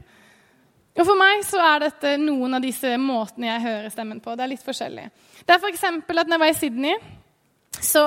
Og 0.97 1.03
For 1.03 1.19
meg 1.19 1.43
så 1.45 1.59
er 1.61 1.89
dette 1.89 2.15
noen 2.23 2.57
av 2.57 2.63
disse 2.65 2.95
måtene 3.03 3.51
jeg 3.51 3.65
hører 3.67 3.93
stemmen 3.93 4.23
på. 4.23 4.37
Det 4.39 4.47
er 4.47 4.53
litt 4.55 4.65
forskjellig. 4.65 5.09
Det 5.43 5.57
er 5.57 5.59
f.eks. 5.59 5.83
For 6.07 6.23
at 6.23 6.31
når 6.31 6.39
jeg 6.39 6.45
var 6.45 6.55
i 6.55 6.61
Sydney, 6.61 7.01
så 7.83 8.05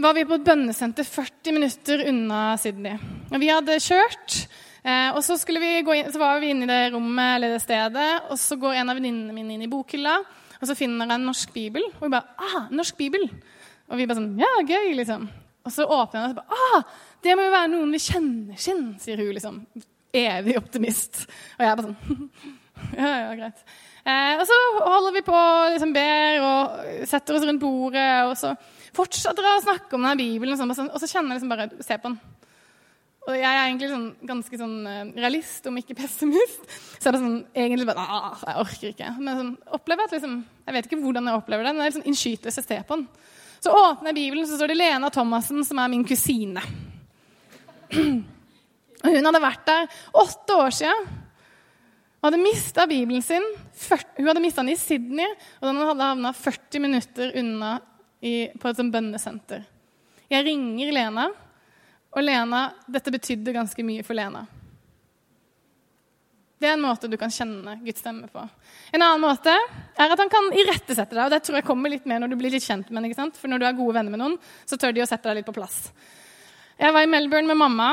var 0.00 0.14
vi 0.16 0.24
på 0.24 0.38
et 0.38 0.44
bønnesenter 0.46 1.04
40 1.04 1.56
minutter 1.56 2.04
unna 2.08 2.42
Sydney. 2.60 2.96
Og 3.30 3.40
vi 3.42 3.50
hadde 3.52 3.80
kjørt. 3.82 4.38
Eh, 4.82 5.10
og 5.12 5.20
så, 5.22 5.36
inn, 5.36 6.08
så, 6.10 6.18
var 6.18 6.40
vi 6.42 6.52
inne 6.52 6.66
i 6.66 6.70
det 6.70 6.80
rommet 6.94 7.36
eller 7.36 7.54
det 7.54 7.62
stedet, 7.62 8.08
og 8.32 8.40
så 8.40 8.56
går 8.58 8.80
en 8.80 8.90
av 8.90 8.98
venninnene 8.98 9.36
mine 9.36 9.54
inn 9.54 9.66
i 9.66 9.70
bokhylla. 9.70 10.16
Og 10.58 10.68
så 10.68 10.76
finner 10.78 11.04
jeg 11.04 11.20
en 11.20 11.28
norsk 11.28 11.52
bibel. 11.54 11.86
Og 11.98 12.06
vi 12.06 12.12
bare 12.14 12.48
ah, 12.48 12.66
norsk 12.72 12.98
bibel. 12.98 13.28
Og 13.90 14.00
vi 14.00 14.08
bare 14.08 14.20
sånn 14.22 14.34
Ja, 14.40 14.50
gøy, 14.64 14.92
liksom. 14.98 15.28
Og 15.62 15.74
så 15.74 15.86
åpner 15.86 16.24
hun 16.24 16.32
og 16.32 16.40
bare 16.40 16.58
ah, 16.58 17.00
det 17.22 17.36
må 17.38 17.44
jo 17.46 17.54
være 17.54 17.70
noen 17.70 17.92
vi 17.94 18.02
kjenner 18.02 18.58
sin, 18.58 18.84
sier 19.02 19.20
hun 19.20 19.30
liksom. 19.36 19.62
Evig 20.12 20.58
optimist. 20.58 21.26
Og 21.58 21.66
jeg 21.66 21.78
bare 21.78 21.90
sånn 21.90 22.52
Ja, 22.98 23.10
ja, 23.28 23.34
greit. 23.38 23.60
Eh, 24.02 24.40
og 24.40 24.46
så 24.48 24.56
holder 24.80 25.14
vi 25.14 25.22
på, 25.26 25.40
liksom 25.76 25.92
ber 25.94 26.40
og 26.42 27.04
setter 27.06 27.36
oss 27.36 27.44
rundt 27.46 27.62
bordet, 27.62 28.08
og 28.26 28.32
så 28.40 28.56
fortsetter 28.96 29.46
å 29.48 29.56
snakke 29.64 29.96
om 29.96 30.04
denne 30.04 30.20
Bibelen, 30.20 30.56
og, 30.56 30.76
sånn, 30.76 30.92
og 30.92 31.00
så 31.00 31.08
kjenner 31.10 31.34
jeg 31.34 31.40
liksom 31.40 31.52
bare 31.52 31.84
Se 31.84 31.98
på 31.98 32.10
den. 32.10 32.20
Og 33.22 33.36
jeg 33.38 33.46
er 33.46 33.60
egentlig 33.68 33.88
sånn, 33.92 34.06
ganske 34.26 34.58
sånn 34.58 34.78
uh, 34.82 35.10
realist, 35.14 35.66
om 35.70 35.76
ikke 35.78 35.94
pessimist. 36.00 36.64
Så 36.98 37.08
er 37.08 37.14
det 37.14 37.20
sånn 37.22 37.36
egentlig 37.54 37.86
bare 37.86 38.02
ah, 38.02 38.40
Jeg 38.48 38.62
orker 38.64 38.88
ikke. 38.90 39.12
Men 39.20 39.38
sånn, 39.38 39.52
opplever 39.78 40.08
at 40.08 40.16
liksom, 40.16 40.40
Jeg 40.66 40.76
vet 40.76 40.88
ikke 40.88 41.02
hvordan 41.04 41.30
jeg 41.30 41.38
opplever 41.38 41.68
det, 41.68 41.74
men 41.74 41.84
det 41.84 41.90
er 41.90 41.96
sånn 42.00 42.08
innskytelse 42.10 42.66
se 42.66 42.80
på 42.88 42.98
den. 42.98 43.06
Så 43.62 43.74
åpner 43.78 44.10
jeg 44.10 44.18
Bibelen, 44.18 44.48
så 44.50 44.58
står 44.58 44.72
det 44.72 44.78
Lena 44.80 45.10
Thomassen, 45.14 45.62
som 45.62 45.78
er 45.78 45.92
min 45.92 46.02
kusine. 46.06 46.64
Og 49.02 49.10
hun 49.10 49.28
hadde 49.28 49.42
vært 49.42 49.68
der 49.68 49.86
åtte 50.18 50.56
år 50.58 50.74
siden. 50.74 51.06
Og 52.22 52.26
hadde 52.26 52.42
mista 52.42 52.88
Bibelen 52.90 53.22
sin. 53.22 53.46
Hun 54.18 54.28
hadde 54.32 54.42
mista 54.42 54.62
den 54.62 54.74
i 54.74 54.78
Sydney, 54.78 55.30
og 55.60 55.68
den 55.68 55.80
hadde 55.82 56.10
havna 56.10 56.34
40 56.38 56.82
minutter 56.82 57.32
unna 57.38 57.76
i, 58.22 58.48
på 58.54 58.70
et 58.70 58.78
sånt 58.78 58.94
bønnesenter. 58.94 59.64
Jeg 60.30 60.46
ringer 60.46 60.94
Lena 60.94 61.28
og 62.12 62.24
Lena, 62.24 62.66
dette 62.86 63.12
betydde 63.12 63.54
ganske 63.54 63.84
mye 63.84 64.04
for 64.06 64.16
Lena. 64.16 64.44
Det 66.62 66.68
er 66.70 66.76
en 66.76 66.84
måte 66.84 67.08
du 67.10 67.16
kan 67.18 67.32
kjenne 67.32 67.74
Guds 67.82 67.98
stemme 68.04 68.28
på. 68.30 68.42
En 68.94 69.02
annen 69.02 69.22
måte 69.24 69.50
er 69.50 70.12
at 70.12 70.20
han 70.20 70.30
kan 70.30 70.52
irettesette 70.54 71.16
deg. 71.16 71.24
og 71.24 71.32
Det 71.32 71.40
tror 71.42 71.58
jeg 71.58 71.66
kommer 71.66 71.90
litt 71.90 72.04
mer 72.06 72.20
når 72.22 72.30
du 72.30 72.36
blir 72.38 72.54
litt 72.54 72.62
kjent 72.62 72.92
med 72.94 73.08
den, 73.08 73.32
For 73.34 73.50
når 73.50 73.58
du 73.58 73.66
er 73.66 73.78
gode 73.80 73.96
venner 73.96 74.14
med 74.14 74.22
noen, 74.22 74.36
så 74.62 74.78
tør 74.78 74.94
de 74.94 75.02
å 75.02 75.08
sette 75.10 75.26
deg 75.26 75.40
litt 75.40 75.48
på 75.48 75.56
plass. 75.56 75.88
Jeg 76.78 76.94
var 76.94 77.02
i 77.02 77.10
Melbourne 77.10 77.50
med 77.50 77.58
mamma, 77.58 77.88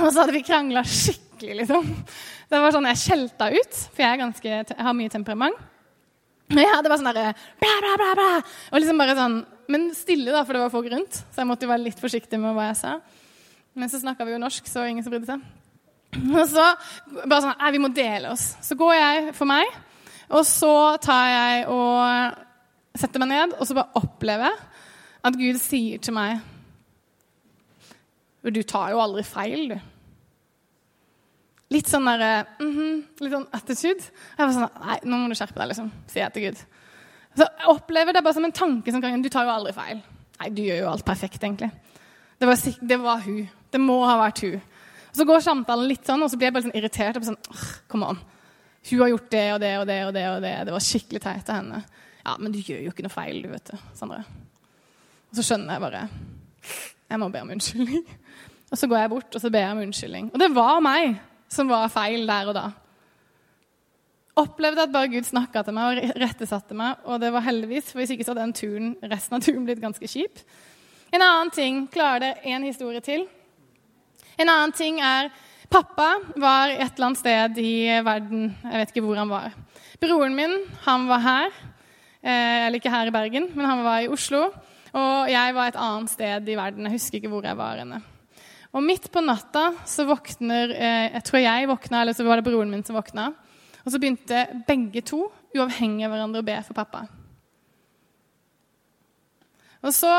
og 0.00 0.08
så 0.08 0.22
hadde 0.22 0.32
vi 0.38 0.46
krangla 0.46 0.80
skikkelig. 0.88 1.58
liksom. 1.60 1.92
Det 2.48 2.62
var 2.62 2.72
sånn 2.72 2.88
Jeg 2.88 3.02
skjelta 3.02 3.50
ut, 3.52 3.76
for 3.92 4.04
jeg, 4.06 4.22
ganske, 4.22 4.56
jeg 4.72 4.86
har 4.88 4.96
mye 4.96 5.12
temperament. 5.12 5.60
Men 6.56 6.84
det 6.84 6.92
var 6.92 7.00
sånn 7.00 7.10
derre 7.10 7.32
bla, 7.62 7.72
bla, 7.80 7.96
bla, 8.00 8.12
bla. 8.18 8.30
Og 8.72 8.80
liksom 8.82 9.00
bare 9.00 9.16
sånn 9.18 9.40
men 9.72 9.88
stille, 9.96 10.32
da, 10.34 10.42
for 10.44 10.56
det 10.56 10.62
var 10.64 10.72
folk 10.72 10.88
rundt. 10.92 11.16
Så 11.32 11.40
jeg 11.40 11.48
måtte 11.48 11.64
jo 11.64 11.72
være 11.72 11.86
litt 11.86 12.00
forsiktig 12.02 12.40
med 12.40 12.52
hva 12.56 12.68
jeg 12.70 12.80
sa. 12.82 12.96
Men 13.78 13.88
så 13.88 14.02
snakka 14.02 14.26
vi 14.28 14.34
jo 14.34 14.40
norsk, 14.42 14.66
så 14.68 14.84
ingen 14.88 15.04
som 15.04 15.14
brydde 15.14 15.30
seg. 15.30 15.44
Og 16.36 16.44
så 16.50 16.66
bare 17.24 17.40
sånn 17.40 17.56
Nei, 17.56 17.70
vi 17.72 17.80
må 17.80 17.88
dele 17.94 18.34
oss. 18.34 18.50
Så 18.64 18.76
går 18.76 18.94
jeg 18.98 19.34
for 19.38 19.48
meg, 19.48 19.70
og 20.32 20.44
så 20.48 20.72
tar 21.00 21.26
jeg 21.28 21.64
og 21.72 22.98
setter 23.00 23.20
meg 23.20 23.30
ned, 23.32 23.54
og 23.56 23.68
så 23.68 23.76
bare 23.76 24.00
opplever 24.00 24.54
at 25.24 25.36
Gud 25.36 25.58
sier 25.60 26.00
til 26.02 26.14
meg 26.16 26.40
Du 28.42 28.62
tar 28.64 28.92
jo 28.92 29.00
aldri 29.02 29.24
feil, 29.28 29.74
du. 29.74 29.91
Litt 31.72 31.88
sånn 31.88 32.04
der, 32.04 32.46
mm 32.60 32.70
-hmm, 32.72 33.02
litt 33.22 33.32
sånn 33.32 33.48
attitude. 33.52 34.04
Jeg 34.36 34.46
var 34.46 34.52
sånn 34.52 34.86
Nei, 34.86 34.98
nå 35.04 35.16
må 35.16 35.28
du 35.28 35.34
skjerpe 35.38 35.58
deg, 35.58 35.68
liksom, 35.72 35.92
sier 36.06 36.24
jeg 36.24 36.32
til 36.32 36.42
Gud. 36.48 36.64
Så 37.36 37.46
jeg 37.46 37.68
opplever 37.68 38.12
det 38.12 38.22
bare 38.24 38.34
som 38.34 38.44
en 38.44 38.52
tanke 38.52 38.92
som 38.92 39.00
kan 39.00 39.22
Du 39.22 39.28
tar 39.28 39.44
jo 39.44 39.50
aldri 39.50 39.72
feil. 39.72 40.02
Nei, 40.40 40.50
du 40.50 40.62
gjør 40.62 40.82
jo 40.82 40.90
alt 40.90 41.04
perfekt, 41.04 41.42
egentlig. 41.42 41.70
Det 42.38 42.46
var, 42.46 42.56
det 42.88 42.98
var 43.00 43.20
hun. 43.20 43.48
Det 43.70 43.80
må 43.80 44.04
ha 44.04 44.18
vært 44.18 44.42
hun. 44.42 44.60
Så 45.12 45.24
går 45.24 45.40
samtalen 45.44 45.88
litt 45.88 46.06
sånn, 46.08 46.22
og 46.22 46.30
så 46.30 46.36
blir 46.36 46.48
jeg 46.48 46.54
bare 46.56 46.66
sånn 46.66 46.76
irritert. 46.76 47.16
og 47.16 47.24
sånn, 47.24 47.36
Kom 47.88 48.02
on. 48.02 48.18
Hun 48.90 49.00
har 49.00 49.12
gjort 49.12 49.30
det 49.30 49.52
og 49.54 49.60
det 49.60 49.78
og 49.78 49.86
det 49.86 49.98
og 50.06 50.12
det. 50.12 50.28
og 50.28 50.42
Det 50.42 50.52
Det 50.66 50.72
var 50.72 50.80
skikkelig 50.80 51.20
teit 51.22 51.48
av 51.48 51.60
henne. 51.60 51.84
Ja, 52.24 52.36
men 52.38 52.52
du 52.52 52.58
gjør 52.58 52.82
jo 52.82 52.90
ikke 52.90 53.04
noe 53.06 53.14
feil, 53.14 53.42
du, 53.42 53.48
vet 53.50 53.70
du, 53.70 53.76
Sandra. 53.94 54.22
Og 55.30 55.38
så 55.38 55.44
skjønner 55.46 55.76
jeg 55.76 55.82
bare 55.82 56.08
Jeg 57.10 57.20
må 57.20 57.28
be 57.28 57.42
om 57.42 57.50
unnskyldning. 57.50 58.04
Og 58.72 58.78
så 58.80 58.88
går 58.88 59.02
jeg 59.02 59.10
bort 59.12 59.34
og 59.36 59.40
så 59.42 59.50
ber 59.52 59.60
jeg 59.60 59.72
om 59.74 59.80
unnskyldning. 59.82 60.28
Og 60.32 60.40
det 60.40 60.46
var 60.56 60.78
meg 60.80 61.18
som 61.52 61.68
var 61.68 61.92
feil 61.92 62.24
der 62.28 62.48
og 62.48 62.56
da 62.56 62.70
opplevde 64.38 64.86
at 64.86 64.92
bare 64.92 65.10
Gud 65.12 65.26
snakka 65.28 65.62
til 65.64 65.76
meg 65.76 65.98
og 66.00 66.20
rettesatte 66.22 66.76
meg. 66.76 67.00
Og 67.04 67.20
det 67.20 67.32
var 67.34 67.44
heldigvis, 67.44 67.90
for 67.92 68.00
hvis 68.00 68.14
ikke 68.14 68.24
så 68.24 68.32
hadde 68.32 68.46
den 68.46 68.56
turen, 68.56 68.92
resten 69.12 69.36
av 69.36 69.44
turen 69.44 69.66
blitt 69.66 69.82
ganske 69.82 70.08
kjip. 70.08 70.42
En 71.12 71.20
annen 71.20 71.52
ting 71.52 71.86
Klarer 71.92 72.22
det 72.24 72.34
en 72.48 72.64
historie 72.64 73.02
til? 73.04 73.26
En 74.40 74.48
annen 74.48 74.72
ting 74.76 75.00
er 75.04 75.28
Pappa 75.72 76.18
var 76.36 76.68
et 76.68 76.84
eller 76.84 77.06
annet 77.06 77.20
sted 77.20 77.58
i 77.60 77.74
verden. 78.04 78.50
Jeg 78.64 78.80
vet 78.80 78.90
ikke 78.92 79.04
hvor 79.06 79.16
han 79.16 79.30
var. 79.30 79.54
Broren 80.00 80.34
min 80.36 80.58
han 80.84 81.06
var 81.08 81.22
her. 81.24 81.54
Eh, 82.20 82.66
eller 82.66 82.76
ikke 82.76 82.92
her 82.92 83.08
i 83.08 83.14
Bergen, 83.14 83.48
men 83.54 83.66
han 83.66 83.80
var 83.84 84.04
i 84.04 84.10
Oslo. 84.12 84.50
Og 84.92 85.30
jeg 85.32 85.54
var 85.56 85.72
et 85.72 85.80
annet 85.80 86.12
sted 86.12 86.48
i 86.48 86.56
verden. 86.58 86.84
Jeg 86.84 86.98
husker 86.98 87.20
ikke 87.20 87.32
hvor 87.32 87.48
jeg 87.48 87.56
var 87.56 87.80
henne. 87.80 88.02
Og 88.72 88.84
midt 88.84 89.10
på 89.12 89.20
natta 89.20 89.66
så 89.88 90.06
våkner 90.08 90.72
eh, 90.72 91.08
Jeg 91.12 91.24
tror 91.28 91.42
jeg 91.42 91.68
våkna, 91.68 92.02
eller 92.02 92.16
så 92.16 92.24
var 92.24 92.40
det 92.40 92.46
broren 92.46 92.70
min 92.72 92.84
som 92.84 92.96
våkna. 92.96 93.32
Og 93.82 93.92
så 93.92 93.98
begynte 94.00 94.46
begge 94.68 95.02
to, 95.04 95.26
uavhengig 95.56 96.06
av 96.06 96.14
hverandre, 96.14 96.40
å 96.40 96.46
be 96.46 96.56
for 96.64 96.78
pappa. 96.78 97.02
Og 99.82 99.90
så 99.92 100.12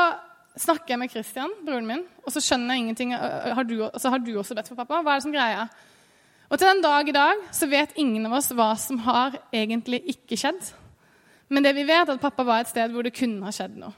snakker 0.60 0.94
jeg 0.94 1.00
med 1.00 1.10
Christian, 1.10 1.50
broren 1.64 1.88
min, 1.88 2.04
og 2.22 2.30
så 2.30 2.42
skjønner 2.44 2.76
jeg 2.76 2.84
ingenting. 2.84 3.14
Har 3.16 3.66
du, 3.66 3.78
så 3.98 4.12
har 4.12 4.22
du 4.22 4.34
også 4.36 4.54
bedt 4.54 4.70
for 4.70 4.78
pappa? 4.78 5.00
Hva 5.02 5.14
er 5.14 5.22
det 5.22 5.26
som 5.26 5.34
greia? 5.34 5.66
Og 6.52 6.60
til 6.60 6.68
den 6.68 6.82
dag 6.84 7.08
i 7.08 7.16
dag 7.16 7.44
så 7.56 7.66
vet 7.66 7.96
ingen 7.98 8.28
av 8.28 8.36
oss 8.38 8.52
hva 8.54 8.74
som 8.78 9.00
har 9.06 9.38
egentlig 9.50 10.04
ikke 10.12 10.38
skjedd. 10.38 10.60
Men 11.50 11.64
det 11.64 11.74
vi 11.74 11.86
vet, 11.88 12.06
er 12.06 12.14
at 12.14 12.22
pappa 12.22 12.44
var 12.46 12.62
et 12.62 12.70
sted 12.70 12.92
hvor 12.92 13.06
det 13.06 13.16
kunne 13.16 13.42
ha 13.42 13.54
skjedd 13.54 13.80
noe. 13.80 13.96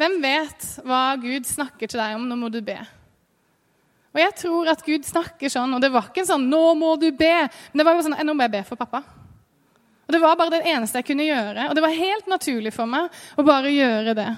Hvem 0.00 0.16
vet 0.24 0.66
hva 0.88 1.02
Gud 1.20 1.44
snakker 1.44 1.90
til 1.90 2.00
deg 2.00 2.16
om? 2.16 2.24
Nå 2.26 2.38
må 2.40 2.48
du 2.48 2.62
be. 2.64 2.78
Og 4.10 4.18
jeg 4.18 4.34
tror 4.40 4.70
at 4.72 4.84
Gud 4.84 5.06
snakker 5.06 5.52
sånn, 5.52 5.74
og 5.76 5.82
det 5.82 5.92
var 5.94 6.10
ikke 6.10 6.26
sånn 6.26 6.48
'Nå 6.50 6.74
må 6.74 6.98
du 6.98 7.10
be'. 7.12 7.48
Men 7.72 7.78
det 7.78 7.86
var 7.86 7.94
jo 7.94 8.02
sånn 8.02 8.18
'Nå 8.18 8.34
må 8.34 8.42
jeg 8.42 8.50
be 8.50 8.62
for 8.64 8.76
pappa'. 8.76 9.04
Og 10.08 10.12
Det 10.12 10.20
var 10.20 10.36
bare 10.36 10.50
det 10.50 10.66
eneste 10.66 10.98
jeg 10.98 11.06
kunne 11.06 11.22
gjøre. 11.22 11.68
Og 11.68 11.74
det 11.74 11.82
var 11.82 11.94
helt 11.94 12.26
naturlig 12.26 12.72
for 12.72 12.86
meg 12.86 13.10
å 13.38 13.44
bare 13.46 13.70
gjøre 13.70 14.14
det. 14.14 14.36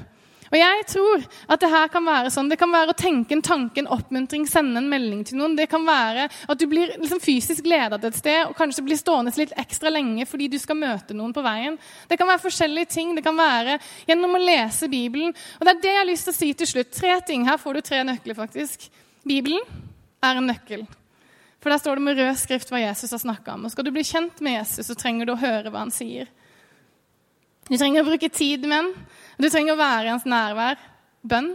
Og 0.53 0.59
jeg 0.61 0.83
tror 0.87 1.23
at 1.49 1.63
det 1.63 1.71
her 1.73 1.89
kan 1.89 2.05
være 2.05 2.29
sånn. 2.29 2.51
Det 2.53 2.59
kan 2.61 2.69
være 2.69 2.93
å 2.93 2.99
tenke 2.99 3.33
en 3.33 3.41
tanke, 3.41 3.81
en 3.81 3.89
oppmuntring, 3.89 4.45
sende 4.47 4.83
en 4.83 4.91
melding 4.91 5.23
til 5.25 5.39
noen. 5.41 5.57
Det 5.57 5.65
kan 5.73 5.81
være 5.87 6.27
at 6.29 6.61
du 6.61 6.67
blir 6.69 6.93
liksom 7.01 7.23
fysisk 7.25 7.65
leda 7.65 7.97
til 7.97 8.11
et 8.11 8.19
sted 8.21 8.41
og 8.51 8.57
kanskje 8.59 8.85
blir 8.85 9.01
stående 9.01 9.33
litt 9.41 9.55
ekstra 9.57 9.89
lenge 9.89 10.27
fordi 10.29 10.51
du 10.53 10.59
skal 10.61 10.77
møte 10.77 11.17
noen 11.17 11.33
på 11.33 11.41
veien. 11.41 11.79
Det 12.11 12.19
kan 12.21 12.29
være 12.29 12.45
forskjellige 12.45 12.93
ting. 12.93 13.15
Det 13.17 13.25
kan 13.25 13.39
være 13.41 13.79
gjennom 14.11 14.37
å 14.37 14.43
lese 14.45 14.91
Bibelen. 14.93 15.33
Og 15.33 15.65
det 15.65 15.73
er 15.73 15.81
det 15.81 15.95
jeg 15.95 16.03
har 16.03 16.11
lyst 16.11 16.29
til 16.29 16.37
å 16.37 16.41
si 16.43 16.53
til 16.53 16.69
slutt. 16.75 16.93
Tre 17.01 17.17
ting. 17.33 17.49
Her 17.49 17.57
får 17.57 17.81
du 17.81 17.87
tre 17.89 18.03
nøkler, 18.05 18.37
faktisk. 18.37 18.91
Bibelen 19.29 19.63
er 20.23 20.39
en 20.39 20.49
nøkkel. 20.51 20.85
For 21.63 21.71
der 21.71 21.79
står 21.79 21.99
det 21.99 22.05
med 22.07 22.19
rød 22.19 22.39
skrift 22.41 22.73
hva 22.73 22.81
Jesus 22.83 23.13
har 23.15 23.23
snakka 23.23 23.55
om. 23.55 23.67
Og 23.67 23.73
Skal 23.75 23.87
du 23.87 23.93
bli 23.95 24.03
kjent 24.07 24.41
med 24.43 24.59
Jesus, 24.59 24.89
så 24.89 24.99
trenger 24.99 25.29
du 25.29 25.35
å 25.37 25.43
høre 25.43 25.71
hva 25.71 25.85
han 25.85 25.95
sier. 25.95 26.31
Du 27.69 27.77
trenger 27.77 28.03
å 28.03 28.09
bruke 28.09 28.31
tid 28.35 28.65
med 28.67 28.81
ham, 28.81 28.89
du 29.39 29.47
trenger 29.47 29.77
å 29.77 29.79
være 29.81 30.09
i 30.09 30.11
hans 30.11 30.27
nærvær, 30.27 30.81
bønn. 31.23 31.53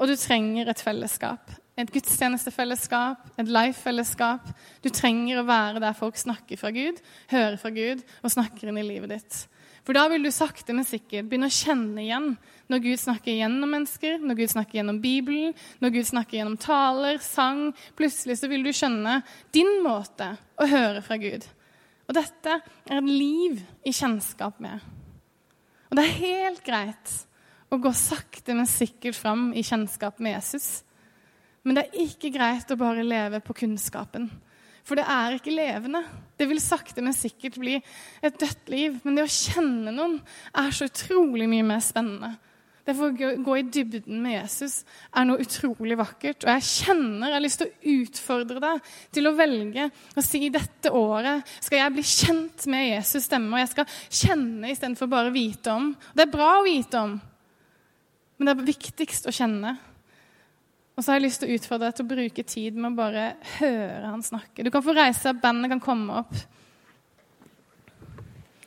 Og 0.00 0.08
du 0.08 0.16
trenger 0.16 0.72
et 0.72 0.80
fellesskap. 0.82 1.52
Et 1.78 1.88
gudstjenestefellesskap, 1.92 3.28
et 3.40 3.48
life-fellesskap. 3.48 4.48
Du 4.84 4.88
trenger 4.92 5.40
å 5.40 5.46
være 5.48 5.80
der 5.84 5.96
folk 5.96 6.16
snakker 6.20 6.58
fra 6.60 6.72
Gud, 6.74 6.98
hører 7.32 7.58
fra 7.60 7.70
Gud 7.72 8.02
og 8.22 8.32
snakker 8.32 8.72
inn 8.72 8.80
i 8.80 8.86
livet 8.88 9.12
ditt. 9.14 9.38
For 9.82 9.98
da 9.98 10.04
vil 10.12 10.22
du 10.22 10.30
sakte, 10.30 10.74
men 10.76 10.86
sikkert 10.86 11.26
begynne 11.26 11.48
å 11.50 11.54
kjenne 11.54 12.04
igjen 12.04 12.28
når 12.70 12.82
Gud 12.84 13.00
snakker 13.02 13.34
gjennom 13.34 13.72
mennesker, 13.74 14.20
når 14.22 14.38
Gud 14.38 14.52
snakker 14.52 14.78
gjennom 14.78 15.00
Bibelen, 15.02 15.56
når 15.82 15.94
Gud 15.96 16.08
snakker 16.08 16.38
gjennom 16.38 16.58
taler, 16.62 17.18
sang 17.24 17.72
Plutselig 17.98 18.38
så 18.38 18.50
vil 18.52 18.62
du 18.62 18.70
skjønne 18.74 19.18
din 19.54 19.80
måte 19.84 20.30
å 20.56 20.68
høre 20.70 21.02
fra 21.04 21.18
Gud. 21.20 21.44
Og 22.06 22.14
dette 22.14 22.54
er 22.60 23.00
et 23.00 23.10
liv 23.10 23.58
i 23.88 23.94
kjennskap 23.94 24.62
med. 24.62 24.78
Og 25.90 25.98
det 25.98 26.06
er 26.06 26.22
helt 26.22 26.62
greit 26.64 27.12
å 27.72 27.78
gå 27.80 27.90
sakte, 27.96 28.54
men 28.54 28.68
sikkert 28.68 29.18
fram 29.18 29.50
i 29.56 29.64
kjennskap 29.66 30.22
med 30.22 30.36
Jesus. 30.36 30.82
Men 31.66 31.78
det 31.78 31.86
er 31.88 32.06
ikke 32.06 32.32
greit 32.34 32.70
å 32.70 32.78
bare 32.78 33.04
leve 33.06 33.42
på 33.44 33.56
kunnskapen. 33.62 34.30
For 34.82 34.98
det 34.98 35.06
er 35.06 35.36
ikke 35.36 35.54
levende. 35.54 36.02
Det 36.38 36.48
vil 36.50 36.60
sakte, 36.62 37.02
men 37.04 37.14
sikkert 37.14 37.58
bli 37.62 37.76
et 37.78 38.38
dødt 38.40 38.72
liv. 38.72 38.96
Men 39.04 39.18
det 39.18 39.26
å 39.26 39.34
kjenne 39.34 39.94
noen 39.94 40.16
er 40.58 40.72
så 40.74 40.88
utrolig 40.90 41.46
mye 41.50 41.66
mer 41.66 41.84
spennende. 41.84 42.34
Det 42.82 42.96
å 42.98 43.12
gå 43.14 43.54
i 43.60 43.62
dybden 43.62 44.18
med 44.24 44.34
Jesus 44.40 44.80
er 45.14 45.26
noe 45.28 45.44
utrolig 45.44 45.94
vakkert. 46.00 46.42
Og 46.42 46.50
jeg 46.50 46.64
kjenner 46.66 47.28
jeg 47.30 47.36
har 47.36 47.44
lyst 47.44 47.60
til 47.62 47.68
å 47.70 47.92
utfordre 48.00 48.62
deg 48.64 48.88
til 49.14 49.30
å 49.30 49.34
velge 49.38 49.86
å 50.18 50.24
si 50.26 50.48
dette 50.50 50.90
året 50.90 51.46
skal 51.60 51.78
jeg 51.78 51.94
bli 51.94 52.04
kjent 52.08 52.66
med 52.74 52.88
Jesus' 52.88 53.28
stemme, 53.28 53.54
og 53.54 53.62
jeg 53.62 53.70
skal 53.70 53.94
kjenne 54.22 54.72
istedenfor 54.74 55.12
bare 55.14 55.30
vite 55.34 55.76
om. 55.76 55.92
Det 56.10 56.26
er 56.26 56.34
bra 56.34 56.50
å 56.58 56.66
vite 56.66 57.04
om, 57.06 57.14
men 58.34 58.50
det 58.50 58.56
er 58.56 58.70
viktigst 58.72 59.30
å 59.30 59.36
kjenne. 59.36 59.76
Og 60.92 61.00
så 61.00 61.10
har 61.10 61.18
jeg 61.18 61.24
lyst 61.24 61.40
til 61.40 61.48
å 61.50 61.56
utfordre 61.56 61.88
deg 61.88 61.96
til 61.96 62.04
å 62.04 62.12
bruke 62.12 62.44
tid 62.44 62.76
med 62.76 62.90
å 62.90 62.98
bare 62.98 63.26
høre 63.56 64.10
han 64.10 64.24
snakke. 64.24 64.64
Du 64.64 64.70
kan 64.72 64.84
få 64.84 64.94
reise 64.96 65.32
opp, 65.32 65.40
bandet 65.40 65.72
kan 65.72 65.80
komme 65.82 66.20
opp. 66.20 66.34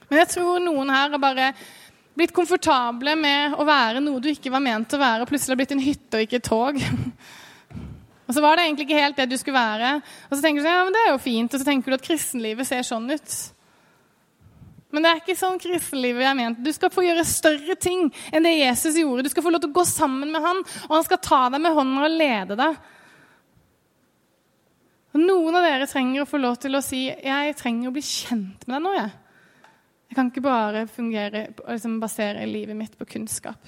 Men 0.10 0.22
jeg 0.24 0.32
tror 0.34 0.62
noen 0.64 0.94
her 0.94 1.14
har 1.14 1.22
bare 1.22 1.52
blitt 2.16 2.34
komfortable 2.34 3.14
med 3.20 3.58
å 3.60 3.66
være 3.68 4.02
noe 4.02 4.22
du 4.24 4.32
ikke 4.32 4.54
var 4.54 4.64
ment 4.64 4.94
å 4.96 5.02
være, 5.02 5.26
og 5.26 5.30
plutselig 5.30 5.54
har 5.54 5.62
blitt 5.62 5.76
en 5.76 5.84
hytte 5.84 6.18
og 6.18 6.26
ikke 6.26 6.40
et 6.42 6.50
tog. 6.50 6.80
Og 8.26 8.34
så 8.34 8.42
var 8.42 8.58
det 8.58 8.64
egentlig 8.66 8.88
ikke 8.88 9.02
helt 9.04 9.20
det 9.20 9.28
du 9.30 9.36
skulle 9.38 9.60
være. 9.60 9.90
Og 10.32 10.32
så 10.34 10.42
tenker 10.42 10.64
du 10.64 10.66
ja, 10.66 10.80
men 10.82 10.96
det 10.96 11.02
er 11.04 11.12
jo 11.12 11.20
fint, 11.22 11.54
og 11.54 11.62
så 11.62 11.68
tenker 11.68 11.94
du 11.94 11.98
at 12.00 12.06
kristenlivet 12.08 12.66
ser 12.66 12.82
sånn 12.82 13.06
ut. 13.12 13.36
Men 14.96 15.04
det 15.04 15.12
er 15.12 15.20
ikke 15.20 15.36
sånn 15.36 15.60
kristenlivet 15.60 16.24
er 16.24 16.38
ment. 16.38 16.62
Du 16.64 16.72
skal 16.72 16.92
få 16.94 17.04
gjøre 17.04 17.26
større 17.28 17.76
ting 17.76 18.08
enn 18.32 18.48
det 18.48 18.54
Jesus 18.56 18.96
gjorde. 18.96 19.26
Du 19.26 19.34
skal 19.34 19.44
få 19.44 19.52
lov 19.52 19.64
til 19.66 19.74
å 19.74 19.76
gå 19.76 19.84
sammen 19.90 20.32
med 20.32 20.44
han, 20.46 20.62
og 20.88 20.94
han 20.96 21.08
skal 21.08 21.20
ta 21.20 21.42
deg 21.52 21.64
med 21.66 21.76
hånden 21.76 22.06
og 22.06 22.16
lede 22.16 22.58
deg. 22.62 22.78
Og 25.16 25.22
Noen 25.24 25.56
av 25.60 25.64
dere 25.64 25.88
trenger 25.88 26.24
å 26.24 26.28
få 26.28 26.40
lov 26.40 26.58
til 26.64 26.76
å 26.76 26.84
si 26.84 27.06
jeg 27.08 27.56
trenger 27.60 27.92
å 27.92 27.96
bli 27.96 28.04
kjent 28.04 28.64
med 28.68 28.78
deg 28.78 28.84
nå. 28.88 28.96
Jeg 28.98 29.14
Jeg 30.06 30.16
kan 30.16 30.30
ikke 30.30 30.46
bare 30.46 30.86
fungere, 30.88 31.48
liksom 31.68 32.00
basere 32.00 32.46
livet 32.48 32.78
mitt 32.78 32.94
på 32.96 33.08
kunnskap. 33.10 33.60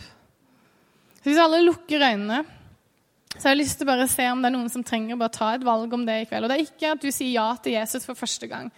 Så 1.17 1.23
Hvis 1.25 1.39
alle 1.43 1.59
lukker 1.65 1.99
øynene, 1.99 2.45
så 3.35 3.49
har 3.49 3.55
jeg 3.55 3.63
lyst 3.65 3.79
til 3.79 3.87
å 3.87 3.91
bare 3.91 4.07
se 4.07 4.29
om 4.31 4.39
det 4.41 4.47
er 4.47 4.55
noen 4.55 4.69
som 4.71 4.85
trenger 4.85 5.19
å 5.19 5.27
ta 5.33 5.49
et 5.55 5.65
valg 5.65 5.91
om 5.93 6.05
det 6.05 6.21
i 6.21 6.25
kveld. 6.29 6.45
Og 6.45 6.49
det 6.49 6.57
er 6.57 6.69
ikke 6.69 6.91
at 6.93 7.03
du 7.03 7.09
sier 7.11 7.33
ja 7.35 7.49
til 7.59 7.75
Jesus 7.75 8.05
for 8.07 8.15
første 8.15 8.47
gang. 8.47 8.71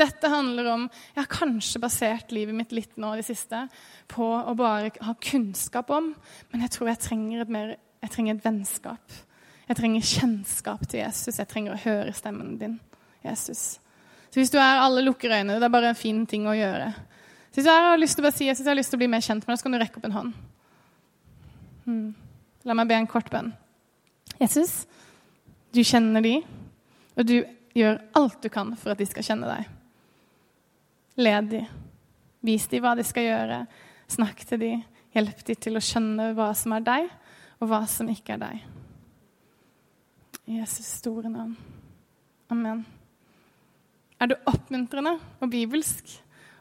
Dette 0.00 0.30
handler 0.32 0.70
om 0.72 0.86
Jeg 0.90 1.20
har 1.20 1.30
kanskje 1.30 1.80
basert 1.82 2.32
livet 2.32 2.56
mitt 2.56 2.72
litt 2.72 2.96
nå 3.00 3.12
det 3.18 3.26
siste 3.26 3.66
på 4.10 4.24
å 4.24 4.54
bare 4.58 4.92
ha 5.04 5.14
kunnskap 5.20 5.92
om, 5.92 6.12
men 6.52 6.64
jeg 6.64 6.74
tror 6.76 6.92
jeg 6.92 7.02
trenger 7.04 7.44
et, 7.44 7.52
mer, 7.52 7.76
jeg 8.02 8.14
trenger 8.14 8.36
et 8.36 8.44
vennskap. 8.46 9.20
Jeg 9.68 9.78
trenger 9.78 10.08
kjennskap 10.08 10.82
til 10.88 11.00
Jesus. 11.00 11.38
Jeg 11.38 11.48
trenger 11.48 11.74
å 11.74 11.82
høre 11.84 12.12
stemmen 12.16 12.56
din, 12.60 12.78
Jesus. 13.24 13.78
Så 14.32 14.40
hvis 14.40 14.52
du 14.52 14.58
er 14.60 14.80
alle 14.80 15.04
lukker 15.04 15.32
øynene, 15.32 15.58
det 15.60 15.68
er 15.68 15.72
bare 15.72 15.92
en 15.92 15.98
fin 15.98 16.24
ting 16.28 16.48
å 16.48 16.56
gjøre. 16.56 16.90
Så 17.52 17.60
hvis 17.60 17.68
du 17.68 17.70
er, 17.72 17.90
har 17.90 18.00
lyst 18.00 18.16
til 18.16 18.24
å 18.24 18.26
bare 18.26 18.36
si 18.36 18.48
Jesus, 18.48 18.64
jeg 18.64 18.72
har 18.72 18.78
lyst 18.78 18.92
til 18.92 18.98
å 18.98 19.02
bli 19.04 19.10
mer 19.12 19.24
kjent 19.24 19.44
med 19.44 19.52
deg, 19.52 19.60
så 19.60 19.66
kan 19.66 19.76
du 19.76 19.80
rekke 19.82 20.00
opp 20.00 20.08
en 20.08 20.16
hånd. 20.16 20.32
Hmm. 21.84 22.06
La 22.68 22.76
meg 22.78 22.88
be 22.88 22.96
en 22.96 23.10
kort 23.10 23.28
bønn. 23.32 23.52
Jesus, 24.40 24.82
du 25.74 25.82
kjenner 25.84 26.24
de, 26.24 26.38
og 27.16 27.28
du 27.28 27.36
gjør 27.76 28.00
alt 28.18 28.40
du 28.44 28.48
kan 28.52 28.72
for 28.80 28.94
at 28.94 29.00
de 29.00 29.08
skal 29.08 29.26
kjenne 29.26 29.50
deg. 29.50 29.68
Led 31.16 31.50
de. 31.52 31.62
Vis 32.42 32.66
de 32.70 32.80
hva 32.82 32.94
de 32.98 33.04
skal 33.06 33.28
gjøre. 33.28 33.60
Snakk 34.10 34.44
til 34.48 34.62
de. 34.62 34.72
Hjelp 35.12 35.44
de 35.44 35.56
til 35.60 35.76
å 35.76 35.84
skjønne 35.84 36.30
hva 36.36 36.50
som 36.56 36.72
er 36.76 36.84
deg, 36.86 37.10
og 37.60 37.68
hva 37.68 37.82
som 37.90 38.08
ikke 38.08 38.36
er 38.36 38.42
deg. 38.42 38.64
I 40.48 40.58
Jesus 40.58 40.88
store 41.02 41.30
navn. 41.30 41.54
Amen. 42.52 42.82
Er 44.22 44.30
du 44.30 44.36
oppmuntrende 44.48 45.16
og 45.42 45.50
bibelsk, 45.52 46.08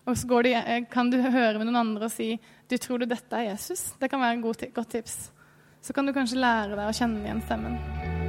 og 0.05 0.17
så 0.17 0.41
de, 0.43 0.53
eh, 0.53 0.83
kan 0.89 1.09
du 1.09 1.17
høre 1.21 1.57
med 1.59 1.67
noen 1.67 1.81
andre 1.87 2.05
og 2.05 2.11
si 2.11 2.39
du 2.67 2.77
tror 2.77 2.99
du 2.99 3.05
dette 3.05 3.33
er 3.33 3.51
Jesus? 3.51 3.93
Det 3.99 4.09
kan 4.09 4.19
være 4.19 4.39
et 4.63 4.73
godt 4.73 4.89
tips. 4.89 5.31
Så 5.81 5.93
kan 5.93 6.05
du 6.05 6.13
kanskje 6.13 6.41
lære 6.41 6.75
deg 6.75 6.89
å 6.89 6.97
kjenne 6.97 7.23
igjen 7.23 7.41
stemmen. 7.45 8.20